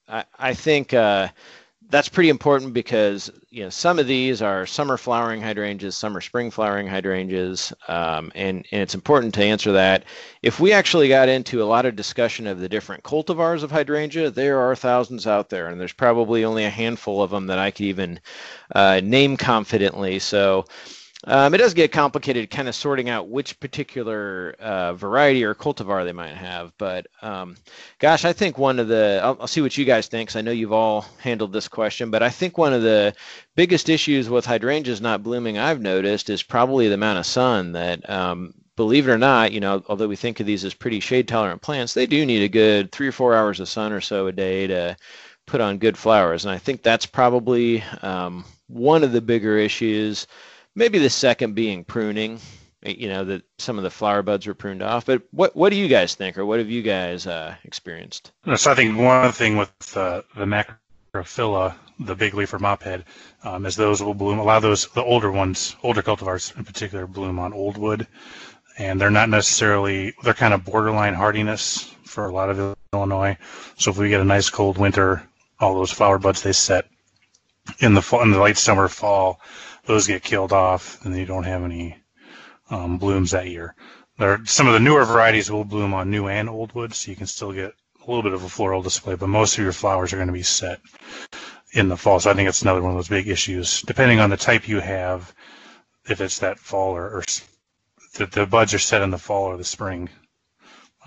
I, 0.08 0.26
I 0.38 0.54
think, 0.56 0.94
uh, 0.94 1.30
that's 1.90 2.10
pretty 2.10 2.30
important 2.30 2.74
because 2.74 3.32
you 3.50 3.64
know 3.64 3.70
some 3.70 3.98
of 3.98 4.06
these 4.06 4.42
are 4.42 4.66
summer 4.66 4.96
flowering 4.96 5.42
hydrangeas, 5.42 5.98
some 5.98 6.16
are 6.16 6.22
spring 6.22 6.52
flowering 6.52 6.88
hydrangeas, 6.88 7.74
um, 7.88 8.32
and 8.36 8.66
and 8.72 8.82
it's 8.82 8.94
important 8.94 9.34
to 9.34 9.44
answer 9.44 9.72
that. 9.72 10.04
If 10.44 10.60
we 10.60 10.72
actually 10.72 11.10
got 11.10 11.30
into 11.30 11.64
a 11.64 11.66
lot 11.66 11.86
of 11.86 11.96
discussion 11.96 12.46
of 12.46 12.60
the 12.60 12.70
different 12.70 13.04
cultivars 13.04 13.64
of 13.64 13.72
hydrangea, 13.72 14.30
there 14.30 14.60
are 14.60 14.76
thousands 14.76 15.26
out 15.26 15.50
there, 15.50 15.68
and 15.68 15.82
there's 15.82 15.94
probably 15.94 16.46
only 16.46 16.64
a 16.64 16.70
handful 16.70 17.24
of 17.24 17.32
them 17.32 17.48
that 17.48 17.60
I 17.60 17.72
could 17.72 17.86
even 17.86 18.20
uh, 18.76 19.02
name 19.04 19.36
confidently. 19.36 20.20
So 20.20 20.66
um, 21.26 21.54
it 21.54 21.58
does 21.58 21.74
get 21.74 21.92
complicated 21.92 22.50
kind 22.50 22.70
of 22.70 22.76
sorting 22.76 23.10
out 23.10 23.28
which 23.28 23.60
particular 23.60 24.56
uh, 24.60 24.94
variety 24.94 25.44
or 25.44 25.54
cultivar 25.54 26.06
they 26.06 26.14
might 26.14 26.36
have. 26.36 26.72
But 26.78 27.08
um, 27.22 27.58
gosh, 28.00 28.24
I 28.24 28.32
think 28.32 28.58
one 28.58 28.80
of 28.80 28.88
the, 28.88 29.20
I'll, 29.22 29.38
I'll, 29.42 29.48
see 29.48 29.62
what 29.62 29.78
you 29.78 29.84
guys 29.84 30.08
think, 30.08 30.30
because 30.30 30.38
I 30.38 30.42
know 30.42 30.52
you've 30.52 30.72
all 30.72 31.02
handled 31.20 31.52
this 31.52 31.68
question, 31.68 32.10
but 32.10 32.24
I 32.24 32.30
think 32.30 32.58
one 32.58 32.74
of 32.74 32.84
the 32.84 33.14
biggest 33.56 33.90
issues 33.90 34.30
with 34.30 34.46
hydrangeas 34.46 35.02
not 35.02 35.24
blooming 35.24 35.58
I've 35.58 35.82
noticed 35.82 36.30
is 36.30 36.42
probably 36.42 36.88
the 36.88 36.94
amount 36.94 37.20
of 37.20 37.26
sun 37.26 37.74
that, 37.74 38.10
um, 38.10 38.54
believe 38.78 39.10
it 39.10 39.12
or 39.12 39.18
not, 39.18 39.52
you 39.52 39.60
know, 39.60 39.84
although 39.90 40.08
we 40.08 40.16
think 40.16 40.40
of 40.40 40.46
these 40.46 40.64
as 40.64 40.74
pretty 40.74 41.02
shade 41.02 41.28
tolerant 41.28 41.62
plants, 41.62 41.94
they 41.94 42.06
do 42.06 42.26
need 42.26 42.44
a 42.44 42.48
good 42.48 42.94
three 42.94 43.10
or 43.10 43.12
four 43.12 43.36
hours 43.36 43.60
of 43.60 43.68
sun 43.68 43.92
or 43.92 44.00
so 44.00 44.28
a 44.28 44.32
day 44.32 44.68
to 44.68 44.96
put 45.46 45.60
on 45.60 45.80
good 45.80 45.98
flowers. 45.98 46.46
And 46.46 46.54
I 46.54 46.60
think 46.60 46.82
that's 46.82 47.06
probably 47.06 47.84
um, 48.02 48.46
one 48.68 49.04
of 49.04 49.12
the 49.12 49.20
bigger 49.20 49.58
issues 49.58 50.28
maybe 50.76 51.00
the 51.00 51.10
second 51.10 51.54
being 51.54 51.84
pruning 51.84 52.40
you 52.86 53.10
know 53.10 53.26
that 53.26 53.44
some 53.58 53.78
of 53.78 53.84
the 53.84 53.90
flower 53.90 54.24
buds 54.24 54.48
were 54.48 54.54
pruned 54.54 54.82
off 54.82 55.06
but 55.06 55.22
what 55.32 55.56
what 55.56 55.70
do 55.70 55.76
you 55.76 55.88
guys 55.88 56.16
think 56.16 56.38
or 56.38 56.46
what 56.46 56.60
have 56.60 56.70
you 56.70 56.82
guys 56.82 57.28
uh, 57.28 57.56
experienced? 57.64 58.32
So 58.56 58.72
i 58.72 58.76
think 58.76 58.98
one 58.98 59.32
thing 59.32 59.58
with 59.58 59.98
uh, 59.98 60.22
the 60.36 60.46
macrophylla 60.46 61.76
the 62.00 62.16
big 62.16 62.34
leaf 62.34 62.54
or 62.54 62.60
mophead 62.60 63.04
um, 63.44 63.66
is 63.66 63.76
those 63.76 64.02
will 64.02 64.14
bloom 64.14 64.40
a 64.40 64.44
lot 64.44 64.58
of 64.58 64.64
those 64.64 64.88
the 64.90 65.04
older 65.04 65.32
ones 65.32 65.76
older 65.84 66.02
cultivars 66.02 66.56
in 66.58 66.64
particular 66.64 67.06
bloom 67.06 67.40
on 67.40 67.54
old 67.54 67.78
wood. 67.78 68.08
And 68.78 69.00
they're 69.00 69.12
not 69.12 69.30
necessarily 69.30 70.14
they're 70.24 70.34
kind 70.34 70.54
of 70.54 70.64
borderline 70.64 71.14
hardiness 71.14 71.94
for 72.06 72.28
a 72.28 72.32
lot 72.32 72.50
of 72.50 72.76
illinois. 72.94 73.38
So 73.76 73.92
if 73.92 73.98
we 73.98 74.10
get 74.10 74.22
a 74.22 74.26
nice 74.26 74.50
cold 74.50 74.78
winter 74.78 75.28
all 75.60 75.76
those 75.76 75.92
flower 75.92 76.18
buds 76.18 76.42
they 76.42 76.54
set 76.54 76.86
in 77.80 77.94
the 77.94 78.20
in 78.22 78.32
the 78.32 78.42
late 78.42 78.58
summer 78.58 78.88
fall 78.88 79.42
those 79.90 80.06
get 80.06 80.22
killed 80.22 80.54
off, 80.54 81.04
and 81.04 81.18
you 81.18 81.26
don't 81.26 81.46
have 81.46 81.64
any 81.64 81.98
um, 82.70 83.00
blooms 83.00 83.32
that 83.32 83.48
year. 83.48 83.74
There, 84.20 84.40
some 84.46 84.68
of 84.68 84.74
the 84.74 84.80
newer 84.80 85.04
varieties 85.04 85.50
will 85.50 85.66
bloom 85.66 85.96
on 85.96 86.12
new 86.12 86.28
and 86.28 86.48
old 86.48 86.76
wood, 86.76 86.94
so 86.94 87.10
you 87.10 87.18
can 87.18 87.26
still 87.26 87.52
get 87.52 87.72
a 87.72 88.06
little 88.08 88.22
bit 88.22 88.34
of 88.34 88.44
a 88.44 88.50
floral 88.50 88.84
display, 88.84 89.16
but 89.16 89.30
most 89.30 89.58
of 89.58 89.64
your 89.64 89.74
flowers 89.74 90.14
are 90.14 90.18
going 90.18 90.28
to 90.28 90.34
be 90.34 90.44
set 90.44 90.80
in 91.74 91.90
the 91.90 91.98
fall. 91.98 92.20
So 92.20 92.30
I 92.30 92.36
think 92.36 92.48
it's 92.48 92.62
another 92.62 92.84
one 92.84 92.92
of 92.92 92.98
those 92.98 93.10
big 93.10 93.28
issues. 93.28 93.82
Depending 93.82 94.20
on 94.20 94.30
the 94.30 94.38
type 94.38 94.68
you 94.68 94.80
have, 94.80 95.34
if 96.08 96.22
it's 96.22 96.38
that 96.38 96.60
fall 96.60 96.96
or, 96.96 97.10
or 97.10 97.24
the, 98.14 98.28
the 98.28 98.46
buds 98.46 98.76
are 98.76 98.80
set 98.80 99.02
in 99.02 99.10
the 99.10 99.18
fall 99.18 99.46
or 99.46 99.58
the 99.58 99.64
spring, 99.64 100.08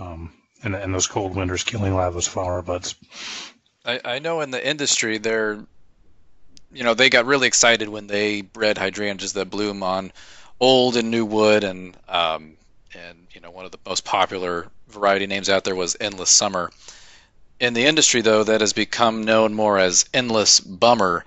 um, 0.00 0.32
and, 0.64 0.74
and 0.74 0.92
those 0.92 1.06
cold 1.06 1.36
winters 1.36 1.62
killing 1.62 1.92
a 1.92 1.94
lot 1.94 2.08
of 2.08 2.14
those 2.14 2.26
flower 2.26 2.62
buds. 2.62 2.96
I, 3.84 4.00
I 4.04 4.18
know 4.18 4.40
in 4.40 4.50
the 4.50 4.68
industry 4.68 5.18
they're, 5.18 5.64
you 6.72 6.84
know, 6.84 6.94
they 6.94 7.10
got 7.10 7.26
really 7.26 7.46
excited 7.46 7.88
when 7.88 8.06
they 8.06 8.42
bred 8.42 8.78
hydrangeas 8.78 9.34
that 9.34 9.50
bloom 9.50 9.82
on 9.82 10.12
old 10.60 10.96
and 10.96 11.10
new 11.10 11.24
wood, 11.24 11.64
and 11.64 11.96
um, 12.08 12.56
and 12.94 13.26
you 13.32 13.40
know 13.40 13.50
one 13.50 13.64
of 13.64 13.70
the 13.72 13.78
most 13.86 14.04
popular 14.04 14.68
variety 14.88 15.26
names 15.26 15.48
out 15.48 15.64
there 15.64 15.74
was 15.74 15.96
Endless 16.00 16.30
Summer. 16.30 16.70
In 17.60 17.74
the 17.74 17.84
industry, 17.84 18.22
though, 18.22 18.44
that 18.44 18.60
has 18.60 18.72
become 18.72 19.24
known 19.24 19.54
more 19.54 19.78
as 19.78 20.04
Endless 20.12 20.60
Bummer 20.60 21.24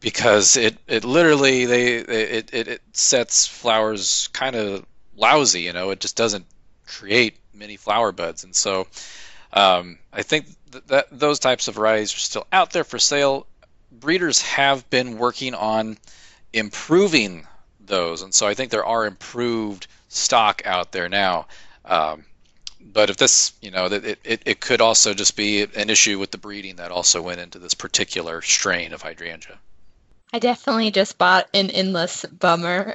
because 0.00 0.56
it, 0.56 0.76
it 0.86 1.04
literally 1.04 1.64
they 1.64 1.94
it, 1.96 2.52
it, 2.52 2.68
it 2.68 2.82
sets 2.92 3.46
flowers 3.46 4.28
kind 4.32 4.56
of 4.56 4.84
lousy. 5.16 5.62
You 5.62 5.72
know, 5.72 5.90
it 5.90 6.00
just 6.00 6.16
doesn't 6.16 6.46
create 6.86 7.36
many 7.54 7.76
flower 7.76 8.12
buds, 8.12 8.44
and 8.44 8.54
so 8.54 8.86
um, 9.52 9.98
I 10.12 10.22
think 10.22 10.46
that, 10.72 10.88
that 10.88 11.06
those 11.10 11.38
types 11.38 11.68
of 11.68 11.76
varieties 11.76 12.14
are 12.14 12.18
still 12.18 12.46
out 12.52 12.72
there 12.72 12.84
for 12.84 12.98
sale. 12.98 13.46
Breeders 13.92 14.42
have 14.42 14.88
been 14.90 15.18
working 15.18 15.54
on 15.54 15.98
improving 16.52 17.46
those, 17.80 18.22
and 18.22 18.34
so 18.34 18.46
I 18.46 18.54
think 18.54 18.70
there 18.70 18.84
are 18.84 19.06
improved 19.06 19.86
stock 20.08 20.62
out 20.64 20.92
there 20.92 21.08
now. 21.08 21.46
Um, 21.84 22.24
but 22.80 23.10
if 23.10 23.16
this, 23.16 23.52
you 23.60 23.70
know, 23.70 23.86
it, 23.86 24.18
it, 24.24 24.42
it 24.44 24.60
could 24.60 24.80
also 24.80 25.14
just 25.14 25.36
be 25.36 25.62
an 25.62 25.90
issue 25.90 26.18
with 26.18 26.30
the 26.30 26.38
breeding 26.38 26.76
that 26.76 26.90
also 26.90 27.22
went 27.22 27.40
into 27.40 27.58
this 27.58 27.74
particular 27.74 28.42
strain 28.42 28.92
of 28.92 29.02
hydrangea. 29.02 29.58
I 30.32 30.38
definitely 30.38 30.90
just 30.90 31.18
bought 31.18 31.48
an 31.52 31.70
endless 31.70 32.24
bummer. 32.24 32.94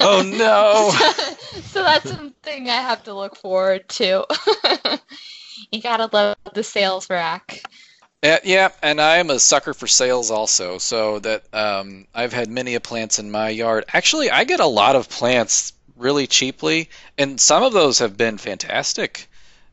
Oh 0.00 0.22
no! 0.22 0.90
so 1.62 1.82
that's 1.82 2.10
something 2.10 2.68
I 2.68 2.76
have 2.76 3.04
to 3.04 3.14
look 3.14 3.36
forward 3.36 3.88
to. 3.88 4.26
you 5.72 5.80
gotta 5.80 6.10
love 6.12 6.36
the 6.52 6.62
sales 6.62 7.08
rack. 7.08 7.62
Uh, 8.24 8.38
yeah, 8.42 8.70
and 8.82 9.02
I 9.02 9.18
am 9.18 9.28
a 9.28 9.38
sucker 9.38 9.74
for 9.74 9.86
sales 9.86 10.30
also. 10.30 10.78
So 10.78 11.18
that 11.18 11.44
um, 11.52 12.06
I've 12.14 12.32
had 12.32 12.48
many 12.48 12.78
plants 12.78 13.18
in 13.18 13.30
my 13.30 13.50
yard. 13.50 13.84
Actually, 13.92 14.30
I 14.30 14.44
get 14.44 14.60
a 14.60 14.66
lot 14.66 14.96
of 14.96 15.10
plants 15.10 15.74
really 15.94 16.26
cheaply, 16.26 16.88
and 17.18 17.38
some 17.38 17.62
of 17.62 17.74
those 17.74 17.98
have 17.98 18.16
been 18.16 18.38
fantastic, 18.38 19.28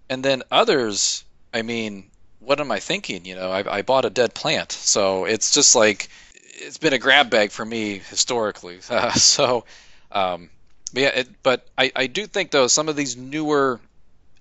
and 0.09 0.23
then 0.23 0.43
others, 0.51 1.23
I 1.53 1.61
mean, 1.61 2.09
what 2.39 2.59
am 2.59 2.71
I 2.71 2.81
thinking? 2.81 3.23
You 3.23 3.35
know, 3.35 3.51
I, 3.51 3.77
I 3.77 3.81
bought 3.83 4.03
a 4.03 4.09
dead 4.09 4.33
plant, 4.33 4.73
so 4.73 5.23
it's 5.23 5.51
just 5.51 5.73
like 5.73 6.09
it's 6.43 6.77
been 6.77 6.93
a 6.93 6.99
grab 6.99 7.29
bag 7.29 7.51
for 7.51 7.63
me 7.63 7.99
historically. 7.99 8.79
Uh, 8.89 9.11
so, 9.13 9.63
um, 10.11 10.49
but 10.93 11.01
yeah, 11.01 11.09
it, 11.09 11.29
but 11.41 11.65
I, 11.77 11.91
I 11.95 12.07
do 12.07 12.27
think 12.27 12.51
though 12.51 12.67
some 12.67 12.89
of 12.89 12.97
these 12.97 13.15
newer 13.15 13.79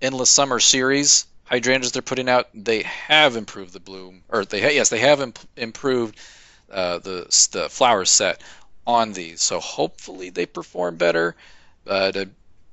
endless 0.02 0.30
summer 0.30 0.58
series 0.58 1.26
hydrangeas 1.50 1.92
they're 1.92 2.02
putting 2.02 2.28
out, 2.28 2.48
they 2.54 2.82
have 2.82 3.36
improved 3.36 3.72
the 3.72 3.80
bloom, 3.80 4.22
or 4.28 4.44
they 4.44 4.74
yes 4.74 4.88
they 4.88 5.00
have 5.00 5.20
imp- 5.20 5.38
improved 5.56 6.16
uh, 6.70 6.98
the 6.98 7.48
the 7.52 7.68
flower 7.68 8.04
set 8.04 8.40
on 8.86 9.12
these. 9.12 9.42
So 9.42 9.60
hopefully 9.60 10.30
they 10.30 10.46
perform 10.46 10.96
better. 10.96 11.34
But 11.84 12.16
uh, 12.16 12.26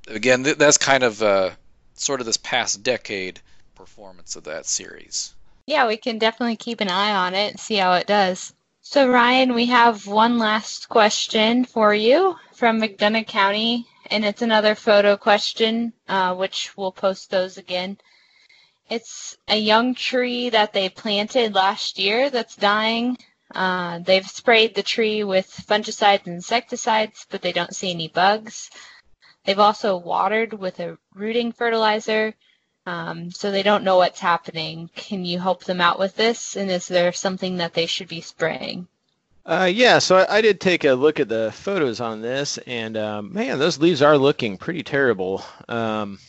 again, 0.07 0.43
th- 0.43 0.57
that's 0.57 0.77
kind 0.77 1.03
of 1.03 1.21
uh, 1.21 1.51
sort 1.95 2.19
of 2.19 2.25
this 2.25 2.37
past 2.37 2.83
decade 2.83 3.41
performance 3.75 4.35
of 4.35 4.45
that 4.45 4.65
series. 4.65 5.33
Yeah, 5.65 5.87
we 5.87 5.97
can 5.97 6.17
definitely 6.17 6.55
keep 6.55 6.79
an 6.79 6.89
eye 6.89 7.13
on 7.13 7.33
it 7.33 7.51
and 7.51 7.59
see 7.59 7.75
how 7.75 7.93
it 7.93 8.07
does. 8.07 8.53
So, 8.81 9.09
Ryan, 9.09 9.53
we 9.53 9.65
have 9.65 10.07
one 10.07 10.37
last 10.37 10.87
question 10.87 11.65
for 11.65 11.93
you 11.93 12.37
from 12.53 12.79
McDonough 12.79 13.27
County, 13.27 13.85
and 14.09 14.23
it's 14.23 14.41
another 14.41 14.75
photo 14.75 15.17
question, 15.17 15.91
uh, 16.07 16.35
which 16.35 16.71
we'll 16.77 16.93
post 16.93 17.29
those 17.29 17.57
again. 17.57 17.97
It's 18.89 19.37
a 19.47 19.57
young 19.57 19.95
tree 19.95 20.49
that 20.49 20.73
they 20.73 20.89
planted 20.89 21.53
last 21.53 21.99
year 21.99 22.29
that's 22.29 22.55
dying. 22.55 23.17
Uh, 23.53 23.99
they've 23.99 24.27
sprayed 24.27 24.75
the 24.75 24.83
tree 24.83 25.23
with 25.23 25.47
fungicides 25.67 26.25
and 26.25 26.35
insecticides, 26.35 27.25
but 27.29 27.41
they 27.41 27.51
don't 27.51 27.75
see 27.75 27.91
any 27.91 28.07
bugs. 28.07 28.69
They've 29.45 29.59
also 29.59 29.97
watered 29.97 30.53
with 30.53 30.79
a 30.79 30.97
rooting 31.13 31.51
fertilizer, 31.51 32.33
um, 32.85 33.31
so 33.31 33.51
they 33.51 33.63
don't 33.63 33.83
know 33.83 33.97
what's 33.97 34.19
happening. 34.19 34.89
Can 34.95 35.25
you 35.25 35.39
help 35.39 35.63
them 35.63 35.81
out 35.81 35.99
with 35.99 36.15
this? 36.15 36.55
And 36.55 36.69
is 36.69 36.87
there 36.87 37.11
something 37.13 37.57
that 37.57 37.73
they 37.73 37.85
should 37.85 38.07
be 38.07 38.21
spraying? 38.21 38.87
Uh, 39.45 39.69
yeah, 39.73 39.99
so 39.99 40.17
I, 40.17 40.37
I, 40.37 40.41
did 40.41 40.59
take 40.59 40.83
a 40.83 40.91
look 40.91 41.21
at 41.21 41.29
the 41.29 41.53
photos 41.53 42.01
on 42.01 42.21
this, 42.21 42.57
and 42.67 42.97
um, 42.97 43.31
man, 43.31 43.57
those 43.59 43.79
leaves 43.79 44.01
are 44.01 44.17
looking 44.17 44.57
pretty 44.57 44.83
terrible. 44.83 45.41
Um, 45.69 46.19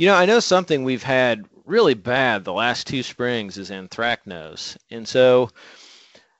you 0.00 0.06
know, 0.06 0.14
I 0.14 0.24
know 0.24 0.40
something 0.40 0.82
we've 0.82 1.02
had 1.02 1.44
really 1.66 1.92
bad 1.92 2.42
the 2.42 2.54
last 2.54 2.86
two 2.86 3.02
springs 3.02 3.58
is 3.58 3.68
anthracnose, 3.68 4.78
and 4.90 5.06
so 5.06 5.50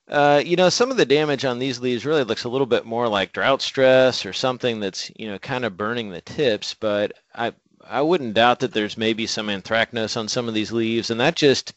uh, 0.09 0.43
you 0.43 0.57
know, 0.57 0.71
some 0.71 0.91
of 0.91 0.97
the 0.97 1.05
damage 1.05 1.45
on 1.45 1.59
these 1.59 1.79
leaves 1.79 2.07
really 2.07 2.25
looks 2.25 2.45
a 2.45 2.49
little 2.49 2.67
bit 2.67 2.87
more 2.87 3.07
like 3.07 3.35
drought 3.35 3.61
stress 3.61 4.25
or 4.25 4.33
something 4.33 4.81
that's 4.81 5.13
you 5.15 5.29
know 5.29 5.39
kind 5.39 5.67
of 5.67 5.77
burning 5.77 6.09
the 6.09 6.23
tips, 6.23 6.73
but 6.73 7.13
I 7.35 7.53
I 7.87 8.01
wouldn't 8.01 8.33
doubt 8.33 8.61
that 8.61 8.73
there's 8.73 8.97
maybe 8.97 9.27
some 9.27 9.49
anthracnose 9.49 10.17
on 10.17 10.27
some 10.29 10.49
of 10.49 10.55
these 10.55 10.73
leaves, 10.73 11.11
and 11.11 11.21
that 11.21 11.37
just, 11.37 11.75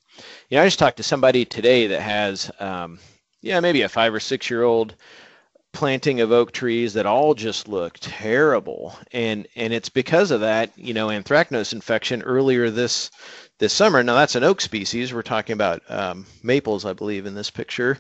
you 0.50 0.56
know, 0.56 0.64
I 0.64 0.68
just 0.68 0.80
talked 0.80 0.98
to 0.98 1.04
somebody 1.04 1.44
today 1.44 1.88
that 1.88 2.02
has, 2.02 2.50
um, 2.62 2.98
yeah, 3.42 3.60
maybe 3.60 3.82
a 3.82 3.90
five 3.90 4.14
or 4.14 4.22
six 4.22 4.50
year 4.50 4.64
old 4.64 4.96
planting 5.74 6.22
of 6.22 6.32
oak 6.32 6.52
trees 6.52 6.94
that 6.94 7.06
all 7.06 7.34
just 7.34 7.68
look 7.68 7.98
terrible, 8.00 8.96
and 9.12 9.48
and 9.56 9.74
it's 9.74 9.90
because 9.90 10.32
of 10.32 10.42
that, 10.42 10.72
you 10.78 10.94
know, 10.94 11.08
anthracnose 11.08 11.74
infection 11.74 12.22
earlier 12.22 12.70
this 12.70 13.12
this 13.60 13.74
summer. 13.74 14.02
Now 14.04 14.16
that's 14.16 14.36
an 14.36 14.44
oak 14.44 14.62
species. 14.62 15.14
We're 15.14 15.22
talking 15.24 15.54
about 15.54 15.82
um, 15.90 16.26
maples, 16.42 16.86
I 16.86 16.94
believe, 16.94 17.26
in 17.26 17.36
this 17.36 17.50
picture 17.50 18.00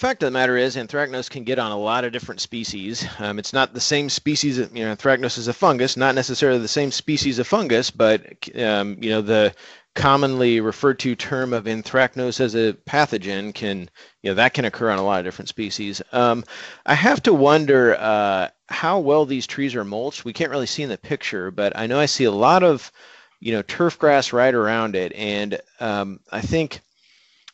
fact 0.00 0.22
of 0.22 0.28
the 0.28 0.30
matter 0.30 0.56
is, 0.56 0.76
anthracnose 0.76 1.28
can 1.28 1.44
get 1.44 1.58
on 1.58 1.72
a 1.72 1.78
lot 1.78 2.04
of 2.04 2.12
different 2.12 2.40
species. 2.40 3.06
Um, 3.18 3.38
it's 3.38 3.52
not 3.52 3.74
the 3.74 3.80
same 3.80 4.08
species. 4.08 4.56
You 4.56 4.66
know, 4.84 4.96
anthracnose 4.96 5.36
is 5.36 5.46
a 5.46 5.52
fungus, 5.52 5.96
not 5.96 6.14
necessarily 6.14 6.58
the 6.58 6.68
same 6.68 6.90
species 6.90 7.38
of 7.38 7.46
fungus, 7.46 7.90
but 7.90 8.22
um, 8.58 8.96
you 9.00 9.10
know 9.10 9.20
the 9.20 9.54
commonly 9.94 10.60
referred 10.60 10.98
to 11.00 11.16
term 11.16 11.52
of 11.52 11.64
anthracnose 11.64 12.40
as 12.40 12.54
a 12.54 12.72
pathogen 12.86 13.52
can 13.52 13.90
you 14.22 14.30
know 14.30 14.34
that 14.34 14.54
can 14.54 14.64
occur 14.64 14.90
on 14.90 14.98
a 14.98 15.04
lot 15.04 15.18
of 15.18 15.24
different 15.24 15.48
species. 15.48 16.00
Um, 16.12 16.44
I 16.86 16.94
have 16.94 17.22
to 17.24 17.34
wonder 17.34 17.96
uh, 17.96 18.48
how 18.68 19.00
well 19.00 19.26
these 19.26 19.46
trees 19.46 19.74
are 19.74 19.84
mulched. 19.84 20.24
We 20.24 20.32
can't 20.32 20.50
really 20.50 20.66
see 20.66 20.82
in 20.82 20.88
the 20.88 20.98
picture, 20.98 21.50
but 21.50 21.76
I 21.76 21.86
know 21.86 21.98
I 21.98 22.06
see 22.06 22.24
a 22.24 22.30
lot 22.30 22.62
of 22.62 22.92
you 23.40 23.52
know 23.52 23.62
turf 23.62 23.98
grass 23.98 24.32
right 24.32 24.54
around 24.54 24.94
it, 24.94 25.12
and 25.14 25.60
um, 25.80 26.20
I 26.30 26.40
think 26.40 26.80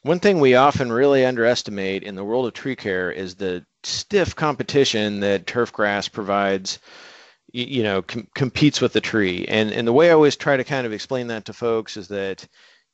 one 0.02 0.20
thing 0.20 0.38
we 0.38 0.54
often 0.54 0.92
really 0.92 1.24
underestimate 1.24 2.04
in 2.04 2.14
the 2.14 2.24
world 2.24 2.46
of 2.46 2.52
tree 2.52 2.76
care 2.76 3.10
is 3.10 3.34
the 3.34 3.64
stiff 3.82 4.36
competition 4.36 5.20
that 5.20 5.46
turf 5.46 5.72
grass 5.72 6.06
provides 6.06 6.78
you, 7.52 7.82
know 7.82 8.02
com- 8.02 8.28
competes 8.34 8.80
with 8.80 8.92
the 8.92 9.00
tree 9.00 9.44
and 9.48 9.70
and 9.72 9.86
the 9.86 9.92
way 9.92 10.10
i 10.10 10.12
always 10.12 10.36
try 10.36 10.56
to 10.56 10.64
kind 10.64 10.86
of 10.86 10.92
explain 10.92 11.28
that 11.28 11.44
to 11.44 11.52
folks 11.52 11.96
is 11.96 12.08
that 12.08 12.46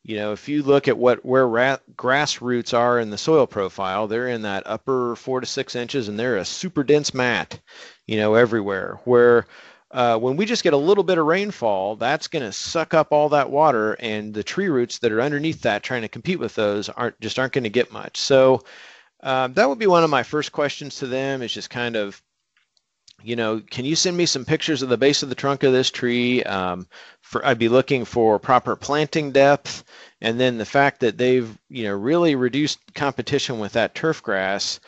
you 0.05 0.17
know 0.17 0.33
if 0.33 0.49
you 0.49 0.63
look 0.63 0.89
at 0.89 0.99
what 0.99 1.25
where 1.25 1.49
rat, 1.49 1.83
grass 1.97 2.41
roots 2.41 2.75
are 2.75 3.01
in 3.01 3.11
the 3.11 3.19
soil 3.19 3.47
profile 3.47 4.07
they're 4.07 4.29
in 4.29 4.43
that 4.43 4.63
upper 4.67 5.17
four 5.17 5.41
to 5.41 5.47
six 5.47 5.75
inches 5.75 6.09
and 6.09 6.19
they're 6.19 6.37
a 6.37 6.45
super 6.45 6.85
dense 6.85 7.15
mat 7.15 7.59
you 8.07 8.17
know 8.17 8.35
everywhere 8.35 9.01
where 9.05 9.47
uh, 9.93 10.19
when 10.19 10.37
we 10.37 10.47
just 10.47 10.65
get 10.65 10.73
a 10.73 10.79
little 10.79 11.05
bit 11.05 11.19
of 11.19 11.27
rainfall, 11.27 11.97
that's 11.97 12.27
going 12.27 12.43
to 12.43 12.51
suck 12.51 12.95
up 12.95 13.13
all 13.13 13.29
that 13.29 13.51
water, 13.51 13.93
and 13.95 14.33
the 14.33 14.43
tree 14.43 14.69
roots 14.69 14.99
that 14.99 15.13
are 15.13 15.21
underneath 15.21 15.61
that 15.61 15.83
trying 15.83 16.01
to 16.01 16.09
compete 16.09 16.39
with 16.39 16.55
those 16.55 16.89
aren't 16.89 17.21
just 17.21 17.39
aren't 17.39 17.53
going 17.53 17.65
to 17.65 17.71
get 17.71 17.93
much. 17.93 18.17
So 18.17 18.65
um, 19.23 19.53
that 19.53 19.69
would 19.69 19.79
be 19.79 19.87
one 19.87 20.03
of 20.03 20.11
my 20.11 20.23
first 20.23 20.51
questions 20.51 20.97
to 20.97 21.07
them. 21.07 21.43
Is 21.43 21.53
just 21.53 21.69
kind 21.69 21.97
of, 21.97 22.23
you 23.23 23.37
know, 23.37 23.61
can 23.71 23.85
you 23.85 23.97
send 23.97 24.17
me 24.17 24.27
some 24.27 24.45
pictures 24.45 24.83
of 24.83 24.89
the 24.89 24.97
base 24.97 25.23
of 25.23 25.29
the 25.29 25.35
trunk 25.35 25.63
of 25.63 25.73
this 25.73 25.91
tree? 25.91 26.43
Um, 26.43 26.87
for 27.21 27.45
I'd 27.47 27.59
be 27.59 27.69
looking 27.69 28.05
for 28.05 28.39
proper 28.39 28.77
planting 28.77 29.33
depth, 29.33 29.85
and 30.21 30.39
then 30.39 30.59
the 30.59 30.65
fact 30.65 31.01
that 31.01 31.19
they've 31.19 31.57
you 31.69 31.85
know 31.85 31.95
really 31.95 32.35
reduced 32.35 32.79
competition 32.95 33.59
with 33.59 33.73
that 33.73 33.95
turf 33.95 34.23
grass 34.23 34.81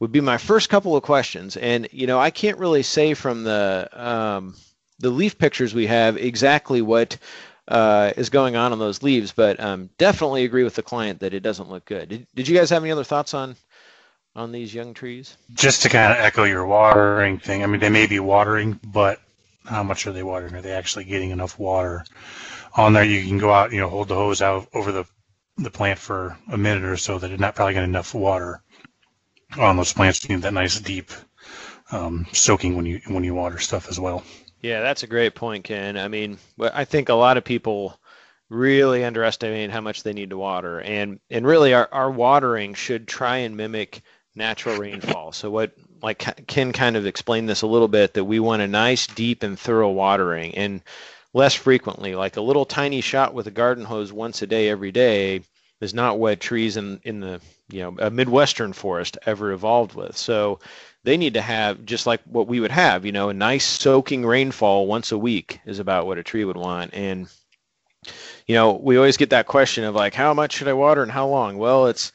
would 0.00 0.10
be 0.10 0.20
my 0.20 0.36
first 0.36 0.68
couple 0.68 0.96
of 0.96 1.02
questions. 1.02 1.56
And 1.56 1.88
you 1.92 2.06
know, 2.06 2.18
I 2.18 2.30
can't 2.30 2.58
really 2.58 2.82
say 2.82 3.14
from 3.14 3.44
the 3.44 3.88
um, 3.92 4.56
the 4.98 5.10
leaf 5.10 5.38
pictures 5.38 5.74
we 5.74 5.86
have 5.86 6.16
exactly 6.16 6.82
what 6.82 7.16
uh, 7.68 8.12
is 8.16 8.30
going 8.30 8.56
on 8.56 8.72
on 8.72 8.78
those 8.78 9.02
leaves, 9.02 9.32
but 9.32 9.60
um, 9.60 9.90
definitely 9.98 10.44
agree 10.44 10.64
with 10.64 10.74
the 10.74 10.82
client 10.82 11.20
that 11.20 11.34
it 11.34 11.40
doesn't 11.40 11.70
look 11.70 11.84
good. 11.84 12.08
Did, 12.08 12.26
did 12.34 12.48
you 12.48 12.56
guys 12.56 12.70
have 12.70 12.82
any 12.82 12.90
other 12.90 13.04
thoughts 13.04 13.34
on 13.34 13.54
on 14.34 14.52
these 14.52 14.74
young 14.74 14.94
trees? 14.94 15.36
Just 15.52 15.82
to 15.82 15.88
kind 15.88 16.12
of 16.12 16.18
echo 16.18 16.44
your 16.44 16.66
watering 16.66 17.38
thing. 17.38 17.62
I 17.62 17.66
mean, 17.66 17.80
they 17.80 17.90
may 17.90 18.06
be 18.06 18.20
watering, 18.20 18.80
but 18.84 19.20
how 19.64 19.82
much 19.82 20.06
are 20.06 20.12
they 20.12 20.22
watering? 20.22 20.54
Are 20.54 20.62
they 20.62 20.72
actually 20.72 21.04
getting 21.04 21.30
enough 21.30 21.58
water 21.58 22.04
on 22.76 22.92
there? 22.92 23.04
You 23.04 23.26
can 23.26 23.38
go 23.38 23.52
out, 23.52 23.72
you 23.72 23.80
know, 23.80 23.88
hold 23.88 24.08
the 24.08 24.14
hose 24.14 24.42
out 24.42 24.68
over 24.74 24.92
the 24.92 25.04
the 25.58 25.70
plant 25.70 25.98
for 25.98 26.36
a 26.50 26.56
minute 26.56 26.84
or 26.84 26.96
so 26.96 27.18
that 27.18 27.30
it's 27.30 27.40
not 27.40 27.54
probably 27.54 27.74
getting 27.74 27.90
enough 27.90 28.14
water 28.14 28.62
on 29.58 29.76
those 29.76 29.92
plants 29.92 30.26
need 30.28 30.42
that 30.42 30.54
nice 30.54 30.80
deep 30.80 31.10
um, 31.90 32.26
soaking 32.32 32.74
when 32.74 32.86
you 32.86 33.00
when 33.08 33.24
you 33.24 33.34
water 33.34 33.58
stuff 33.58 33.88
as 33.88 34.00
well. 34.00 34.24
Yeah, 34.60 34.80
that's 34.80 35.02
a 35.02 35.08
great 35.08 35.34
point, 35.34 35.64
Ken. 35.64 35.96
I 35.96 36.08
mean, 36.08 36.38
I 36.60 36.84
think 36.84 37.08
a 37.08 37.14
lot 37.14 37.36
of 37.36 37.44
people 37.44 37.98
really 38.48 39.04
underestimate 39.04 39.70
how 39.70 39.80
much 39.80 40.02
they 40.02 40.12
need 40.12 40.30
to 40.30 40.38
water, 40.38 40.80
and 40.80 41.20
and 41.30 41.46
really 41.46 41.74
our, 41.74 41.88
our 41.92 42.10
watering 42.10 42.74
should 42.74 43.06
try 43.08 43.38
and 43.38 43.56
mimic 43.56 44.02
natural 44.34 44.78
rainfall. 44.78 45.32
So 45.32 45.50
what 45.50 45.72
like 46.02 46.46
Ken 46.46 46.72
kind 46.72 46.96
of 46.96 47.06
explained 47.06 47.48
this 47.48 47.62
a 47.62 47.66
little 47.66 47.88
bit 47.88 48.14
that 48.14 48.24
we 48.24 48.40
want 48.40 48.62
a 48.62 48.68
nice, 48.68 49.06
deep, 49.06 49.42
and 49.42 49.58
thorough 49.58 49.90
watering, 49.90 50.54
and 50.56 50.82
less 51.32 51.54
frequently, 51.54 52.14
like 52.14 52.36
a 52.36 52.42
little 52.42 52.64
tiny 52.64 53.00
shot 53.00 53.34
with 53.34 53.46
a 53.46 53.52
garden 53.52 53.84
hose 53.84 54.12
once 54.12 54.42
a 54.42 54.46
day 54.46 54.68
every 54.68 54.92
day 54.92 55.42
is 55.80 55.94
not 55.94 56.18
what 56.18 56.40
trees 56.40 56.76
in 56.76 57.00
in 57.02 57.20
the 57.20 57.40
you 57.68 57.80
know 57.80 57.96
a 57.98 58.10
midwestern 58.10 58.72
forest 58.72 59.18
ever 59.26 59.52
evolved 59.52 59.94
with. 59.94 60.16
So 60.16 60.60
they 61.04 61.16
need 61.16 61.34
to 61.34 61.42
have 61.42 61.84
just 61.84 62.06
like 62.06 62.20
what 62.24 62.46
we 62.46 62.60
would 62.60 62.70
have, 62.70 63.04
you 63.04 63.12
know, 63.12 63.28
a 63.28 63.34
nice 63.34 63.64
soaking 63.64 64.24
rainfall 64.24 64.86
once 64.86 65.10
a 65.12 65.18
week 65.18 65.60
is 65.66 65.80
about 65.80 66.06
what 66.06 66.18
a 66.18 66.22
tree 66.22 66.44
would 66.44 66.56
want. 66.56 66.94
And 66.94 67.28
you 68.46 68.54
know, 68.54 68.72
we 68.72 68.96
always 68.96 69.16
get 69.16 69.30
that 69.30 69.46
question 69.46 69.84
of 69.84 69.94
like 69.94 70.14
how 70.14 70.34
much 70.34 70.54
should 70.54 70.68
I 70.68 70.72
water 70.72 71.02
and 71.02 71.12
how 71.12 71.26
long? 71.26 71.58
Well, 71.58 71.86
it's 71.86 72.12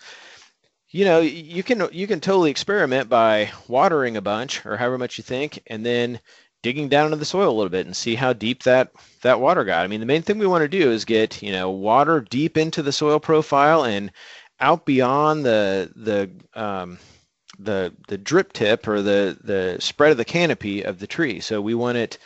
you 0.90 1.06
know, 1.06 1.20
you 1.20 1.64
can 1.64 1.88
you 1.92 2.08
can 2.08 2.20
totally 2.20 2.50
experiment 2.52 3.10
by 3.10 3.52
watering 3.68 4.18
a 4.18 4.22
bunch 4.22 4.66
or 4.66 4.78
however 4.78 4.98
much 4.98 5.18
you 5.18 5.24
think 5.24 5.62
and 5.68 5.86
then 5.86 6.20
digging 6.64 6.90
down 6.90 7.06
into 7.06 7.18
the 7.18 7.26
soil 7.26 7.50
a 7.50 7.54
little 7.54 7.70
bit 7.70 7.86
and 7.86 7.96
see 7.96 8.16
how 8.16 8.34
deep 8.34 8.64
that 8.64 8.92
that 9.22 9.40
water 9.40 9.64
got. 9.64 9.84
I 9.84 9.88
mean, 9.88 10.00
the 10.00 10.06
main 10.06 10.22
thing 10.22 10.38
we 10.40 10.48
want 10.48 10.64
to 10.64 10.68
do 10.68 10.92
is 10.92 11.06
get, 11.06 11.42
you 11.42 11.52
know, 11.52 11.70
water 11.70 12.22
deep 12.22 12.58
into 12.58 12.82
the 12.82 12.92
soil 12.92 13.20
profile 13.20 13.84
and 13.84 14.12
out 14.60 14.86
beyond 14.86 15.46
the 15.46 15.92
the 15.96 16.60
um, 16.60 16.98
the 17.60 17.94
the 18.08 18.18
drip 18.18 18.54
tip 18.54 18.88
or 18.88 19.02
the 19.02 19.38
the 19.44 19.78
spread 19.80 20.12
of 20.12 20.18
the 20.18 20.26
canopy 20.26 20.84
of 20.84 21.00
the 21.00 21.08
tree. 21.08 21.40
So 21.40 21.62
we 21.62 21.76
want 21.76 21.98
it, 21.98 22.18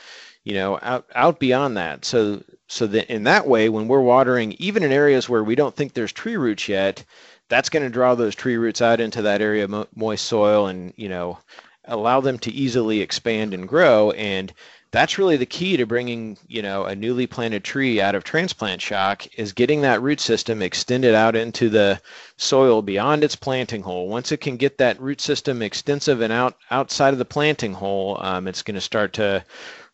you 0.44 0.54
know, 0.54 0.80
out 0.82 1.06
out 1.16 1.40
beyond 1.40 1.78
that. 1.78 2.06
So 2.06 2.44
so 2.68 2.88
that 2.88 3.12
in 3.12 3.24
that 3.24 3.48
way, 3.48 3.70
when 3.70 3.88
we're 3.88 4.02
watering, 4.02 4.54
even 4.54 4.84
in 4.84 4.92
areas 4.92 5.28
where 5.28 5.44
we 5.44 5.56
don't 5.56 5.76
think 5.76 5.94
there's 5.94 6.14
tree 6.14 6.38
roots 6.38 6.70
yet, 6.70 7.04
that's 7.52 7.70
going 7.70 7.84
to 7.84 7.90
draw 7.90 8.16
those 8.16 8.34
tree 8.34 8.56
roots 8.56 8.82
out 8.82 9.02
into 9.02 9.24
that 9.24 9.42
area 9.42 9.66
of 9.66 9.88
moist 9.94 10.26
soil 10.26 10.68
and 10.68 10.94
you 10.96 11.10
know 11.10 11.38
allow 11.84 12.22
them 12.22 12.40
to 12.40 12.52
easily 12.52 13.02
expand 13.02 13.54
and 13.54 13.68
grow. 13.68 14.12
And 14.12 14.54
that's 14.92 15.18
really 15.18 15.36
the 15.36 15.46
key 15.46 15.76
to 15.76 15.86
bringing 15.86 16.38
you 16.48 16.62
know 16.62 16.86
a 16.86 16.96
newly 16.96 17.28
planted 17.28 17.66
tree 17.66 18.00
out 18.00 18.16
of 18.16 18.24
transplant 18.24 18.82
shock 18.82 19.28
is 19.38 19.52
getting 19.52 19.82
that 19.82 20.02
root 20.02 20.22
system 20.22 20.62
extended 20.62 21.14
out 21.14 21.36
into 21.36 21.68
the 21.68 22.02
soil 22.38 22.82
beyond 22.82 23.22
its 23.22 23.36
planting 23.36 23.82
hole. 23.82 24.08
Once 24.08 24.32
it 24.32 24.38
can 24.38 24.56
get 24.56 24.78
that 24.78 25.00
root 25.02 25.20
system 25.20 25.62
extensive 25.62 26.22
and 26.22 26.32
out 26.32 26.56
outside 26.70 27.12
of 27.12 27.20
the 27.20 27.26
planting 27.26 27.74
hole 27.74 28.18
um, 28.22 28.48
it's 28.48 28.64
going 28.64 28.76
to 28.76 28.82
start 28.82 29.12
to 29.12 29.44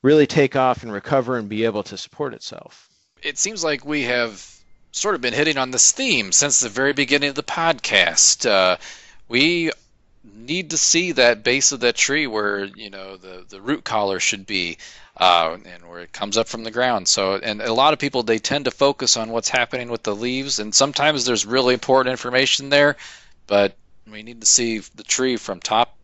really 0.04 0.28
take 0.28 0.56
off 0.56 0.84
and 0.84 0.92
recover 0.92 1.38
and 1.38 1.50
be 1.50 1.66
able 1.66 1.82
to 1.82 1.98
support 1.98 2.36
itself. 2.36 2.88
It 3.24 3.40
seems 3.40 3.64
like 3.64 3.84
we 3.84 4.04
have 4.04 4.57
sort 4.98 5.16
of 5.16 5.22
been 5.22 5.34
hitting 5.34 5.58
on 5.58 5.72
this 5.72 5.92
theme 5.92 6.32
since 6.32 6.60
the 6.60 6.70
very 6.70 6.94
beginning 6.94 7.30
of 7.30 7.36
the 7.36 7.44
podcast. 7.44 8.50
Uh, 8.50 8.78
we 9.28 9.72
need 10.24 10.72
to 10.72 10.78
see 10.78 11.14
that 11.14 11.44
base 11.44 11.72
of 11.72 11.82
that 11.82 11.96
tree 11.96 12.28
where 12.28 12.66
you 12.66 12.90
know 12.90 13.18
the 13.18 13.46
the 13.48 13.62
root 13.62 13.84
collar 13.84 14.20
should 14.20 14.46
be 14.46 14.78
uh, 15.18 15.58
and 15.66 15.88
where 15.88 16.00
it 16.00 16.12
comes 16.12 16.38
up 16.38 16.48
from 16.48 16.64
the 16.64 16.72
ground. 16.72 17.08
So 17.08 17.36
and 17.36 17.62
a 17.62 17.74
lot 17.74 17.94
of 17.94 18.00
people 18.00 18.24
they 18.24 18.40
tend 18.40 18.66
to 18.66 18.72
focus 18.72 19.18
on 19.18 19.30
what's 19.30 19.50
happening 19.50 19.90
with 19.90 20.04
the 20.04 20.16
leaves 20.16 20.60
and 20.60 20.74
sometimes 20.74 21.26
there's 21.26 21.46
really 21.46 21.74
important 21.74 22.12
information 22.12 22.70
there 22.70 22.98
but 23.48 23.76
we 24.12 24.24
need 24.24 24.42
to 24.42 24.48
see 24.48 24.80
the 24.80 25.04
tree 25.04 25.38
from 25.38 25.60
top 25.60 25.96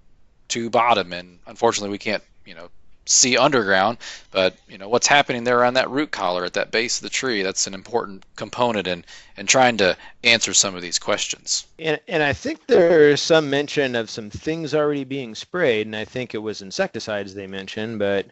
to 0.49 0.69
bottom 0.69 1.13
and 1.13 1.39
unfortunately 1.45 1.89
we 1.89 1.97
can't 1.97 2.23
you 2.45 2.55
know 2.55 2.69
see 3.05 3.37
underground, 3.37 3.97
but 4.31 4.55
you 4.67 4.77
know 4.77 4.87
what's 4.87 5.07
happening 5.07 5.43
there 5.43 5.63
on 5.63 5.73
that 5.73 5.89
root 5.89 6.11
collar 6.11 6.45
at 6.45 6.53
that 6.53 6.71
base 6.71 6.97
of 6.97 7.03
the 7.03 7.09
tree. 7.09 7.41
That's 7.41 7.67
an 7.67 7.73
important 7.73 8.23
component 8.35 8.87
in 8.87 9.05
in 9.37 9.45
trying 9.45 9.77
to 9.77 9.97
answer 10.23 10.53
some 10.53 10.75
of 10.75 10.81
these 10.81 10.99
questions. 10.99 11.65
And 11.79 11.99
and 12.07 12.23
I 12.23 12.33
think 12.33 12.67
there's 12.67 13.21
some 13.21 13.49
mention 13.49 13.95
of 13.95 14.09
some 14.09 14.29
things 14.29 14.73
already 14.73 15.03
being 15.03 15.35
sprayed, 15.35 15.87
and 15.87 15.95
I 15.95 16.05
think 16.05 16.33
it 16.33 16.39
was 16.39 16.61
insecticides 16.61 17.33
they 17.33 17.47
mentioned, 17.47 17.99
but 17.99 18.27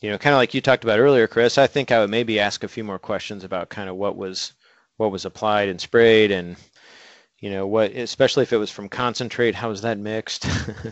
you 0.00 0.10
know, 0.10 0.18
kind 0.18 0.34
of 0.34 0.38
like 0.38 0.52
you 0.54 0.60
talked 0.60 0.84
about 0.84 0.98
earlier, 0.98 1.28
Chris. 1.28 1.58
I 1.58 1.66
think 1.66 1.90
I 1.90 2.00
would 2.00 2.10
maybe 2.10 2.40
ask 2.40 2.64
a 2.64 2.68
few 2.68 2.84
more 2.84 2.98
questions 2.98 3.44
about 3.44 3.68
kind 3.68 3.88
of 3.88 3.96
what 3.96 4.16
was 4.16 4.52
what 4.96 5.12
was 5.12 5.24
applied 5.24 5.68
and 5.68 5.80
sprayed 5.80 6.30
and 6.30 6.56
you 7.40 7.50
know 7.50 7.66
what 7.66 7.90
especially 7.92 8.44
if 8.44 8.52
it 8.52 8.56
was 8.56 8.70
from 8.70 8.88
concentrate 8.88 9.54
how 9.54 9.68
was 9.68 9.82
that 9.82 9.98
mixed 9.98 10.46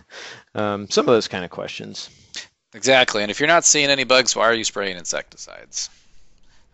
um, 0.54 0.90
some 0.90 1.08
of 1.08 1.14
those 1.14 1.28
kind 1.28 1.44
of 1.44 1.50
questions 1.50 2.10
Exactly. 2.74 3.22
And 3.22 3.30
if 3.30 3.40
you're 3.40 3.48
not 3.48 3.64
seeing 3.64 3.90
any 3.90 4.04
bugs, 4.04 4.36
why 4.36 4.44
are 4.44 4.54
you 4.54 4.64
spraying 4.64 4.96
insecticides? 4.96 5.90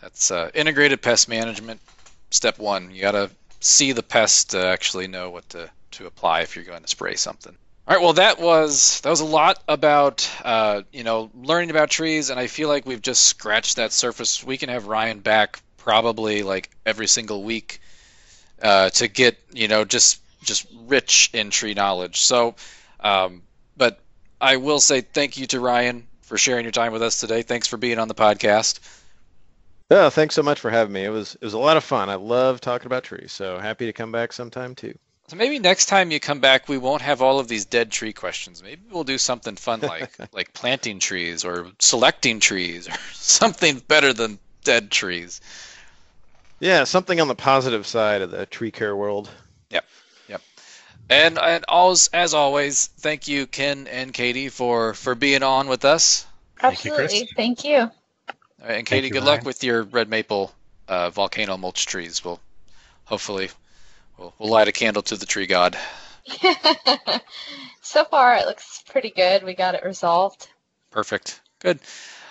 That's 0.00 0.30
uh, 0.30 0.50
integrated 0.54 1.00
pest 1.00 1.28
management. 1.28 1.80
Step 2.30 2.58
one. 2.58 2.90
You 2.90 3.00
got 3.00 3.12
to 3.12 3.30
see 3.60 3.92
the 3.92 4.02
pest 4.02 4.50
to 4.50 4.66
actually 4.66 5.06
know 5.06 5.30
what 5.30 5.48
to, 5.50 5.70
to 5.92 6.06
apply 6.06 6.42
if 6.42 6.54
you're 6.54 6.64
going 6.64 6.82
to 6.82 6.88
spray 6.88 7.14
something. 7.16 7.56
All 7.88 7.94
right. 7.96 8.02
Well, 8.02 8.14
that 8.14 8.40
was 8.40 9.00
that 9.02 9.10
was 9.10 9.20
a 9.20 9.24
lot 9.24 9.62
about 9.68 10.28
uh, 10.44 10.82
you 10.92 11.04
know 11.04 11.30
learning 11.34 11.70
about 11.70 11.88
trees, 11.88 12.30
and 12.30 12.38
I 12.38 12.48
feel 12.48 12.68
like 12.68 12.84
we've 12.84 13.00
just 13.00 13.22
scratched 13.22 13.76
that 13.76 13.92
surface. 13.92 14.42
We 14.42 14.58
can 14.58 14.68
have 14.68 14.86
Ryan 14.86 15.20
back 15.20 15.60
probably 15.76 16.42
like 16.42 16.70
every 16.84 17.06
single 17.06 17.44
week 17.44 17.80
uh, 18.60 18.90
to 18.90 19.06
get 19.06 19.38
you 19.52 19.68
know 19.68 19.84
just 19.84 20.20
just 20.42 20.66
rich 20.86 21.30
in 21.32 21.50
tree 21.50 21.74
knowledge. 21.74 22.20
So, 22.20 22.56
um, 22.98 23.42
but 23.76 24.00
I 24.40 24.56
will 24.56 24.80
say 24.80 25.00
thank 25.00 25.36
you 25.38 25.46
to 25.48 25.60
Ryan 25.60 26.06
for 26.22 26.36
sharing 26.36 26.64
your 26.64 26.72
time 26.72 26.92
with 26.92 27.02
us 27.02 27.20
today. 27.20 27.42
Thanks 27.42 27.66
for 27.66 27.76
being 27.76 27.98
on 27.98 28.08
the 28.08 28.14
podcast. 28.14 28.80
Oh, 29.90 30.10
thanks 30.10 30.34
so 30.34 30.42
much 30.42 30.60
for 30.60 30.70
having 30.70 30.92
me. 30.92 31.04
It 31.04 31.10
was 31.10 31.36
it 31.36 31.44
was 31.44 31.54
a 31.54 31.58
lot 31.58 31.76
of 31.76 31.84
fun. 31.84 32.10
I 32.10 32.16
love 32.16 32.60
talking 32.60 32.86
about 32.86 33.04
trees, 33.04 33.32
so 33.32 33.58
happy 33.58 33.86
to 33.86 33.92
come 33.92 34.10
back 34.10 34.32
sometime 34.32 34.74
too. 34.74 34.98
So 35.28 35.36
maybe 35.36 35.58
next 35.58 35.86
time 35.86 36.10
you 36.10 36.20
come 36.20 36.40
back, 36.40 36.68
we 36.68 36.78
won't 36.78 37.02
have 37.02 37.20
all 37.22 37.40
of 37.40 37.48
these 37.48 37.64
dead 37.64 37.90
tree 37.90 38.12
questions. 38.12 38.62
Maybe 38.62 38.82
we'll 38.90 39.04
do 39.04 39.18
something 39.18 39.56
fun 39.56 39.80
like 39.82 40.16
like 40.32 40.52
planting 40.52 40.98
trees 40.98 41.44
or 41.44 41.68
selecting 41.78 42.40
trees 42.40 42.88
or 42.88 42.94
something 43.12 43.78
better 43.78 44.12
than 44.12 44.38
dead 44.64 44.90
trees. 44.90 45.40
Yeah, 46.58 46.84
something 46.84 47.20
on 47.20 47.28
the 47.28 47.34
positive 47.34 47.86
side 47.86 48.22
of 48.22 48.30
the 48.30 48.46
tree 48.46 48.70
care 48.70 48.96
world. 48.96 49.30
Yep. 49.70 49.84
And 51.08 51.38
and 51.38 51.64
as 51.70 52.10
as 52.12 52.34
always, 52.34 52.86
thank 52.86 53.28
you, 53.28 53.46
Ken 53.46 53.86
and 53.86 54.12
Katie, 54.12 54.48
for 54.48 54.94
for 54.94 55.14
being 55.14 55.42
on 55.42 55.68
with 55.68 55.84
us. 55.84 56.26
Absolutely, 56.60 57.06
thank 57.06 57.20
you. 57.22 57.26
Thank 57.36 57.64
you. 57.64 57.90
and 58.60 58.86
Katie, 58.86 59.08
you, 59.08 59.12
good 59.12 59.22
Ryan. 59.22 59.36
luck 59.36 59.44
with 59.44 59.62
your 59.62 59.84
red 59.84 60.08
maple 60.08 60.52
uh, 60.88 61.10
volcano 61.10 61.56
mulch 61.56 61.86
trees. 61.86 62.24
We'll 62.24 62.40
hopefully 63.04 63.50
we'll, 64.18 64.34
we'll 64.38 64.50
light 64.50 64.68
a 64.68 64.72
candle 64.72 65.02
to 65.04 65.16
the 65.16 65.26
tree 65.26 65.46
god. 65.46 65.78
so 67.82 68.04
far, 68.04 68.34
it 68.36 68.46
looks 68.46 68.82
pretty 68.88 69.10
good. 69.10 69.44
We 69.44 69.54
got 69.54 69.76
it 69.76 69.84
resolved. 69.84 70.48
Perfect. 70.90 71.40
Good. 71.60 71.78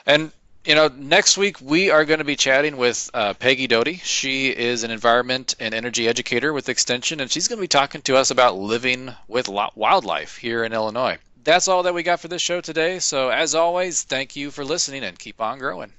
And 0.05 0.31
you 0.65 0.73
know, 0.73 0.87
next 0.87 1.37
week 1.37 1.61
we 1.61 1.91
are 1.91 2.05
going 2.05 2.17
to 2.19 2.25
be 2.25 2.35
chatting 2.35 2.77
with 2.77 3.09
uh, 3.13 3.35
Peggy 3.35 3.67
Doty. 3.67 3.97
She 3.97 4.49
is 4.49 4.83
an 4.83 4.89
environment 4.89 5.55
and 5.59 5.75
energy 5.75 6.07
educator 6.07 6.51
with 6.53 6.69
Extension, 6.69 7.19
and 7.19 7.31
she's 7.31 7.47
going 7.47 7.57
to 7.57 7.63
be 7.63 7.67
talking 7.67 8.01
to 8.03 8.17
us 8.17 8.31
about 8.31 8.57
living 8.57 9.13
with 9.27 9.47
wildlife 9.47 10.37
here 10.37 10.63
in 10.63 10.73
Illinois. 10.73 11.19
That's 11.43 11.67
all 11.67 11.83
that 11.83 11.93
we 11.93 12.01
got 12.01 12.19
for 12.19 12.27
this 12.27 12.41
show 12.41 12.61
today. 12.61 12.97
So, 12.97 13.29
as 13.29 13.53
always, 13.53 14.01
thank 14.01 14.35
you 14.35 14.49
for 14.49 14.65
listening 14.65 15.03
and 15.03 15.17
keep 15.17 15.39
on 15.39 15.59
growing. 15.59 15.93